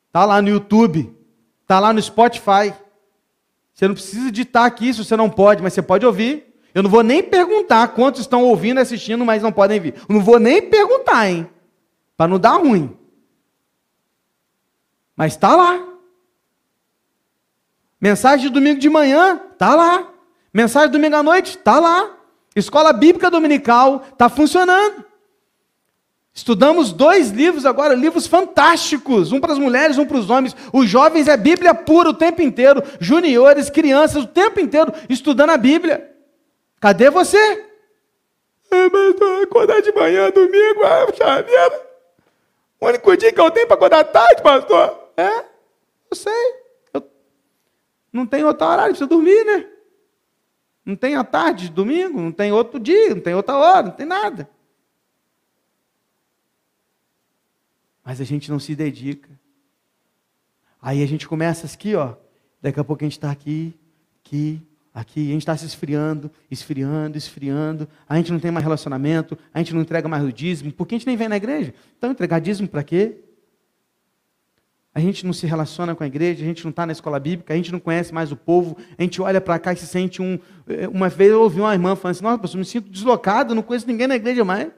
Está 0.06 0.24
lá 0.24 0.40
no 0.40 0.48
YouTube. 0.48 1.14
Está 1.62 1.80
lá 1.80 1.92
no 1.92 2.00
Spotify. 2.00 2.74
Você 3.72 3.88
não 3.88 3.94
precisa 3.94 4.28
editar 4.28 4.64
aqui 4.64 4.92
se 4.92 5.04
você 5.04 5.16
não 5.16 5.28
pode, 5.28 5.62
mas 5.62 5.72
você 5.72 5.82
pode 5.82 6.06
ouvir. 6.06 6.54
Eu 6.74 6.82
não 6.82 6.90
vou 6.90 7.02
nem 7.02 7.22
perguntar 7.22 7.88
quantos 7.88 8.20
estão 8.20 8.44
ouvindo 8.44 8.78
e 8.78 8.82
assistindo, 8.82 9.24
mas 9.24 9.42
não 9.42 9.52
podem 9.52 9.80
vir. 9.80 9.94
Eu 10.08 10.14
não 10.14 10.20
vou 10.20 10.38
nem 10.38 10.68
perguntar, 10.68 11.28
hein? 11.28 11.48
Para 12.16 12.28
não 12.28 12.38
dar 12.38 12.56
ruim. 12.56 12.96
Mas 15.16 15.32
está 15.32 15.54
lá. 15.54 15.94
Mensagem 18.00 18.48
de 18.48 18.52
domingo 18.52 18.80
de 18.80 18.90
manhã, 18.90 19.40
está 19.52 19.74
lá. 19.74 20.08
Mensagem 20.52 20.90
domingo 20.90 21.16
à 21.16 21.22
noite, 21.22 21.56
está 21.56 21.80
lá. 21.80 22.14
Escola 22.54 22.92
Bíblica 22.92 23.30
Dominical, 23.30 24.04
está 24.12 24.28
funcionando. 24.28 25.04
Estudamos 26.32 26.92
dois 26.92 27.30
livros 27.30 27.64
agora, 27.64 27.94
livros 27.94 28.26
fantásticos, 28.26 29.30
um 29.30 29.40
para 29.40 29.52
as 29.52 29.58
mulheres, 29.58 29.98
um 29.98 30.04
para 30.04 30.16
os 30.16 30.28
homens. 30.28 30.54
Os 30.72 30.88
jovens 30.88 31.28
é 31.28 31.36
Bíblia 31.36 31.74
pura 31.74 32.10
o 32.10 32.14
tempo 32.14 32.42
inteiro, 32.42 32.82
juniores, 32.98 33.70
crianças, 33.70 34.24
o 34.24 34.26
tempo 34.26 34.58
inteiro 34.58 34.92
estudando 35.08 35.50
a 35.50 35.56
Bíblia. 35.56 36.12
Cadê 36.80 37.08
você? 37.08 37.38
É, 38.70 38.90
mas 38.90 39.42
acordar 39.44 39.80
de 39.80 39.92
manhã, 39.92 40.30
domingo, 40.30 40.80
chaveira. 41.16 41.82
O 42.80 42.86
único 42.86 43.16
dia 43.16 43.32
que 43.32 43.40
eu 43.40 43.50
tenho 43.52 43.68
para 43.68 43.76
acordar 43.76 44.04
tarde, 44.04 44.42
pastor. 44.42 45.12
É, 45.16 45.44
eu 46.10 46.16
sei. 46.16 46.54
Eu 46.92 47.08
não 48.12 48.26
tem 48.26 48.44
outro 48.44 48.66
horário, 48.66 48.90
precisa 48.90 49.08
dormir, 49.08 49.44
né? 49.44 49.66
Não 50.84 50.94
tem 50.94 51.16
a 51.16 51.24
tarde, 51.24 51.70
domingo, 51.70 52.20
não 52.20 52.32
tem 52.32 52.52
outro 52.52 52.78
dia, 52.78 53.14
não 53.14 53.22
tem 53.22 53.34
outra 53.34 53.56
hora, 53.56 53.86
não 53.86 53.92
tem 53.92 54.06
nada. 54.06 54.48
Mas 58.04 58.20
a 58.20 58.24
gente 58.24 58.50
não 58.50 58.58
se 58.58 58.74
dedica. 58.74 59.30
Aí 60.80 61.02
a 61.02 61.06
gente 61.06 61.26
começa 61.26 61.66
aqui, 61.66 61.94
ó. 61.94 62.14
Daqui 62.60 62.78
a 62.78 62.84
pouco 62.84 63.02
a 63.02 63.06
gente 63.06 63.12
está 63.12 63.30
aqui, 63.30 63.74
aqui, 64.22 64.60
aqui. 64.92 65.28
A 65.28 65.32
gente 65.32 65.42
está 65.42 65.56
se 65.56 65.64
esfriando, 65.64 66.30
esfriando, 66.50 67.16
esfriando. 67.16 67.88
A 68.06 68.16
gente 68.18 68.30
não 68.30 68.38
tem 68.38 68.50
mais 68.50 68.62
relacionamento, 68.62 69.38
a 69.54 69.58
gente 69.58 69.74
não 69.74 69.80
entrega 69.80 70.06
mais 70.06 70.22
o 70.22 70.30
dízimo. 70.30 70.70
Porque 70.70 70.94
a 70.94 70.98
gente 70.98 71.06
nem 71.06 71.16
vem 71.16 71.30
na 71.30 71.38
igreja. 71.38 71.72
Então, 71.96 72.10
entregar 72.10 72.40
dízimo 72.40 72.68
para 72.68 72.84
quê? 72.84 73.24
A 74.94 75.00
gente 75.00 75.26
não 75.26 75.32
se 75.32 75.44
relaciona 75.44 75.92
com 75.92 76.04
a 76.04 76.06
igreja, 76.06 76.44
a 76.44 76.46
gente 76.46 76.62
não 76.62 76.70
está 76.70 76.86
na 76.86 76.92
escola 76.92 77.18
bíblica, 77.18 77.52
a 77.52 77.56
gente 77.56 77.72
não 77.72 77.80
conhece 77.80 78.14
mais 78.14 78.30
o 78.30 78.36
povo, 78.36 78.76
a 78.96 79.02
gente 79.02 79.20
olha 79.20 79.40
para 79.40 79.58
cá 79.58 79.72
e 79.72 79.76
se 79.76 79.88
sente 79.88 80.22
um. 80.22 80.38
Eh, 80.68 80.86
uma 80.86 81.08
vez 81.08 81.32
eu 81.32 81.42
ouvi 81.42 81.60
uma 81.60 81.72
irmã 81.72 81.96
falando 81.96 82.12
assim: 82.12 82.22
Nossa, 82.22 82.38
pastor, 82.38 82.58
me 82.58 82.64
sinto 82.64 82.88
deslocado, 82.88 83.56
não 83.56 83.62
conheço 83.62 83.88
ninguém 83.88 84.06
na 84.06 84.14
igreja 84.14 84.44
mais. 84.44 84.70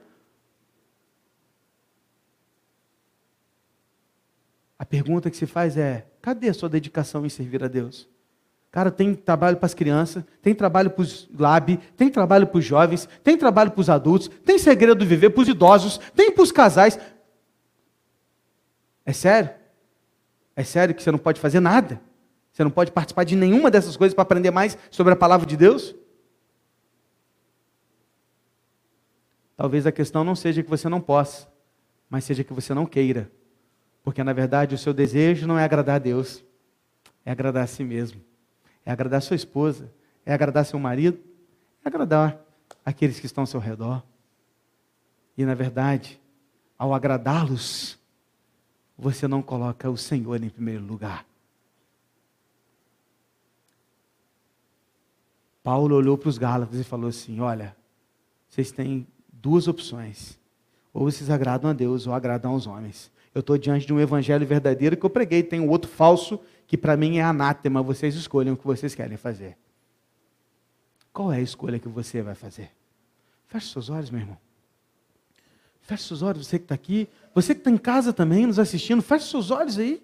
A 4.79 4.83
pergunta 4.83 5.29
que 5.29 5.37
se 5.37 5.45
faz 5.45 5.77
é: 5.77 6.07
cadê 6.19 6.49
a 6.49 6.53
sua 6.53 6.67
dedicação 6.67 7.23
em 7.23 7.29
servir 7.29 7.63
a 7.63 7.67
Deus? 7.67 8.09
Cara, 8.71 8.89
tem 8.89 9.13
trabalho 9.13 9.57
para 9.57 9.67
as 9.67 9.75
crianças, 9.75 10.23
tem 10.41 10.55
trabalho 10.55 10.89
para 10.89 11.01
os 11.03 11.29
lab, 11.37 11.77
tem 11.95 12.09
trabalho 12.09 12.47
para 12.47 12.57
os 12.57 12.65
jovens, 12.65 13.07
tem 13.23 13.37
trabalho 13.37 13.69
para 13.69 13.81
os 13.81 13.89
adultos, 13.89 14.29
tem 14.43 14.57
segredo 14.57 14.95
do 14.95 15.05
viver 15.05 15.29
para 15.29 15.41
os 15.43 15.47
idosos, 15.47 15.99
tem 16.15 16.31
para 16.31 16.43
os 16.43 16.51
casais. 16.51 16.99
É 19.05 19.13
sério? 19.13 19.66
É 20.57 20.63
sério 20.63 20.95
que 20.95 21.03
você 21.03 21.11
não 21.11 21.19
pode 21.19 21.39
fazer 21.39 21.59
nada? 21.59 22.01
Você 22.51 22.63
não 22.63 22.71
pode 22.71 22.91
participar 22.91 23.23
de 23.23 23.35
nenhuma 23.35 23.69
dessas 23.69 23.95
coisas 23.95 24.15
para 24.15 24.23
aprender 24.23 24.49
mais 24.49 24.75
sobre 24.89 25.13
a 25.13 25.15
palavra 25.15 25.45
de 25.45 25.55
Deus? 25.55 25.95
Talvez 29.55 29.85
a 29.85 29.91
questão 29.91 30.23
não 30.23 30.35
seja 30.35 30.63
que 30.63 30.69
você 30.69 30.89
não 30.89 30.99
possa, 30.99 31.47
mas 32.09 32.23
seja 32.23 32.43
que 32.43 32.51
você 32.53 32.73
não 32.73 32.87
queira. 32.87 33.31
Porque 34.03 34.23
na 34.23 34.33
verdade 34.33 34.73
o 34.73 34.79
seu 34.79 34.95
desejo 34.95 35.45
não 35.45 35.59
é 35.59 35.63
agradar 35.63 35.97
a 35.97 35.99
Deus, 35.99 36.43
é 37.23 37.29
agradar 37.29 37.63
a 37.63 37.67
si 37.67 37.83
mesmo, 37.83 38.19
é 38.83 38.91
agradar 38.91 39.19
a 39.19 39.21
sua 39.21 39.35
esposa, 39.35 39.93
é 40.25 40.33
agradar 40.33 40.65
seu 40.65 40.79
marido, 40.79 41.19
é 41.85 41.87
agradar 41.87 42.41
aqueles 42.83 43.19
que 43.19 43.27
estão 43.27 43.43
ao 43.43 43.47
seu 43.47 43.59
redor. 43.59 44.01
E 45.37 45.45
na 45.45 45.53
verdade, 45.53 46.19
ao 46.79 46.95
agradá-los, 46.95 47.99
você 48.97 49.27
não 49.27 49.41
coloca 49.41 49.89
o 49.89 49.97
Senhor 49.97 50.41
em 50.41 50.49
primeiro 50.49 50.83
lugar. 50.83 51.25
Paulo 55.61 55.95
olhou 55.95 56.17
para 56.17 56.29
os 56.29 56.37
Gálatas 56.37 56.79
e 56.79 56.83
falou 56.83 57.09
assim: 57.09 57.39
Olha, 57.39 57.75
vocês 58.47 58.71
têm 58.71 59.05
duas 59.31 59.67
opções. 59.67 60.39
Ou 60.93 61.03
vocês 61.03 61.29
agradam 61.29 61.69
a 61.69 61.73
Deus 61.73 62.07
ou 62.07 62.13
agradam 62.13 62.53
aos 62.53 62.65
homens. 62.65 63.11
Eu 63.35 63.41
estou 63.41 63.57
diante 63.57 63.85
de 63.85 63.93
um 63.93 63.99
evangelho 63.99 64.47
verdadeiro 64.47 64.97
que 64.97 65.05
eu 65.05 65.09
preguei, 65.09 65.43
tem 65.43 65.59
um 65.59 65.69
outro 65.69 65.91
falso 65.91 66.39
que 66.65 66.77
para 66.77 66.97
mim 66.97 67.17
é 67.17 67.21
anátema. 67.21 67.83
Vocês 67.83 68.15
escolhem 68.15 68.53
o 68.53 68.57
que 68.57 68.65
vocês 68.65 68.95
querem 68.95 69.17
fazer. 69.17 69.57
Qual 71.13 71.31
é 71.31 71.37
a 71.37 71.41
escolha 71.41 71.77
que 71.77 71.87
você 71.87 72.21
vai 72.21 72.33
fazer? 72.33 72.71
Feche 73.45 73.71
seus 73.71 73.89
olhos, 73.89 74.09
meu 74.09 74.21
irmão. 74.21 74.46
Feche 75.87 76.03
seus 76.03 76.21
olhos, 76.21 76.45
você 76.45 76.59
que 76.59 76.65
está 76.65 76.75
aqui. 76.75 77.07
Você 77.33 77.55
que 77.55 77.61
está 77.61 77.71
em 77.71 77.77
casa 77.77 78.11
também, 78.11 78.45
nos 78.45 78.59
assistindo, 78.59 79.01
feche 79.01 79.25
seus 79.25 79.51
olhos 79.51 79.77
aí. 79.77 80.03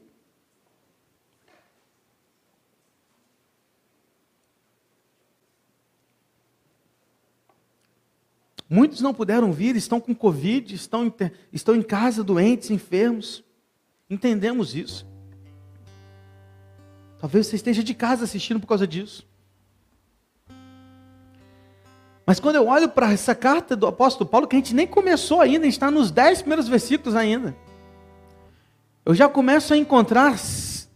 Muitos 8.70 9.02
não 9.02 9.14
puderam 9.14 9.52
vir, 9.52 9.76
estão 9.76 10.00
com 10.00 10.16
Covid, 10.16 10.74
estão, 10.74 11.14
estão 11.52 11.76
em 11.76 11.84
casa 11.84 12.24
doentes, 12.24 12.72
enfermos. 12.72 13.44
Entendemos 14.10 14.74
isso. 14.74 15.06
Talvez 17.20 17.48
você 17.48 17.58
esteja 17.58 17.84
de 17.84 17.94
casa 17.94 18.24
assistindo 18.24 18.62
por 18.62 18.68
causa 18.68 18.88
disso. 18.88 19.28
Mas 22.26 22.40
quando 22.40 22.56
eu 22.56 22.68
olho 22.68 22.88
para 22.88 23.12
essa 23.12 23.36
carta 23.36 23.76
do 23.76 23.86
apóstolo 23.86 24.30
Paulo, 24.30 24.48
que 24.48 24.56
a 24.56 24.60
gente 24.60 24.74
nem 24.74 24.88
começou 24.88 25.42
ainda, 25.42 25.62
a 25.62 25.66
gente 25.66 25.74
está 25.74 25.92
nos 25.92 26.10
dez 26.10 26.40
primeiros 26.42 26.68
versículos 26.68 27.16
ainda, 27.16 27.56
eu 29.06 29.14
já 29.14 29.28
começo 29.28 29.74
a 29.74 29.78
encontrar 29.78 30.40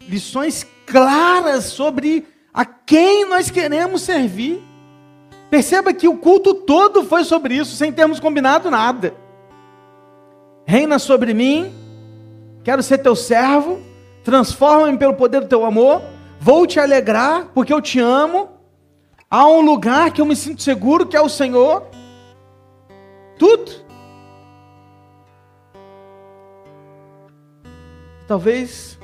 lições 0.07 0.65
claras 0.86 1.65
sobre 1.65 2.25
a 2.53 2.63
quem 2.63 3.28
nós 3.28 3.51
queremos 3.51 4.01
servir. 4.01 4.63
Perceba 5.49 5.93
que 5.93 6.07
o 6.07 6.17
culto 6.17 6.53
todo 6.53 7.03
foi 7.03 7.25
sobre 7.25 7.55
isso, 7.55 7.75
sem 7.75 7.91
termos 7.91 8.19
combinado 8.19 8.71
nada. 8.71 9.13
Reina 10.65 10.99
sobre 10.99 11.34
mim, 11.34 11.73
quero 12.63 12.82
ser 12.82 12.97
teu 12.99 13.15
servo, 13.15 13.82
transforma-me 14.23 14.97
pelo 14.97 15.13
poder 15.13 15.41
do 15.41 15.47
teu 15.47 15.65
amor, 15.65 16.01
vou 16.39 16.65
te 16.65 16.80
alegrar, 16.80 17.47
porque 17.53 17.73
eu 17.73 17.82
te 17.82 17.99
amo. 17.99 18.49
Há 19.30 19.47
um 19.47 19.61
lugar 19.61 20.11
que 20.11 20.21
eu 20.21 20.25
me 20.25 20.36
sinto 20.36 20.61
seguro, 20.61 21.05
que 21.05 21.17
é 21.17 21.21
o 21.21 21.30
Senhor. 21.30 21.84
Tudo. 23.38 23.71
Talvez 28.28 28.97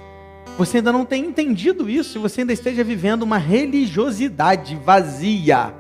você 0.58 0.78
ainda 0.78 0.92
não 0.92 1.06
tenha 1.06 1.26
entendido 1.26 1.90
isso, 1.90 2.18
e 2.18 2.22
você 2.22 2.42
ainda 2.42 2.54
esteja 2.54 2.84
vivendo 2.84 3.24
uma 3.24 3.38
religiosidade 3.38 4.76
vazia 4.76 5.74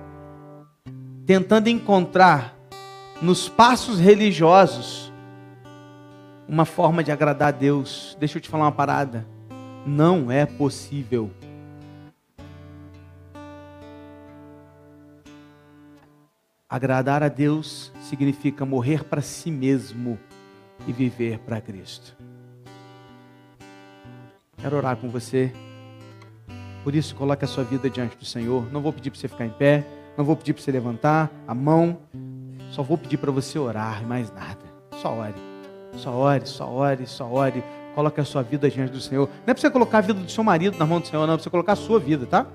tentando 1.26 1.70
encontrar 1.70 2.58
nos 3.22 3.48
passos 3.48 4.00
religiosos 4.00 5.12
uma 6.48 6.66
forma 6.66 7.04
de 7.04 7.12
agradar 7.12 7.50
a 7.50 7.52
Deus. 7.52 8.18
Deixa 8.20 8.38
eu 8.38 8.42
te 8.42 8.50
falar 8.50 8.66
uma 8.66 8.72
parada. 8.72 9.26
Não 9.86 10.30
é 10.30 10.46
possível. 10.46 11.32
Agradar 16.74 17.22
a 17.22 17.28
Deus 17.28 17.94
significa 18.02 18.66
morrer 18.66 19.04
para 19.04 19.22
si 19.22 19.52
mesmo 19.52 20.18
e 20.88 20.92
viver 20.92 21.38
para 21.38 21.62
Cristo. 21.62 22.18
Quero 24.58 24.78
orar 24.78 24.98
com 24.98 25.08
você. 25.08 25.54
Por 26.84 26.96
isso, 26.96 27.16
coloque 27.16 27.46
a 27.46 27.48
sua 27.48 27.64
vida 27.64 27.92
diante 27.92 28.18
do 28.18 28.26
Senhor. 28.26 28.74
Não 28.74 28.82
vou 28.82 28.92
pedir 28.92 29.12
para 29.12 29.20
você 29.20 29.28
ficar 29.28 29.46
em 29.46 29.52
pé. 29.52 29.86
Não 30.18 30.26
vou 30.26 30.36
pedir 30.36 30.54
para 30.54 30.64
você 30.64 30.72
levantar 30.72 31.30
a 31.48 31.54
mão. 31.54 32.00
Só 32.72 32.82
vou 32.82 32.98
pedir 32.98 33.18
para 33.18 33.30
você 33.30 33.60
orar, 33.60 34.04
mais 34.08 34.32
nada. 34.32 34.66
Só 35.00 35.16
ore. 35.16 35.36
Só 35.96 36.12
ore, 36.12 36.48
só 36.48 36.68
ore, 36.68 37.06
só 37.06 37.32
ore. 37.32 37.64
Coloque 37.94 38.20
a 38.20 38.26
sua 38.26 38.42
vida 38.42 38.68
diante 38.68 38.94
do 38.94 39.00
Senhor. 39.00 39.30
Não 39.46 39.52
é 39.52 39.54
para 39.54 39.62
você 39.62 39.70
colocar 39.70 40.00
a 40.00 40.02
vida 40.02 40.16
do 40.16 40.32
seu 40.32 40.44
marido 40.44 40.76
na 40.80 40.88
mão 40.88 41.00
do 41.00 41.06
Senhor, 41.06 41.28
não. 41.28 41.36
É 41.36 41.38
para 41.38 41.44
você 41.44 41.52
colocar 41.52 41.74
a 41.74 41.76
sua 41.76 42.00
vida, 42.00 42.26
tá? 42.26 42.48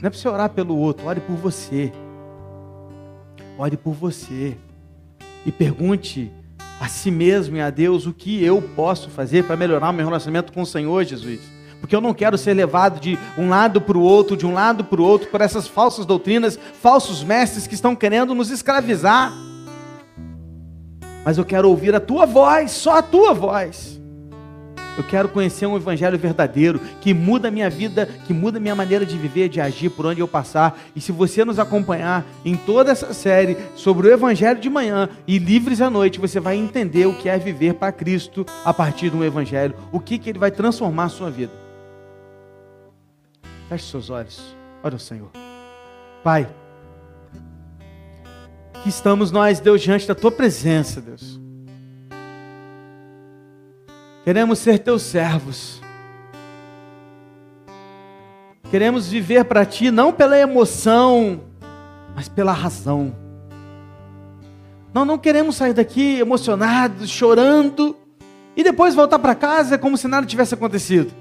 Não 0.00 0.06
é 0.06 0.08
para 0.08 0.18
você 0.18 0.26
orar 0.26 0.48
pelo 0.48 0.74
outro. 0.74 1.06
Ore 1.06 1.20
por 1.20 1.36
você. 1.36 1.92
Ore 3.58 3.76
por 3.76 3.94
você. 3.94 4.56
E 5.46 5.52
pergunte 5.52 6.30
a 6.80 6.88
si 6.88 7.10
mesmo 7.10 7.56
e 7.56 7.60
a 7.60 7.70
Deus 7.70 8.06
o 8.06 8.12
que 8.12 8.42
eu 8.44 8.60
posso 8.60 9.10
fazer 9.10 9.44
para 9.44 9.56
melhorar 9.56 9.90
o 9.90 9.92
meu 9.92 10.04
relacionamento 10.04 10.52
com 10.52 10.62
o 10.62 10.66
Senhor 10.66 11.04
Jesus 11.04 11.54
porque 11.84 11.94
eu 11.94 12.00
não 12.00 12.14
quero 12.14 12.38
ser 12.38 12.54
levado 12.54 12.98
de 12.98 13.18
um 13.36 13.50
lado 13.50 13.78
para 13.78 13.98
o 13.98 14.00
outro, 14.00 14.38
de 14.38 14.46
um 14.46 14.54
lado 14.54 14.84
para 14.84 15.02
o 15.02 15.04
outro, 15.04 15.28
por 15.28 15.42
essas 15.42 15.68
falsas 15.68 16.06
doutrinas, 16.06 16.58
falsos 16.80 17.22
mestres 17.22 17.66
que 17.66 17.74
estão 17.74 17.94
querendo 17.94 18.34
nos 18.34 18.48
escravizar. 18.48 19.34
Mas 21.22 21.36
eu 21.36 21.44
quero 21.44 21.68
ouvir 21.68 21.94
a 21.94 22.00
tua 22.00 22.24
voz, 22.24 22.70
só 22.70 22.96
a 22.96 23.02
tua 23.02 23.34
voz. 23.34 23.93
Eu 24.96 25.02
quero 25.02 25.28
conhecer 25.28 25.66
um 25.66 25.76
evangelho 25.76 26.18
verdadeiro 26.18 26.80
que 27.00 27.12
muda 27.12 27.48
a 27.48 27.50
minha 27.50 27.68
vida, 27.68 28.06
que 28.26 28.32
muda 28.32 28.58
a 28.58 28.60
minha 28.60 28.74
maneira 28.74 29.04
de 29.04 29.18
viver, 29.18 29.48
de 29.48 29.60
agir 29.60 29.90
por 29.90 30.06
onde 30.06 30.20
eu 30.20 30.28
passar. 30.28 30.78
E 30.94 31.00
se 31.00 31.10
você 31.10 31.44
nos 31.44 31.58
acompanhar 31.58 32.24
em 32.44 32.56
toda 32.56 32.92
essa 32.92 33.12
série 33.12 33.56
sobre 33.74 34.06
o 34.06 34.12
evangelho 34.12 34.60
de 34.60 34.70
manhã 34.70 35.08
e 35.26 35.38
livres 35.38 35.80
à 35.80 35.90
noite, 35.90 36.20
você 36.20 36.38
vai 36.38 36.56
entender 36.56 37.06
o 37.06 37.14
que 37.14 37.28
é 37.28 37.36
viver 37.38 37.74
para 37.74 37.90
Cristo 37.92 38.46
a 38.64 38.72
partir 38.72 39.12
um 39.12 39.24
evangelho, 39.24 39.74
o 39.90 39.98
que 39.98 40.18
que 40.18 40.30
ele 40.30 40.38
vai 40.38 40.50
transformar 40.50 41.04
a 41.04 41.08
sua 41.08 41.30
vida. 41.30 41.52
Feche 43.68 43.90
seus 43.90 44.10
olhos. 44.10 44.54
Ora 44.82 44.94
o 44.94 44.98
Senhor. 44.98 45.30
Pai, 46.22 46.48
que 48.82 48.88
estamos 48.88 49.30
nós, 49.30 49.58
Deus, 49.60 49.80
diante 49.80 50.06
da 50.06 50.14
tua 50.14 50.30
presença, 50.30 51.00
Deus. 51.00 51.43
Queremos 54.24 54.58
ser 54.58 54.78
teus 54.78 55.02
servos. 55.02 55.82
Queremos 58.70 59.08
viver 59.08 59.44
para 59.44 59.66
ti 59.66 59.90
não 59.90 60.12
pela 60.12 60.38
emoção, 60.38 61.42
mas 62.16 62.26
pela 62.26 62.52
razão. 62.52 63.14
Não, 64.94 65.04
não 65.04 65.18
queremos 65.18 65.56
sair 65.56 65.74
daqui 65.74 66.18
emocionados, 66.18 67.10
chorando 67.10 67.94
e 68.56 68.64
depois 68.64 68.94
voltar 68.94 69.18
para 69.18 69.34
casa 69.34 69.76
como 69.76 69.98
se 69.98 70.08
nada 70.08 70.26
tivesse 70.26 70.54
acontecido. 70.54 71.12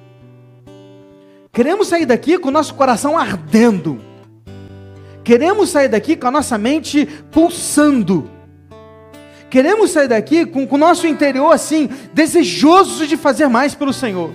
Queremos 1.51 1.89
sair 1.89 2.05
daqui 2.05 2.39
com 2.39 2.47
o 2.47 2.51
nosso 2.51 2.73
coração 2.73 3.17
ardendo. 3.17 3.99
Queremos 5.23 5.69
sair 5.69 5.89
daqui 5.89 6.15
com 6.15 6.27
a 6.27 6.31
nossa 6.31 6.57
mente 6.57 7.05
pulsando. 7.31 8.29
Queremos 9.53 9.91
sair 9.91 10.07
daqui 10.07 10.47
com, 10.47 10.67
o 10.67 10.77
nosso 10.79 11.05
interior 11.05 11.51
assim, 11.51 11.87
desejoso 12.11 13.05
de 13.05 13.15
fazer 13.15 13.47
mais 13.47 13.75
pelo 13.75 13.93
Senhor. 13.93 14.31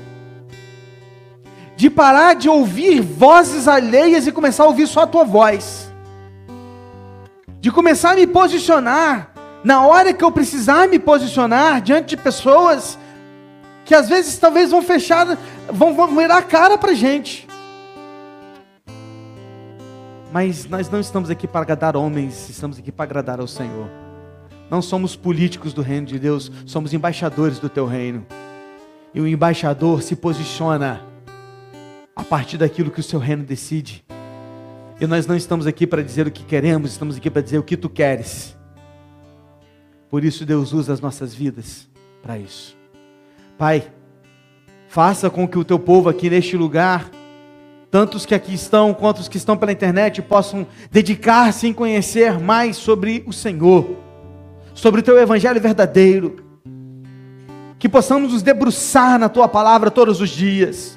De 1.75 1.91
parar 1.91 2.37
de 2.37 2.49
ouvir 2.49 3.01
vozes 3.01 3.67
alheias 3.67 4.29
e 4.29 4.31
começar 4.31 4.63
a 4.63 4.69
ouvir 4.69 4.87
só 4.87 5.01
a 5.01 5.07
tua 5.09 5.25
voz. 5.25 5.93
De 7.59 7.69
começar 7.73 8.13
a 8.13 8.15
me 8.15 8.29
posicionar 8.29 9.33
na 9.65 9.85
hora 9.85 10.13
que 10.13 10.23
eu 10.23 10.31
precisar 10.31 10.87
me 10.87 11.01
posicionar 11.01 11.81
diante 11.81 12.11
de 12.11 12.17
pessoas 12.17 12.97
que 13.85 13.97
às 13.97 14.09
vezes 14.09 14.39
talvez 14.39 14.71
vão 14.71 14.83
fechar, 14.83 15.37
vão, 15.69 15.95
vão 15.95 16.15
virar 16.15 16.39
a 16.39 16.43
cara 16.43 16.79
para 16.79 16.93
a 16.93 16.95
gente. 16.95 17.49
Mas 20.33 20.65
nós 20.67 20.89
não 20.89 21.01
estamos 21.01 21.29
aqui 21.29 21.49
para 21.49 21.63
agradar 21.63 21.97
homens, 21.97 22.49
estamos 22.49 22.79
aqui 22.79 22.93
para 22.93 23.03
agradar 23.03 23.41
ao 23.41 23.49
Senhor. 23.49 24.08
Não 24.71 24.83
somos 24.83 25.17
políticos 25.17 25.73
do 25.73 25.83
reino 25.83 26.07
de 26.07 26.19
Deus, 26.19 26.51
somos 26.67 26.93
embaixadores 26.93 27.59
do 27.59 27.69
teu 27.69 27.87
reino. 27.87 28.27
E 29.15 29.21
o 29.21 29.27
embaixador 29.27 30.03
se 30.03 30.15
posiciona 30.15 31.03
a 32.15 32.23
partir 32.23 32.59
daquilo 32.59 32.91
que 32.91 33.01
o 33.01 33.03
seu 33.03 33.19
reino 33.19 33.45
decide. 33.45 34.05
E 35.01 35.07
nós 35.07 35.27
não 35.27 35.37
estamos 35.37 35.67
aqui 35.67 35.87
para 35.87 36.03
dizer 36.03 36.27
o 36.27 36.31
que 36.31 36.45
queremos, 36.45 36.91
estamos 36.91 37.17
aqui 37.17 37.31
para 37.31 37.41
dizer 37.41 37.59
o 37.59 37.63
que 37.63 37.77
tu 37.77 37.89
queres. 37.89 38.57
Por 40.11 40.25
isso 40.25 40.45
Deus 40.45 40.73
usa 40.73 40.93
as 40.93 41.01
nossas 41.01 41.35
vidas 41.35 41.89
para 42.23 42.39
isso. 42.39 42.77
Pai, 43.57 43.91
faça 44.89 45.31
com 45.31 45.47
que 45.47 45.59
o 45.59 45.65
teu 45.65 45.79
povo 45.79 46.09
aqui 46.09 46.29
neste 46.29 46.57
lugar, 46.57 47.11
tantos 47.91 48.27
que 48.27 48.35
aqui 48.35 48.55
estão 48.55 48.93
quanto 48.93 49.19
os 49.19 49.29
que 49.29 49.37
estão 49.37 49.57
pela 49.57 49.73
internet, 49.73 50.21
possam 50.21 50.67
dedicar-se 50.91 51.67
em 51.67 51.73
conhecer 51.73 52.39
mais 52.39 52.77
sobre 52.77 53.23
o 53.27 53.33
Senhor, 53.33 53.97
sobre 54.79 55.01
o 55.01 55.03
teu 55.03 55.19
evangelho 55.19 55.61
verdadeiro. 55.61 56.37
Que 57.81 57.89
possamos 57.89 58.33
nos 58.33 58.43
debruçar 58.43 59.19
na 59.19 59.29
tua 59.29 59.49
palavra 59.49 59.91
todos 59.91 60.21
os 60.21 60.31
dias, 60.31 60.97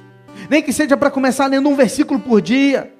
nem 0.49 0.61
que 0.61 0.71
seja 0.71 0.95
para 0.95 1.09
começar 1.09 1.47
lendo 1.47 1.67
um 1.67 1.75
versículo 1.75 2.19
por 2.19 2.41
dia, 2.41 2.93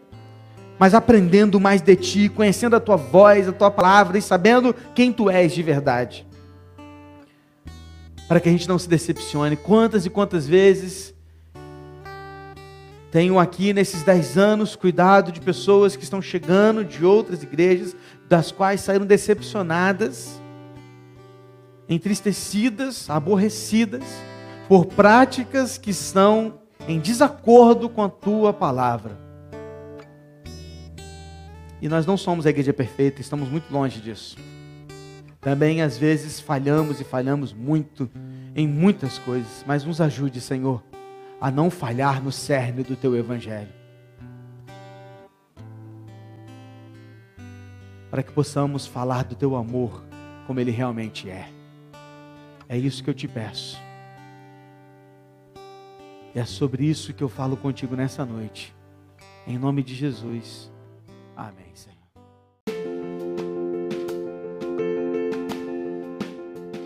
mas 0.79 0.95
aprendendo 0.95 1.59
mais 1.59 1.82
de 1.82 1.95
ti, 1.95 2.29
conhecendo 2.29 2.75
a 2.75 2.79
tua 2.79 2.95
voz, 2.95 3.47
a 3.47 3.51
tua 3.51 3.69
palavra 3.69 4.17
e 4.17 4.21
sabendo 4.21 4.75
quem 4.95 5.13
tu 5.13 5.29
és 5.29 5.53
de 5.53 5.61
verdade 5.61 6.25
para 8.27 8.39
que 8.39 8.47
a 8.47 8.51
gente 8.53 8.65
não 8.69 8.79
se 8.79 8.88
decepcione. 8.88 9.57
Quantas 9.57 10.05
e 10.05 10.09
quantas 10.09 10.47
vezes 10.47 11.13
tenho 13.11 13.38
aqui 13.38 13.73
nesses 13.73 14.03
dez 14.03 14.38
anos 14.38 14.73
cuidado 14.73 15.34
de 15.34 15.41
pessoas 15.41 15.97
que 15.97 16.03
estão 16.05 16.21
chegando 16.21 16.86
de 16.86 17.03
outras 17.03 17.43
igrejas, 17.43 17.93
das 18.29 18.49
quais 18.49 18.79
saíram 18.79 19.05
decepcionadas, 19.05 20.40
entristecidas, 21.91 23.09
aborrecidas, 23.09 24.05
por 24.69 24.85
práticas 24.85 25.77
que 25.77 25.91
estão 25.91 26.61
em 26.87 26.99
desacordo 26.99 27.89
com 27.89 28.01
a 28.01 28.09
tua 28.09 28.53
palavra. 28.53 29.19
E 31.81 31.89
nós 31.89 32.05
não 32.05 32.15
somos 32.15 32.45
a 32.45 32.49
igreja 32.49 32.71
perfeita, 32.71 33.19
estamos 33.19 33.49
muito 33.49 33.69
longe 33.73 33.99
disso. 33.99 34.37
Também 35.41 35.81
às 35.81 35.97
vezes 35.97 36.39
falhamos 36.39 37.01
e 37.01 37.03
falhamos 37.03 37.51
muito 37.51 38.09
em 38.55 38.65
muitas 38.65 39.17
coisas, 39.19 39.65
mas 39.67 39.83
nos 39.83 39.99
ajude, 39.99 40.39
Senhor, 40.39 40.81
a 41.41 41.51
não 41.51 41.69
falhar 41.69 42.23
no 42.23 42.31
cerne 42.31 42.83
do 42.83 42.95
teu 42.95 43.17
evangelho. 43.17 43.73
Para 48.09 48.23
que 48.23 48.31
possamos 48.31 48.85
falar 48.85 49.25
do 49.25 49.35
teu 49.35 49.57
amor 49.57 50.03
como 50.47 50.59
ele 50.59 50.71
realmente 50.71 51.29
é. 51.29 51.61
É 52.72 52.78
isso 52.78 53.03
que 53.03 53.09
eu 53.09 53.13
te 53.13 53.28
peço. 53.28 53.78
E 56.34 56.39
é 56.39 56.45
sobre 56.45 56.86
isso 56.86 57.13
que 57.13 57.22
eu 57.22 57.28
falo 57.28 57.57
contigo 57.57 57.97
nessa 57.97 58.26
noite. 58.26 58.74
Em 59.45 59.57
nome 59.57 59.84
de 59.84 59.93
Jesus. 59.93 60.72
Amém, 61.36 61.65
Senhor. 61.74 61.97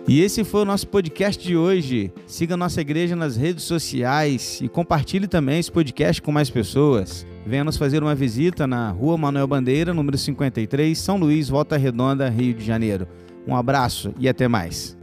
E 0.08 0.22
esse 0.22 0.44
foi 0.44 0.62
o 0.62 0.66
nosso 0.66 0.88
podcast 0.88 1.44
de 1.44 1.56
hoje. 1.56 2.12
Siga 2.26 2.58
nossa 2.58 2.82
igreja 2.82 3.16
nas 3.16 3.38
redes 3.38 3.64
sociais 3.64 4.62
e 4.64 4.68
compartilhe 4.68 5.28
também 5.28 5.60
esse 5.60 5.72
podcast 5.72 6.20
com 6.20 6.32
mais 6.32 6.50
pessoas. 6.50 7.28
Venha 7.46 7.64
nos 7.64 7.78
fazer 7.78 8.02
uma 8.02 8.16
visita 8.16 8.66
na 8.66 8.90
Rua 8.90 9.20
Manuel 9.20 9.46
Bandeira, 9.46 9.94
número 9.94 10.18
53, 10.18 10.98
São 10.98 11.18
Luís, 11.18 11.48
Volta 11.48 11.78
Redonda, 11.78 12.28
Rio 12.28 12.56
de 12.56 12.66
Janeiro. 12.66 13.08
Um 13.48 13.56
abraço 13.56 14.16
e 14.18 14.28
até 14.28 14.48
mais. 14.48 14.95